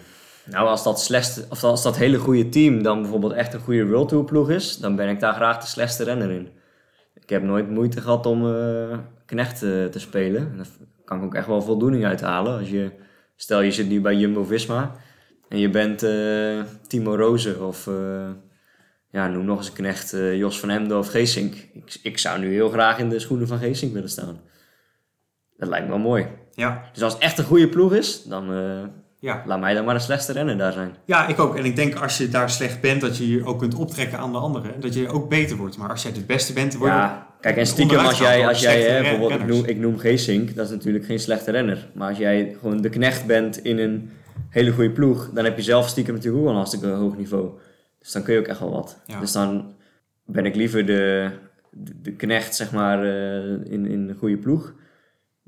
Nou, 0.46 0.68
als 0.68 0.84
dat, 0.84 1.02
slechtste, 1.02 1.46
of 1.50 1.64
als 1.64 1.84
dat 1.84 1.98
hele 1.98 2.18
goede 2.18 2.50
team 2.50 2.84
dan 2.84 3.02
bijvoorbeeld 3.02 3.34
echt 3.34 3.54
een 3.54 3.60
goede 3.60 3.88
World 3.88 4.10
Tour 4.10 4.24
ploeg 4.24 4.50
is, 4.50 4.78
dan 4.78 4.96
ben 4.96 5.10
ik 5.10 5.20
daar 5.20 5.34
graag 5.34 5.58
de 5.58 5.68
slechtste 5.68 6.04
renner 6.04 6.32
in. 6.32 6.48
Ik 7.14 7.30
heb 7.30 7.44
nooit 7.44 7.70
moeite 7.70 8.02
gehad 8.02 8.26
om 8.26 8.56
eh, 8.56 8.98
knecht 9.26 9.64
eh, 9.64 9.86
te 9.86 10.00
spelen. 10.00 10.66
Kan 11.10 11.18
ik 11.18 11.24
ook 11.24 11.36
echt 11.36 11.48
wel 11.48 11.62
voldoening 11.62 12.06
uit 12.06 12.22
halen. 12.22 12.60
Als 12.60 12.70
je, 12.70 12.92
stel 13.36 13.62
je 13.62 13.72
zit 13.72 13.88
nu 13.88 14.02
bij 14.02 14.16
Jumbo-Visma 14.16 14.96
en 15.48 15.60
je 15.60 15.70
bent 15.70 16.04
eh, 16.04 16.64
Timo 16.88 17.16
Rozen 17.16 17.68
of 17.68 17.88
eh, 17.88 18.30
ja, 19.12 19.28
noem 19.28 19.46
nog 19.46 19.58
eens 19.58 19.68
een 19.68 19.74
knecht 19.74 20.14
eh, 20.14 20.38
Jos 20.38 20.60
van 20.60 20.70
Emden 20.70 20.98
of 20.98 21.10
Geesink. 21.10 21.56
Ik, 21.74 22.00
ik 22.04 22.18
zou 22.18 22.40
nu 22.40 22.54
heel 22.54 22.70
graag 22.70 23.00
in 23.00 23.10
de 23.10 23.20
schoenen 23.20 23.48
van 23.48 23.58
Geesink 23.58 23.94
willen 23.94 24.10
staan. 24.10 24.42
Dat 25.58 25.70
lijkt 25.70 25.86
me 25.86 25.92
wel 25.92 26.02
mooi. 26.02 26.28
Ja, 26.54 26.90
Dus 26.94 27.04
als 27.04 27.14
het 27.14 27.22
echt 27.22 27.38
een 27.38 27.46
goede 27.46 27.70
ploeg 27.70 27.94
is, 27.94 28.24
dan 28.24 28.52
ja. 29.20 29.44
laat 29.46 29.60
mij 29.60 29.74
dan 29.74 29.86
maar 29.86 29.94
de 29.94 30.00
slechtste 30.00 30.34
renner 30.34 30.58
daar 30.58 30.72
zijn. 30.72 30.96
ja, 31.06 31.28
ik 31.28 31.40
ook. 31.40 31.56
En 31.56 31.66
ik 31.66 31.76
denk 31.76 31.96
als 31.96 32.18
je 32.18 32.30
daar 32.30 32.50
slecht 32.50 32.82
bent, 32.82 33.02
dat 33.02 33.18
je 33.18 33.30
je 33.30 33.46
ook 33.46 33.60
kunt 33.60 33.76
optrekken 33.76 34.20
aan 34.20 34.32
de 34.32 34.38
anderen. 34.38 34.74
En 34.74 34.80
dat 34.80 34.94
je 34.94 35.10
ook 35.10 35.30
beter 35.30 35.58
wordt. 35.58 35.78
Maar 35.78 35.90
als 35.90 36.04
jij 36.04 36.12
de 36.12 36.22
beste 36.22 36.54
bent, 36.54 36.72
dan 36.72 36.80
word 36.80 36.92
je... 36.92 36.98
Ja, 36.98 37.28
kijk, 37.42 37.58
en 37.58 37.66
stiekem 37.66 37.98
als 38.00 38.18
jij, 38.18 38.48
als 38.48 38.62
jij 38.62 38.82
hè, 38.82 39.02
bijvoorbeeld, 39.02 39.42
ik 39.42 39.48
noem, 39.48 39.66
ik 39.66 39.78
noem 39.78 39.98
Geesink, 39.98 40.56
dat 40.56 40.66
is 40.66 40.72
natuurlijk 40.72 41.06
geen 41.06 41.20
slechte 41.20 41.52
renner. 41.52 41.88
Maar 41.94 42.10
als 42.10 42.18
jij 42.18 42.56
gewoon 42.60 42.82
de 42.82 42.90
knecht 42.90 43.26
bent 43.26 43.58
in 43.64 43.78
een 43.78 44.12
hele 44.50 44.72
goede 44.72 44.92
ploeg, 44.92 45.30
dan 45.34 45.44
heb 45.44 45.58
je 45.58 45.64
zelf 45.64 45.88
stiekem 45.88 46.14
natuurlijk 46.14 46.44
ook 46.44 46.50
een 46.50 46.56
hartstikke 46.56 46.88
hoog 46.88 47.18
niveau. 47.18 47.50
Dus 48.00 48.12
dan 48.12 48.24
kun 48.24 48.34
je 48.34 48.40
ook 48.40 48.48
echt 48.48 48.60
wel 48.60 48.72
wat. 48.72 49.02
Ja. 49.06 49.20
Dus 49.20 49.32
dan 49.32 49.74
ben 50.26 50.46
ik 50.46 50.56
liever 50.56 50.86
de, 50.86 51.30
de, 51.72 52.02
de 52.02 52.12
knecht, 52.12 52.56
zeg 52.56 52.72
maar, 52.72 53.04
eh, 53.04 53.72
in, 53.72 53.86
in 53.86 54.10
een 54.10 54.16
goede 54.20 54.38
ploeg. 54.38 54.74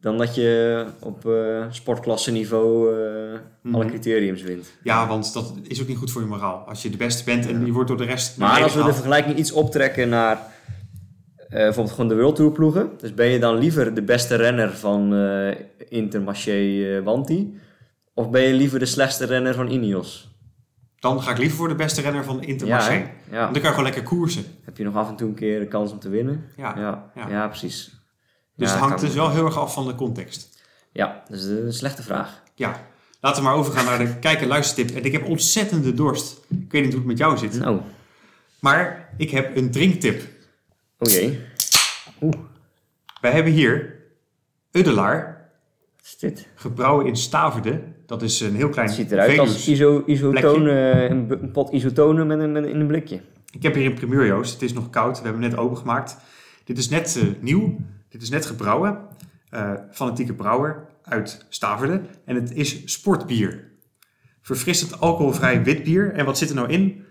Dan 0.01 0.17
dat 0.17 0.35
je 0.35 0.85
op 0.99 1.25
eh 1.25 1.65
sportklasse 1.69 2.31
niveau 2.31 2.93
eh, 2.95 3.73
alle 3.73 3.83
Mhm. 3.83 3.87
criteriums 3.87 4.41
wint. 4.41 4.71
Ja, 4.83 5.07
want 5.07 5.33
dat 5.33 5.53
is 5.67 5.81
ook 5.81 5.87
niet 5.87 5.97
goed 5.97 6.11
voor 6.11 6.21
je 6.21 6.27
moraal. 6.27 6.57
Als 6.67 6.81
je 6.81 6.89
de 6.89 6.97
beste 6.97 7.23
bent 7.23 7.47
en 7.47 7.65
je 7.65 7.71
wordt 7.71 7.87
door 7.87 7.97
de 7.97 8.03
rest... 8.05 8.37
Maar 8.37 8.63
als 8.63 8.75
we 8.75 8.83
de 8.83 8.93
vergelijking 8.93 9.37
iets 9.37 9.51
optrekken 9.51 10.09
naar 10.09 10.37
bijvoorbeeld 11.49 11.95
gewoon 11.95 12.09
de 12.09 12.15
World 12.15 12.35
Tour 12.35 12.51
ploegen. 12.51 12.89
Dus 12.97 13.13
ben 13.13 13.27
je 13.27 13.39
dan 13.39 13.57
liever 13.57 13.93
de 13.93 14.01
beste 14.01 14.35
renner 14.35 14.71
van 14.77 15.13
eh 15.13 15.55
Intermarché 15.89 16.51
eh, 16.97 17.03
Wanty? 17.03 17.47
Of 18.13 18.29
ben 18.29 18.41
je 18.41 18.53
liever 18.53 18.79
de 18.79 18.85
slechtste 18.85 19.25
renner 19.25 19.53
van 19.53 19.69
Ineos? 19.69 20.29
Dan 20.99 21.21
ga 21.21 21.31
ik 21.31 21.37
liever 21.37 21.57
voor 21.57 21.67
de 21.67 21.75
beste 21.75 22.01
renner 22.01 22.23
van 22.23 22.43
Intermarché. 22.43 23.09
Want 23.29 23.41
dan 23.41 23.51
kan 23.51 23.61
je 23.61 23.67
gewoon 23.67 23.83
lekker 23.83 24.03
koersen. 24.03 24.43
Heb 24.63 24.77
je 24.77 24.83
nog 24.83 24.95
af 24.95 25.09
en 25.09 25.15
toe 25.15 25.27
een 25.27 25.35
keer 25.35 25.59
de 25.59 25.67
kans 25.67 25.91
om 25.91 25.99
te 25.99 26.09
winnen? 26.09 26.45
Ja. 26.57 27.11
ja. 27.29 27.47
precies. 27.47 28.00
Dus 28.61 28.69
Ja, 28.69 28.75
het 28.75 28.85
hangt 28.85 29.01
dus 29.01 29.13
wel 29.13 29.29
heel 29.31 29.45
erg 29.45 29.57
af 29.57 29.73
van 29.73 29.87
de 29.87 29.95
context. 29.95 30.59
Ja, 30.91 31.23
dat 31.29 31.37
is 31.39 31.45
een 31.45 31.73
slechte 31.73 32.03
vraag. 32.03 32.41
Ja, 32.55 32.85
laten 33.19 33.43
we 33.43 33.49
maar 33.49 33.57
overgaan 33.57 33.85
naar 33.85 33.97
de 33.97 34.15
kijk- 34.19 34.41
en 34.41 34.47
luistertip. 34.47 34.95
En 34.97 35.03
ik 35.03 35.11
heb 35.11 35.25
ontzettende 35.25 35.93
dorst. 35.93 36.37
Ik 36.47 36.71
weet 36.71 36.81
niet 36.83 36.91
hoe 36.91 36.99
het 36.99 37.05
met 37.09 37.17
jou 37.17 37.37
zit. 37.37 37.59
Nou, 37.59 37.79
Maar 38.59 39.09
ik 39.17 39.29
heb 39.31 39.55
een 39.55 39.71
drinktip. 39.71 40.21
oh 40.99 41.11
jee. 41.11 41.39
Oeh, 42.21 42.33
Wij 43.21 43.31
hebben 43.31 43.51
hier 43.53 43.95
Uddelaar, 44.71 45.49
wat 45.97 46.05
is 46.05 46.17
dit? 46.17 46.47
gebrouwen 46.55 47.05
in 47.05 47.15
Staverde. 47.15 47.81
Dat 48.05 48.21
is 48.21 48.39
een 48.39 48.55
heel 48.55 48.69
klein 48.69 48.87
Het 48.87 48.95
ziet 48.95 49.11
eruit 49.11 49.39
als 49.39 49.67
iso, 49.67 50.03
isotonen, 50.05 51.11
een, 51.11 51.51
pot 51.51 51.71
isotonen 51.73 52.27
met 52.27 52.39
een, 52.39 52.51
met 52.51 52.65
in 52.65 52.79
een 52.79 52.87
blikje. 52.87 53.21
Ik 53.51 53.63
heb 53.63 53.73
hier 53.75 53.85
een 53.85 53.93
primeur, 53.93 54.25
Joost. 54.25 54.53
Het 54.53 54.61
is 54.61 54.73
nog 54.73 54.89
koud. 54.89 55.17
We 55.17 55.23
hebben 55.23 55.41
hem 55.41 55.51
net 55.51 55.59
opengemaakt. 55.59 56.17
Dit 56.63 56.77
is 56.77 56.89
net 56.89 57.15
eh, 57.17 57.23
nieuw. 57.39 57.77
Dit 58.11 58.21
is 58.21 58.29
net 58.29 58.45
gebrouwen. 58.45 58.97
Eh, 59.49 59.71
fanatieke 59.91 60.33
brouwer 60.33 60.85
uit 61.03 61.45
Staverde. 61.49 62.01
En 62.25 62.35
het 62.35 62.51
is 62.53 62.81
sportbier. 62.85 63.69
Verfrissend 64.41 64.99
alcoholvrij 64.99 65.63
wit 65.63 65.83
bier. 65.83 66.13
En 66.13 66.25
wat 66.25 66.37
zit 66.37 66.49
er 66.49 66.55
nou 66.55 66.69
in? 66.69 67.05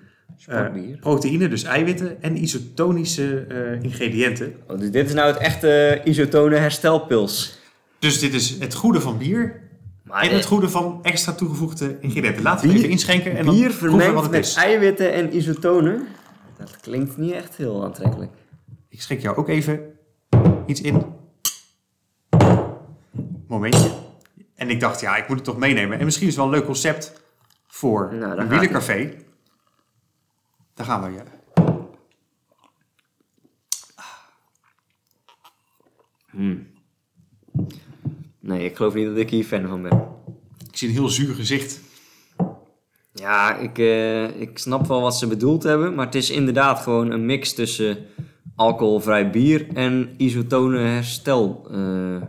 Eh, 0.46 0.56
Sportbier. 0.56 0.98
proteïne, 0.98 1.48
dus 1.48 1.62
eiwitten 1.62 2.22
en 2.22 2.42
isotonische 2.42 3.46
eh, 3.48 3.82
ingrediënten. 3.82 4.54
Oh, 4.68 4.78
dus 4.78 4.90
dit 4.90 5.06
is 5.06 5.14
nou 5.14 5.32
het 5.32 5.40
echte 5.40 6.00
isotonen 6.04 6.60
herstelpils. 6.60 7.58
Dus 7.98 8.18
dit 8.18 8.34
is 8.34 8.58
het 8.58 8.74
goede 8.74 9.00
van 9.00 9.18
bier 9.18 9.60
Maar 10.02 10.22
en 10.22 10.34
het 10.34 10.44
goede 10.44 10.68
van 10.68 10.98
extra 11.02 11.32
toegevoegde 11.32 11.96
ingrediënten. 12.00 12.42
Laten 12.42 12.68
we 12.68 12.74
even 12.74 12.88
inschenken 12.88 13.36
en 13.36 13.44
dan 13.44 13.54
bier 13.54 13.72
proeven 13.72 14.14
wat 14.14 14.22
het 14.22 14.32
met 14.32 14.44
is. 14.44 14.54
eiwitten 14.54 15.12
en 15.12 15.36
isotonen. 15.36 16.06
Dat 16.58 16.76
klinkt 16.80 17.16
niet 17.16 17.32
echt 17.32 17.56
heel 17.56 17.84
aantrekkelijk. 17.84 18.32
Ik 18.88 19.02
schenk 19.02 19.20
jou 19.20 19.36
ook 19.36 19.48
even 19.48 19.80
iets 20.70 20.80
in. 20.80 21.04
Momentje. 23.46 23.90
En 24.54 24.70
ik 24.70 24.80
dacht, 24.80 25.00
ja, 25.00 25.16
ik 25.16 25.28
moet 25.28 25.36
het 25.36 25.46
toch 25.46 25.58
meenemen. 25.58 25.98
En 25.98 26.04
misschien 26.04 26.26
is 26.26 26.34
het 26.34 26.42
wel 26.42 26.52
een 26.52 26.58
leuk 26.58 26.68
concept 26.68 27.22
voor 27.66 28.14
Nou, 28.14 28.38
een 28.38 28.48
wielercafé. 28.48 29.14
Daar 30.74 30.86
gaan 30.86 31.02
we, 31.02 31.10
ja. 31.10 31.24
Nee, 38.40 38.64
ik 38.64 38.76
geloof 38.76 38.94
niet 38.94 39.06
dat 39.06 39.16
ik 39.16 39.30
hier 39.30 39.44
fan 39.44 39.68
van 39.68 39.82
ben. 39.82 40.08
Ik 40.70 40.76
zie 40.76 40.88
een 40.88 40.94
heel 40.94 41.08
zuur 41.08 41.34
gezicht. 41.34 41.80
Ja, 43.12 43.56
ik, 43.56 43.78
eh, 43.78 44.40
ik 44.40 44.58
snap 44.58 44.86
wel 44.86 45.00
wat 45.00 45.16
ze 45.16 45.26
bedoeld 45.26 45.62
hebben, 45.62 45.94
maar 45.94 46.06
het 46.06 46.14
is 46.14 46.30
inderdaad 46.30 46.80
gewoon 46.80 47.10
een 47.10 47.26
mix 47.26 47.54
tussen 47.54 48.06
alcoholvrij 48.60 49.30
bier 49.30 49.66
en 49.74 50.08
isotonen 50.16 50.86
hersteldrank. 50.86 52.28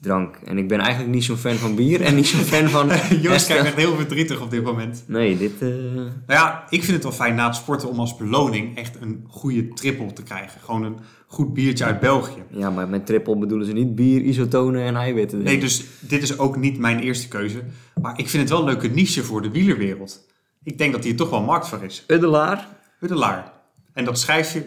drank. 0.00 0.36
en 0.44 0.58
ik 0.58 0.68
ben 0.68 0.78
eigenlijk 0.78 1.14
niet 1.14 1.24
zo'n 1.24 1.36
fan 1.36 1.54
van 1.54 1.74
bier 1.74 2.00
en 2.00 2.14
niet 2.14 2.26
zo'n 2.26 2.40
fan 2.40 2.68
van 2.68 2.88
Joost 3.22 3.46
kijkt 3.46 3.64
echt 3.64 3.76
heel 3.76 3.94
verdrietig 3.96 4.40
op 4.40 4.50
dit 4.50 4.62
moment. 4.64 5.04
Nee, 5.06 5.38
dit... 5.38 5.62
eh, 5.62 5.68
Nou 5.68 6.10
ja, 6.26 6.64
ik 6.68 6.80
vind 6.82 6.92
het 6.94 7.02
wel 7.02 7.12
fijn 7.12 7.34
na 7.34 7.46
het 7.46 7.54
sporten 7.54 7.88
om 7.88 7.98
als 7.98 8.16
beloning 8.16 8.76
echt 8.76 8.96
een 9.00 9.24
goede 9.28 9.68
triple 9.68 10.12
te 10.12 10.22
krijgen. 10.22 10.60
Gewoon 10.60 10.82
een 10.82 10.96
goed 11.26 11.54
biertje 11.54 11.84
uit 11.84 12.00
België. 12.00 12.42
Ja, 12.50 12.70
maar 12.70 12.88
met 12.88 13.06
triple 13.06 13.36
bedoelen 13.38 13.66
ze 13.66 13.72
niet 13.72 13.94
bier, 13.94 14.20
isotonen 14.20 14.82
en 14.82 14.96
eiwitten. 14.96 15.42
Nee, 15.42 15.58
dus 15.60 15.84
dit 16.00 16.22
is 16.22 16.38
ook 16.38 16.56
niet 16.56 16.78
mijn 16.78 16.98
eerste 17.00 17.28
keuze. 17.28 17.62
Maar 18.02 18.18
ik 18.18 18.28
vind 18.28 18.42
het 18.42 18.50
wel 18.50 18.58
een 18.60 18.64
leuke 18.66 18.88
niche 18.88 19.22
voor 19.24 19.42
de 19.42 19.50
wielerwereld. 19.50 20.26
Ik 20.64 20.78
denk 20.78 20.92
dat 20.92 21.04
hier 21.04 21.16
toch 21.16 21.30
wel 21.30 21.42
markt 21.42 21.68
voor 21.68 21.82
is. 21.82 22.04
Uddelaar, 22.06 22.68
Uddelaar. 23.00 23.58
En 23.92 24.04
dat 24.04 24.18
schrijf 24.18 24.52
je 24.52 24.64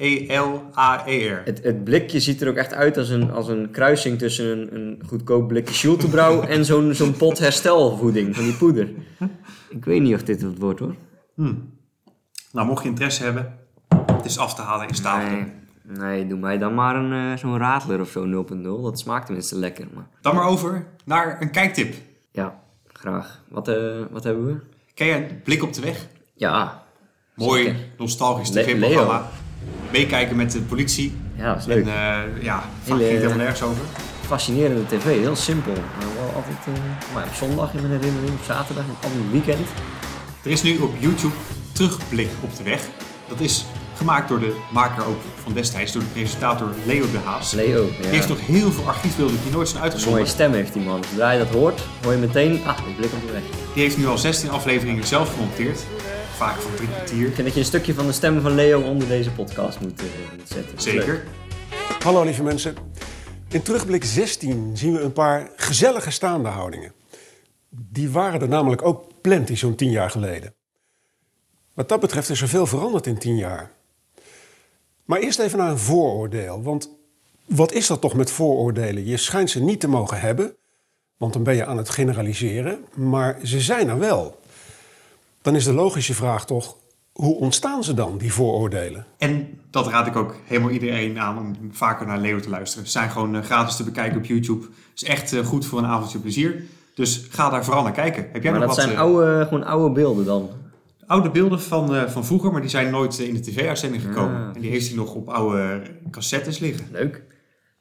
U-D-E-L-A-E-R. 0.00 1.42
het, 1.44 1.62
het 1.62 1.84
blikje 1.84 2.20
ziet 2.20 2.40
er 2.40 2.48
ook 2.48 2.56
echt 2.56 2.74
uit 2.74 2.96
als 2.96 3.08
een, 3.08 3.30
als 3.30 3.48
een 3.48 3.70
kruising 3.70 4.18
tussen 4.18 4.46
een, 4.46 4.74
een 4.74 5.02
goedkoop 5.06 5.48
blikje 5.48 5.74
Schultebrouw 5.74 6.42
en 6.54 6.64
zo'n 6.64 6.94
zo'n 6.94 7.12
pot 7.16 7.38
herstelvoeding 7.38 8.34
van 8.34 8.44
die 8.44 8.54
poeder. 8.54 8.88
Ik 9.68 9.84
weet 9.84 10.00
niet 10.02 10.14
of 10.14 10.22
dit 10.22 10.42
het 10.42 10.58
wordt 10.58 10.80
hoor. 10.80 10.94
Nou, 12.52 12.66
mocht 12.66 12.82
je 12.82 12.88
interesse 12.88 13.22
hebben, 13.22 13.58
het 14.12 14.24
is 14.24 14.38
af 14.38 14.54
te 14.54 14.62
halen 14.62 14.88
in 14.88 14.94
Staveren. 14.94 15.52
Nee, 15.82 15.98
nee, 15.98 16.26
doe 16.26 16.38
mij 16.38 16.58
dan 16.58 16.74
maar 16.74 16.96
een, 16.96 17.32
eh, 17.32 17.38
zo'n 17.38 17.58
radler 17.58 18.00
of 18.00 18.10
zo 18.10 18.24
0.0. 18.24 18.82
Dat 18.82 18.98
smaakt 18.98 19.24
tenminste 19.26 19.56
lekker. 19.58 19.86
Maar 19.94 20.06
Dan 20.20 20.34
maar 20.34 20.46
over 20.46 20.86
naar 21.04 21.36
een 21.40 21.50
kijktip. 21.50 21.94
ja, 22.32 22.60
graag. 22.92 23.42
Wat, 23.48 23.68
eh, 23.68 24.00
wat 24.10 24.24
hebben 24.24 24.46
we? 24.46 24.56
Ken 24.94 25.06
jij 25.06 25.40
Blik 25.44 25.62
op 25.62 25.72
de 25.72 25.80
Weg? 25.80 26.06
Ja, 26.34 26.82
Mooi, 27.46 27.62
Zeker. 27.64 27.76
nostalgisch 27.98 28.50
tv-programma. 28.50 29.28
Meekijken 29.92 30.36
met 30.36 30.52
de 30.52 30.60
politie. 30.60 31.16
ja, 31.36 31.46
dat 31.54 31.56
is 31.56 31.62
En 31.62 31.68
leuk. 31.74 31.86
eh, 31.86 31.92
ja, 32.42 32.54
vaak 32.58 32.68
Hele- 32.84 32.98
ging 32.98 33.10
het 33.10 33.10
helemaal 33.18 33.36
nergens 33.36 33.62
over. 33.62 33.82
Fascinerende 34.26 34.86
tv, 34.86 35.04
heel 35.04 35.36
simpel. 35.36 35.72
Maar 35.72 36.06
wel 36.16 36.32
altijd 36.34 36.56
eh, 36.66 37.14
maar 37.14 37.24
op 37.24 37.34
zondag 37.34 37.72
in 37.74 37.80
mijn 37.88 38.00
herinnering, 38.00 38.32
op 38.32 38.44
zaterdag, 38.46 38.84
altijd 39.02 39.12
een 39.12 39.30
weekend. 39.30 39.66
Er 40.44 40.50
is 40.50 40.62
nu 40.62 40.78
op 40.78 40.94
YouTube 40.98 41.34
Terugblik 41.72 42.28
op 42.40 42.56
de 42.56 42.62
Weg. 42.62 42.80
Dat 43.28 43.40
is 43.40 43.64
gemaakt 43.96 44.28
door 44.28 44.40
de 44.40 44.56
maker 44.72 45.06
ook 45.06 45.20
van 45.42 45.52
destijds, 45.52 45.92
door 45.92 46.02
de 46.02 46.08
presentator 46.08 46.68
Leo 46.86 47.10
de 47.10 47.18
Haas. 47.24 47.52
Leo, 47.52 47.82
ja. 47.84 47.96
Die 48.02 48.06
heeft 48.10 48.28
nog 48.28 48.46
heel 48.46 48.70
veel 48.72 48.84
archiefbeelden 48.86 49.36
die 49.42 49.52
nooit 49.52 49.68
zijn 49.68 49.82
Een 49.82 49.88
mooie 49.88 49.92
uitgezonden. 49.92 50.26
stem 50.28 50.52
heeft 50.52 50.72
die 50.72 50.82
man. 50.82 51.04
Zodra 51.10 51.30
je 51.30 51.38
dat 51.38 51.48
hoort, 51.48 51.80
hoor 52.02 52.12
je 52.12 52.18
meteen, 52.18 52.60
ah, 52.66 52.78
ik 52.88 52.96
blik 52.96 53.12
op 53.12 53.26
de 53.26 53.32
weg. 53.32 53.42
Die 53.74 53.82
heeft 53.82 53.98
nu 53.98 54.06
al 54.06 54.18
16 54.18 54.50
afleveringen 54.50 55.06
zelf 55.06 55.32
gemonteerd. 55.32 55.80
Vaak 56.40 56.60
van 56.60 56.74
drie 56.74 56.88
kwartier. 56.88 57.26
Ik 57.26 57.34
vind 57.34 57.46
dat 57.46 57.54
je 57.54 57.60
een 57.60 57.66
stukje 57.66 57.94
van 57.94 58.06
de 58.06 58.12
stem 58.12 58.40
van 58.40 58.54
Leo 58.54 58.82
onder 58.82 59.08
deze 59.08 59.30
podcast 59.30 59.80
moet, 59.80 60.00
eh, 60.00 60.06
moet 60.38 60.48
zetten. 60.48 60.80
Zeker. 60.80 61.24
Hallo 62.02 62.24
lieve 62.24 62.42
mensen. 62.42 62.74
In 63.48 63.62
terugblik 63.62 64.04
16 64.04 64.76
zien 64.76 64.92
we 64.92 65.00
een 65.00 65.12
paar 65.12 65.50
gezellige 65.56 66.10
staande 66.10 66.48
houdingen. 66.48 66.92
Die 67.68 68.10
waren 68.10 68.40
er 68.40 68.48
namelijk 68.48 68.82
ook 68.82 69.04
plenty 69.20 69.54
zo'n 69.54 69.74
tien 69.74 69.90
jaar 69.90 70.10
geleden. 70.10 70.54
Wat 71.74 71.88
dat 71.88 72.00
betreft 72.00 72.30
is 72.30 72.40
er 72.40 72.48
veel 72.48 72.66
veranderd 72.66 73.06
in 73.06 73.18
tien 73.18 73.36
jaar. 73.36 73.72
Maar 75.04 75.18
eerst 75.18 75.38
even 75.38 75.58
naar 75.58 75.70
een 75.70 75.78
vooroordeel. 75.78 76.62
Want 76.62 76.90
wat 77.44 77.72
is 77.72 77.86
dat 77.86 78.00
toch 78.00 78.14
met 78.14 78.30
vooroordelen? 78.30 79.06
Je 79.06 79.16
schijnt 79.16 79.50
ze 79.50 79.62
niet 79.62 79.80
te 79.80 79.88
mogen 79.88 80.20
hebben, 80.20 80.56
want 81.16 81.32
dan 81.32 81.42
ben 81.42 81.54
je 81.54 81.66
aan 81.66 81.76
het 81.76 81.90
generaliseren. 81.90 82.84
Maar 82.94 83.38
ze 83.42 83.60
zijn 83.60 83.88
er 83.88 83.98
wel. 83.98 84.39
Dan 85.42 85.54
is 85.56 85.64
de 85.64 85.72
logische 85.72 86.14
vraag 86.14 86.46
toch, 86.46 86.76
hoe 87.12 87.36
ontstaan 87.36 87.84
ze 87.84 87.94
dan, 87.94 88.18
die 88.18 88.32
vooroordelen? 88.32 89.06
En 89.18 89.60
dat 89.70 89.86
raad 89.86 90.06
ik 90.06 90.16
ook 90.16 90.36
helemaal 90.44 90.70
iedereen 90.70 91.18
aan 91.18 91.38
om 91.38 91.54
vaker 91.72 92.06
naar 92.06 92.18
Leo 92.18 92.40
te 92.40 92.48
luisteren. 92.50 92.84
Ze 92.86 92.92
zijn 92.92 93.10
gewoon 93.10 93.36
eh, 93.36 93.42
gratis 93.42 93.76
te 93.76 93.84
bekijken 93.84 94.18
op 94.18 94.24
YouTube. 94.24 94.66
is 94.94 95.04
echt 95.04 95.32
eh, 95.32 95.44
goed 95.44 95.66
voor 95.66 95.78
een 95.78 95.86
avondje 95.86 96.18
plezier. 96.18 96.62
Dus 96.94 97.26
ga 97.30 97.50
daar 97.50 97.64
vooral 97.64 97.82
naar 97.82 97.92
kijken. 97.92 98.28
Heb 98.32 98.42
jij 98.42 98.50
Maar 98.50 98.60
nog 98.60 98.68
dat 98.68 98.76
wat 98.76 98.84
zijn 98.84 98.96
eh, 98.96 99.02
oude, 99.02 99.44
gewoon 99.44 99.64
oude 99.64 99.94
beelden 99.94 100.24
dan. 100.24 100.50
oude 101.06 101.30
beelden 101.30 101.60
van, 101.60 101.94
eh, 101.94 102.08
van 102.08 102.24
vroeger, 102.24 102.52
maar 102.52 102.60
die 102.60 102.70
zijn 102.70 102.90
nooit 102.90 103.18
in 103.18 103.34
de 103.34 103.40
tv-uitzending 103.40 104.02
gekomen. 104.02 104.36
Ah. 104.48 104.54
En 104.54 104.60
die 104.60 104.70
heeft 104.70 104.86
hij 104.88 104.96
nog 104.96 105.14
op 105.14 105.28
oude 105.28 105.82
cassettes 106.10 106.58
liggen. 106.58 106.86
Leuk. 106.92 107.22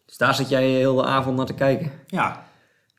Dus 0.05 0.17
daar 0.17 0.35
zit 0.35 0.49
jij 0.49 0.69
heel 0.69 0.95
de 0.95 1.03
avond 1.03 1.37
naar 1.37 1.45
te 1.45 1.53
kijken. 1.53 1.91
Ja, 2.07 2.47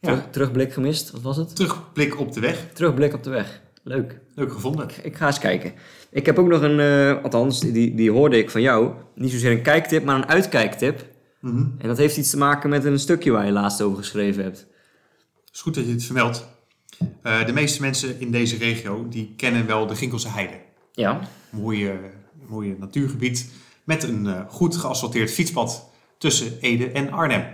Terug, 0.01 0.19
ja. 0.19 0.27
terugblik 0.31 0.73
gemist, 0.73 1.11
wat 1.11 1.23
was 1.23 1.37
het? 1.37 1.57
terugblik 1.57 2.19
op 2.19 2.33
de 2.33 2.41
weg. 2.41 2.67
Terugblik 2.73 3.15
op 3.15 3.23
de 3.23 3.31
weg. 3.31 3.61
Leuk. 3.83 4.21
Leuk 4.35 4.53
gevonden. 4.53 4.89
Ik 5.03 5.17
ga 5.17 5.27
eens 5.27 5.39
kijken. 5.39 5.73
Ik 6.11 6.27
heb 6.27 6.39
ook 6.39 6.49
nog 6.49 6.63
een, 6.63 6.81
eh, 6.81 7.23
althans, 7.23 7.61
die, 7.61 7.95
die 7.95 8.11
hoorde 8.11 8.39
ik 8.39 8.51
van 8.51 8.61
jou. 8.61 8.95
Niet 9.15 9.31
zozeer 9.31 9.51
een 9.51 9.63
kijktip, 9.63 10.05
maar 10.05 10.17
een 10.17 10.29
uitkijktip. 10.29 11.07
Mhm. 11.41 11.67
En 11.79 11.89
dat 11.89 11.99
heeft 11.99 12.17
iets 12.17 12.31
te 12.31 12.39
maken 12.39 12.71
met 12.71 12.85
een 12.85 12.99
stukje 12.99 13.31
waar 13.31 13.47
je 13.47 13.53
laatst 13.53 13.83
over 13.83 13.99
geschreven 13.99 14.43
hebt. 14.43 14.59
Het 15.45 15.55
is 15.55 15.61
goed 15.61 15.75
dat 15.75 15.87
je 15.87 15.93
het 15.93 16.05
vermeldt. 16.05 16.49
Eh, 17.23 17.47
de 17.47 17.53
meeste 17.53 17.81
mensen 17.81 18.21
in 18.21 18.31
deze 18.31 18.57
regio 18.57 19.09
die 19.09 19.35
kennen 19.37 19.67
wel 19.67 19.87
de 19.87 19.97
Ginkelse 19.97 20.29
Heide. 20.29 20.61
Ja. 20.93 21.21
mooie, 21.51 21.99
mooie 22.49 22.77
natuurgebied 22.79 23.51
met 23.85 24.03
een 24.03 24.27
eh, 24.27 24.41
goed 24.49 24.77
geasfalteerd 24.77 25.31
fietspad 25.31 25.91
tussen 26.19 26.59
Ede 26.61 26.91
en 26.91 27.13
Arnhem. 27.13 27.45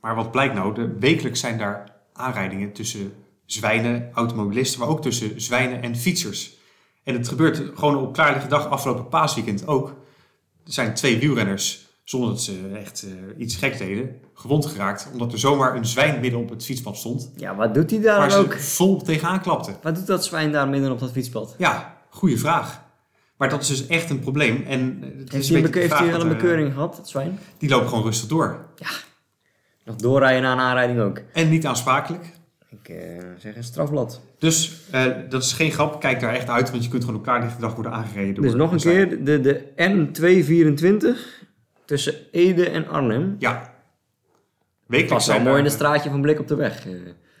Maar 0.00 0.14
wat 0.14 0.30
blijkt 0.30 0.54
nou? 0.54 0.74
De, 0.74 0.96
wekelijks 0.98 1.40
zijn 1.40 1.58
daar 1.58 1.92
aanrijdingen 2.12 2.72
tussen 2.72 3.12
zwijnen, 3.46 4.10
automobilisten, 4.14 4.80
maar 4.80 4.88
ook 4.88 5.02
tussen 5.02 5.40
zwijnen 5.40 5.82
en 5.82 5.96
fietsers. 5.96 6.54
En 7.04 7.14
het 7.14 7.28
gebeurt 7.28 7.62
gewoon 7.74 7.96
op 7.96 8.12
klaarlichte 8.12 8.48
dag 8.48 8.68
afgelopen 8.68 9.08
paasweekend 9.08 9.66
ook. 9.66 9.88
Er 10.64 10.72
zijn 10.72 10.94
twee 10.94 11.18
wielrenners, 11.18 11.86
zonder 12.04 12.28
dat 12.30 12.42
ze 12.42 12.70
echt 12.74 13.02
eh, 13.02 13.40
iets 13.40 13.56
gek 13.56 13.78
deden, 13.78 14.16
gewond 14.34 14.66
geraakt. 14.66 15.08
Omdat 15.12 15.32
er 15.32 15.38
zomaar 15.38 15.76
een 15.76 15.86
zwijn 15.86 16.20
midden 16.20 16.40
op 16.40 16.48
het 16.48 16.64
fietspad 16.64 16.96
stond. 16.96 17.30
Ja, 17.36 17.54
wat 17.54 17.74
doet 17.74 17.90
hij 17.90 18.00
daar 18.00 18.18
Waar 18.18 18.28
dan 18.28 18.38
ze 18.38 18.44
ook? 18.44 18.58
vol 18.58 19.02
tegenaan 19.02 19.40
klapten. 19.40 19.76
Wat 19.82 19.94
doet 19.94 20.06
dat 20.06 20.24
zwijn 20.24 20.52
daar 20.52 20.68
midden 20.68 20.90
op 20.90 20.98
dat 20.98 21.12
fietspad? 21.12 21.54
Ja, 21.58 21.96
goede 22.10 22.38
vraag. 22.38 22.84
Maar 23.36 23.48
dat 23.48 23.62
is 23.62 23.68
dus 23.68 23.86
echt 23.86 24.10
een 24.10 24.20
probleem. 24.20 24.64
En 24.66 24.98
eh, 25.02 25.18
het 25.18 25.34
is 25.34 25.48
Heeft 25.48 25.74
hij, 25.74 25.82
een 25.82 25.82
een 25.82 25.90
wel 25.90 26.06
een 26.06 26.12
wat, 26.12 26.22
eh, 26.22 26.28
bekeuring 26.28 26.72
gehad, 26.72 26.96
het 26.96 27.08
zwijn? 27.08 27.38
Die 27.58 27.68
lopen 27.68 27.88
gewoon 27.88 28.04
rustig 28.04 28.28
door. 28.28 28.66
Nog 29.84 29.96
doorrijden 29.96 30.42
na 30.42 30.52
een 30.52 30.58
aanrijding 30.58 31.00
ook. 31.00 31.20
En 31.32 31.48
niet 31.48 31.66
aansprakelijk. 31.66 32.24
Ik 32.82 32.88
eh, 32.88 33.24
zeg 33.38 33.56
een 33.56 33.64
strafblad. 33.64 34.20
Dus 34.38 34.80
eh, 34.90 35.04
dat 35.28 35.42
is 35.42 35.52
geen 35.52 35.70
grap. 35.70 36.00
Kijk 36.00 36.20
daar 36.20 36.34
echt 36.34 36.48
uit, 36.48 36.70
want 36.70 36.84
je 36.84 36.90
kunt 36.90 37.04
gewoon 37.04 37.20
op 37.20 37.26
elkaar 37.26 37.56
dag 37.60 37.74
worden 37.74 37.92
aangereden. 37.92 38.34
Door 38.34 38.44
Dus 38.44 38.54
nog 38.54 38.72
een 38.72 38.78
keer, 38.78 39.24
de, 39.24 39.40
de 39.40 39.62
N224 39.76 41.44
tussen 41.84 42.14
Ede 42.32 42.68
en 42.68 42.88
Arnhem. 42.88 43.36
Ja. 43.38 43.74
Wekelijks 44.86 45.26
Past 45.26 45.26
wel 45.38 45.46
mooi 45.46 45.58
in 45.58 45.64
het 45.64 45.72
straatje 45.72 46.10
van 46.10 46.20
Blik 46.20 46.38
op 46.40 46.48
de 46.48 46.54
weg. 46.54 46.86
eh. 46.86 46.92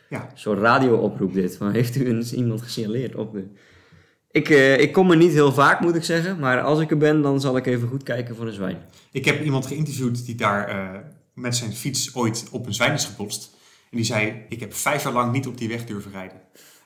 Ja. 0.08 0.20
Een 0.22 0.38
soort 0.38 0.58
radio-oproep 0.58 1.32
dit. 1.34 1.58
Maar 1.58 1.72
heeft 1.72 1.96
u 1.96 2.06
eens 2.06 2.32
iemand 2.32 2.62
gesignaleerd 2.62 3.14
op 3.14 3.32
de... 3.32 3.44
Ik, 4.30 4.48
ik 4.80 4.92
kom 4.92 5.10
er 5.10 5.16
niet 5.16 5.32
heel 5.32 5.52
vaak, 5.52 5.80
moet 5.80 5.94
ik 5.94 6.04
zeggen. 6.04 6.38
Maar 6.38 6.60
als 6.60 6.80
ik 6.80 6.90
er 6.90 6.96
ben, 6.96 7.22
dan 7.22 7.40
zal 7.40 7.56
ik 7.56 7.66
even 7.66 7.88
goed 7.88 8.02
kijken 8.02 8.36
voor 8.36 8.46
een 8.46 8.52
zwijn. 8.52 8.78
Ik 9.12 9.24
heb 9.24 9.42
iemand 9.42 9.66
geïnterviewd 9.66 10.26
die 10.26 10.34
daar 10.34 11.04
met 11.34 11.56
zijn 11.56 11.72
fiets 11.72 12.14
ooit 12.14 12.48
op 12.50 12.66
een 12.66 12.74
zwijn 12.74 12.92
is 12.92 13.04
gebotst. 13.04 13.55
En 13.90 13.96
die 13.96 14.04
zei, 14.04 14.42
ik 14.48 14.60
heb 14.60 14.74
vijf 14.74 15.02
jaar 15.04 15.12
lang 15.12 15.32
niet 15.32 15.46
op 15.46 15.58
die 15.58 15.68
weg 15.68 15.84
durven 15.84 16.10
rijden. 16.12 16.36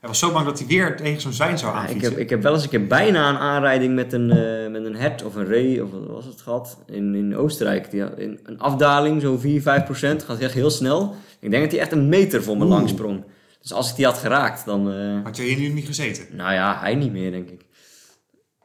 Hij 0.01 0.09
was 0.09 0.19
zo 0.19 0.33
bang 0.33 0.47
dat 0.47 0.59
hij 0.59 0.69
weer 0.69 0.97
tegen 0.97 1.21
zo'n 1.21 1.33
zwijn 1.33 1.59
zou 1.59 1.73
Ja, 1.75 1.79
ik, 1.81 1.85
aanfietsen. 1.87 2.11
heb, 2.13 2.21
ik 2.21 2.31
heb 2.31 2.43
wel 2.43 2.55
eens 2.55 2.63
een 2.63 2.69
keer 2.69 2.87
bijna 2.87 3.29
een 3.29 3.37
aanrijding 3.39 3.95
met 3.95 4.13
een, 4.13 4.31
eh, 4.31 4.71
met 4.71 4.85
een 4.85 4.97
hert 4.97 5.23
of 5.25 5.35
een 5.35 5.47
ree, 5.47 5.85
of 5.85 5.91
wat 5.91 6.07
was 6.07 6.25
het 6.25 6.41
gehad, 6.41 6.79
in, 6.87 7.15
in 7.15 7.37
Oostenrijk. 7.37 7.91
Die, 7.91 8.01
in, 8.17 8.41
een 8.45 8.59
afdaling, 8.59 9.21
zo 9.21 9.37
4, 9.39 9.63
5 9.63 9.85
procent, 9.85 10.23
gaat 10.23 10.39
echt 10.39 10.55
heel 10.55 10.71
snel. 10.71 11.15
Ik 11.41 11.51
denk 11.51 11.63
dat 11.63 11.73
hij 11.73 11.81
echt 11.81 11.93
een 11.93 12.09
meter 12.09 12.43
voor 12.43 12.57
me 12.57 12.63
Oeh. 12.65 12.73
langs 12.73 12.91
sprong. 12.93 13.25
Dus 13.61 13.73
als 13.73 13.91
ik 13.91 13.97
die 13.97 14.05
had 14.05 14.19
geraakt, 14.19 14.65
dan... 14.65 14.93
eh, 14.93 15.23
Had 15.25 15.37
je 15.37 15.43
hier 15.43 15.59
nu 15.59 15.69
niet 15.69 15.87
gezeten? 15.87 16.25
nou 16.33 16.53
ja, 16.53 16.79
hij 16.81 16.95
niet 16.95 17.13
meer, 17.13 17.31
denk 17.31 17.49
ik. 17.51 17.65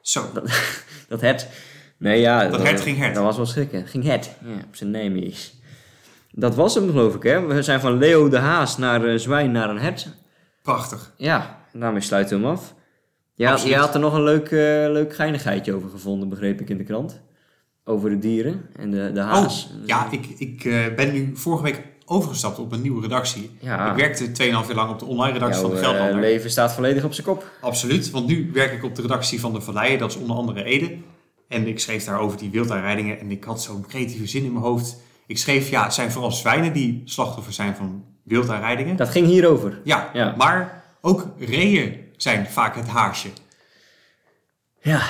Zo. 0.01 0.25
Dat 1.09 1.21
hert... 1.21 1.47
Nee, 1.97 2.19
ja... 2.19 2.47
Dat 2.47 2.63
hert 2.63 2.81
ging 2.81 2.97
hert. 2.97 3.15
Dat 3.15 3.23
was 3.23 3.35
wel 3.37 3.45
schrikken. 3.45 3.87
Ging 3.87 4.03
het. 4.03 4.31
Ja, 4.45 4.53
op 4.67 4.75
zijn 4.75 4.91
Nijmees. 4.91 5.53
Dat 6.37 6.55
was 6.55 6.75
hem, 6.75 6.89
geloof 6.89 7.15
ik, 7.15 7.23
hè. 7.23 7.45
We 7.45 7.61
zijn 7.61 7.79
van 7.79 7.97
Leo 7.97 8.29
de 8.29 8.37
Haas 8.37 8.77
naar 8.77 9.05
eh, 9.05 9.17
Zwijn 9.17 9.51
naar 9.51 9.69
een 9.69 9.79
hert. 9.79 10.07
Prachtig. 10.61 11.13
Ja, 11.17 11.59
daarmee 11.73 12.01
sluiten 12.01 12.37
we 12.39 12.45
hem 12.45 12.53
af. 12.53 12.73
Ja, 13.33 13.51
Absoluut. 13.51 13.73
je 13.73 13.79
had 13.79 13.93
er 13.93 13.99
nog 13.99 14.13
een 14.13 14.23
leuk, 14.23 14.45
eh, 14.45 14.91
leuk 14.91 15.15
geinigheidje 15.15 15.73
over 15.73 15.89
gevonden, 15.89 16.29
begreep 16.29 16.61
ik 16.61 16.69
in 16.69 16.77
de 16.77 16.83
krant. 16.83 17.21
Over 17.83 18.09
de 18.09 18.19
dieren 18.19 18.65
en 18.75 18.91
de, 18.91 19.11
de 19.13 19.19
haas. 19.19 19.69
Oh, 19.81 19.87
ja, 19.87 20.07
ik, 20.11 20.25
ik 20.37 20.65
eh, 20.65 20.95
ben 20.95 21.13
nu 21.13 21.31
vorige 21.33 21.63
week 21.63 21.81
overgestapt 22.05 22.59
op 22.59 22.71
een 22.71 22.81
nieuwe 22.81 23.01
redactie. 23.01 23.57
Ja. 23.59 23.91
Ik 23.91 23.97
werkte 23.97 24.27
2,5 24.27 24.33
jaar 24.49 24.75
lang 24.75 24.89
op 24.91 24.99
de 24.99 25.05
online 25.05 25.33
redactie 25.33 25.61
Jouw 25.61 25.69
van 25.69 25.79
de 25.79 25.85
Gelderlander. 25.85 26.19
leven 26.21 26.49
staat 26.49 26.73
volledig 26.73 27.03
op 27.03 27.13
zijn 27.13 27.27
kop. 27.27 27.51
Absoluut, 27.61 28.09
want 28.09 28.27
nu 28.27 28.49
werk 28.53 28.71
ik 28.71 28.83
op 28.83 28.95
de 28.95 29.01
redactie 29.01 29.39
van 29.39 29.53
de 29.53 29.61
Valleien, 29.61 29.99
dat 29.99 30.09
is 30.11 30.17
onder 30.17 30.35
andere 30.35 30.63
Ede. 30.63 30.97
En 31.47 31.67
ik 31.67 31.79
schreef 31.79 32.03
daar 32.05 32.19
over 32.19 32.37
die 32.37 32.49
wildaanrijdingen 32.51 33.19
en 33.19 33.31
ik 33.31 33.43
had 33.43 33.61
zo'n 33.61 33.85
creatieve 33.87 34.27
zin 34.27 34.43
in 34.43 34.51
mijn 34.51 34.65
hoofd. 34.65 34.97
Ik 35.27 35.37
schreef, 35.37 35.69
ja, 35.69 35.83
het 35.83 35.93
zijn 35.93 36.11
vooral 36.11 36.31
zwijnen 36.31 36.73
die 36.73 37.01
slachtoffer 37.05 37.53
zijn 37.53 37.75
van 37.75 38.03
wildaanrijdingen. 38.23 38.95
Dat 38.95 39.09
ging 39.09 39.27
hierover. 39.27 39.79
Ja, 39.83 40.09
Ja. 40.13 40.33
maar 40.37 40.83
ook 41.01 41.27
reeën 41.39 41.99
zijn 42.17 42.47
vaak 42.47 42.75
het 42.75 42.87
haasje. 42.87 43.27
Ja. 44.81 45.01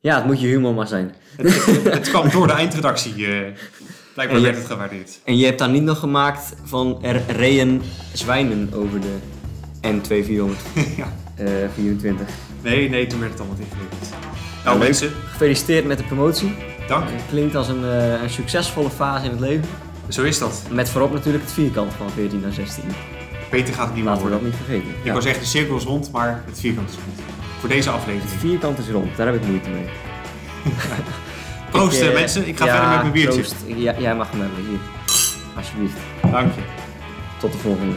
Ja, 0.00 0.16
het 0.16 0.24
moet 0.26 0.40
je 0.40 0.46
humor 0.46 0.74
maar 0.74 0.86
zijn. 0.86 1.14
Het, 1.36 1.64
het, 1.66 1.82
het 1.92 2.08
kwam 2.08 2.30
door 2.30 2.46
de 2.46 2.52
eindredactie. 2.52 3.26
eh 3.26 3.52
blijkbaar 4.14 4.40
werd 4.42 4.56
het 4.56 4.66
gewaardeerd. 4.66 5.20
En 5.24 5.36
je 5.36 5.44
hebt 5.44 5.58
daar 5.58 5.68
niet 5.70 5.82
nog 5.82 5.98
gemaakt 5.98 6.54
van 6.64 6.98
er 7.02 7.22
reeën 7.28 7.82
zwijnen 8.12 8.70
over 8.72 9.00
de 9.00 9.16
N2424. 9.82 10.72
ja. 10.96 11.12
Eh, 11.36 11.46
Nee, 12.62 12.88
nee, 12.88 13.06
toen 13.06 13.20
werd 13.20 13.32
het 13.32 13.40
allemaal 13.40 13.58
ingewikkeld. 13.60 14.10
Nou 14.64 14.78
mensen, 14.78 15.10
Gefeliciteerd 15.26 15.84
met 15.84 15.98
de 15.98 16.04
promotie. 16.04 16.54
Dank. 16.88 17.04
Het 17.10 17.22
klinkt 17.28 17.54
als 17.54 17.68
een, 17.68 17.84
eh, 17.84 18.22
een 18.22 18.30
succesvolle 18.30 18.90
fase 18.90 19.24
in 19.24 19.30
het 19.30 19.40
leven. 19.40 19.68
Zo 20.08 20.22
is 20.22 20.38
dat. 20.38 20.62
Met 20.70 20.88
voorop 20.88 21.12
natuurlijk 21.12 21.44
het 21.44 21.52
vierkant 21.52 21.92
van 21.96 22.10
14 22.10 22.40
naar 22.40 22.52
16. 22.52 22.84
Beter 23.50 23.74
gaat 23.74 23.86
het 23.86 23.94
niet 23.94 24.04
meer 24.04 24.12
Laten 24.12 24.26
we 24.28 24.32
dat 24.32 24.42
niet 24.42 24.54
vergeten. 24.56 24.88
Ik 24.88 24.96
Ja. 25.04 25.10
wou 25.10 25.22
zeggen, 25.22 25.42
de 25.42 25.48
cirkel 25.48 25.76
is 25.76 25.84
rond, 25.84 26.10
maar 26.12 26.42
het 26.46 26.60
vierkant 26.60 26.88
is 26.88 26.94
rond. 26.94 27.20
Voor 27.60 27.68
deze 27.68 27.88
Het 27.90 27.98
aflevering. 27.98 28.30
vierkant 28.40 28.78
is 28.78 28.88
rond, 28.88 29.16
daar 29.16 29.26
heb 29.26 29.34
ik 29.34 29.46
moeite 29.46 29.68
mee. 29.70 29.84
Proost 31.70 31.96
Ik, 31.96 32.02
eh, 32.02 32.08
eh, 32.08 32.14
mensen, 32.14 32.48
ik 32.48 32.58
ga 32.58 32.64
ja, 32.64 32.70
verder 32.72 32.88
met 32.90 33.00
mijn 33.00 33.12
biertje. 33.12 33.40
proost. 33.40 33.54
Ja, 33.66 33.94
jij 33.98 34.14
mag 34.14 34.30
hem 34.30 34.40
hebben, 34.40 34.64
hier. 34.68 34.78
Alsjeblieft. 35.56 35.96
Dank 36.30 36.54
je. 36.54 36.60
Tot 37.38 37.52
de 37.52 37.58
volgende. 37.58 37.94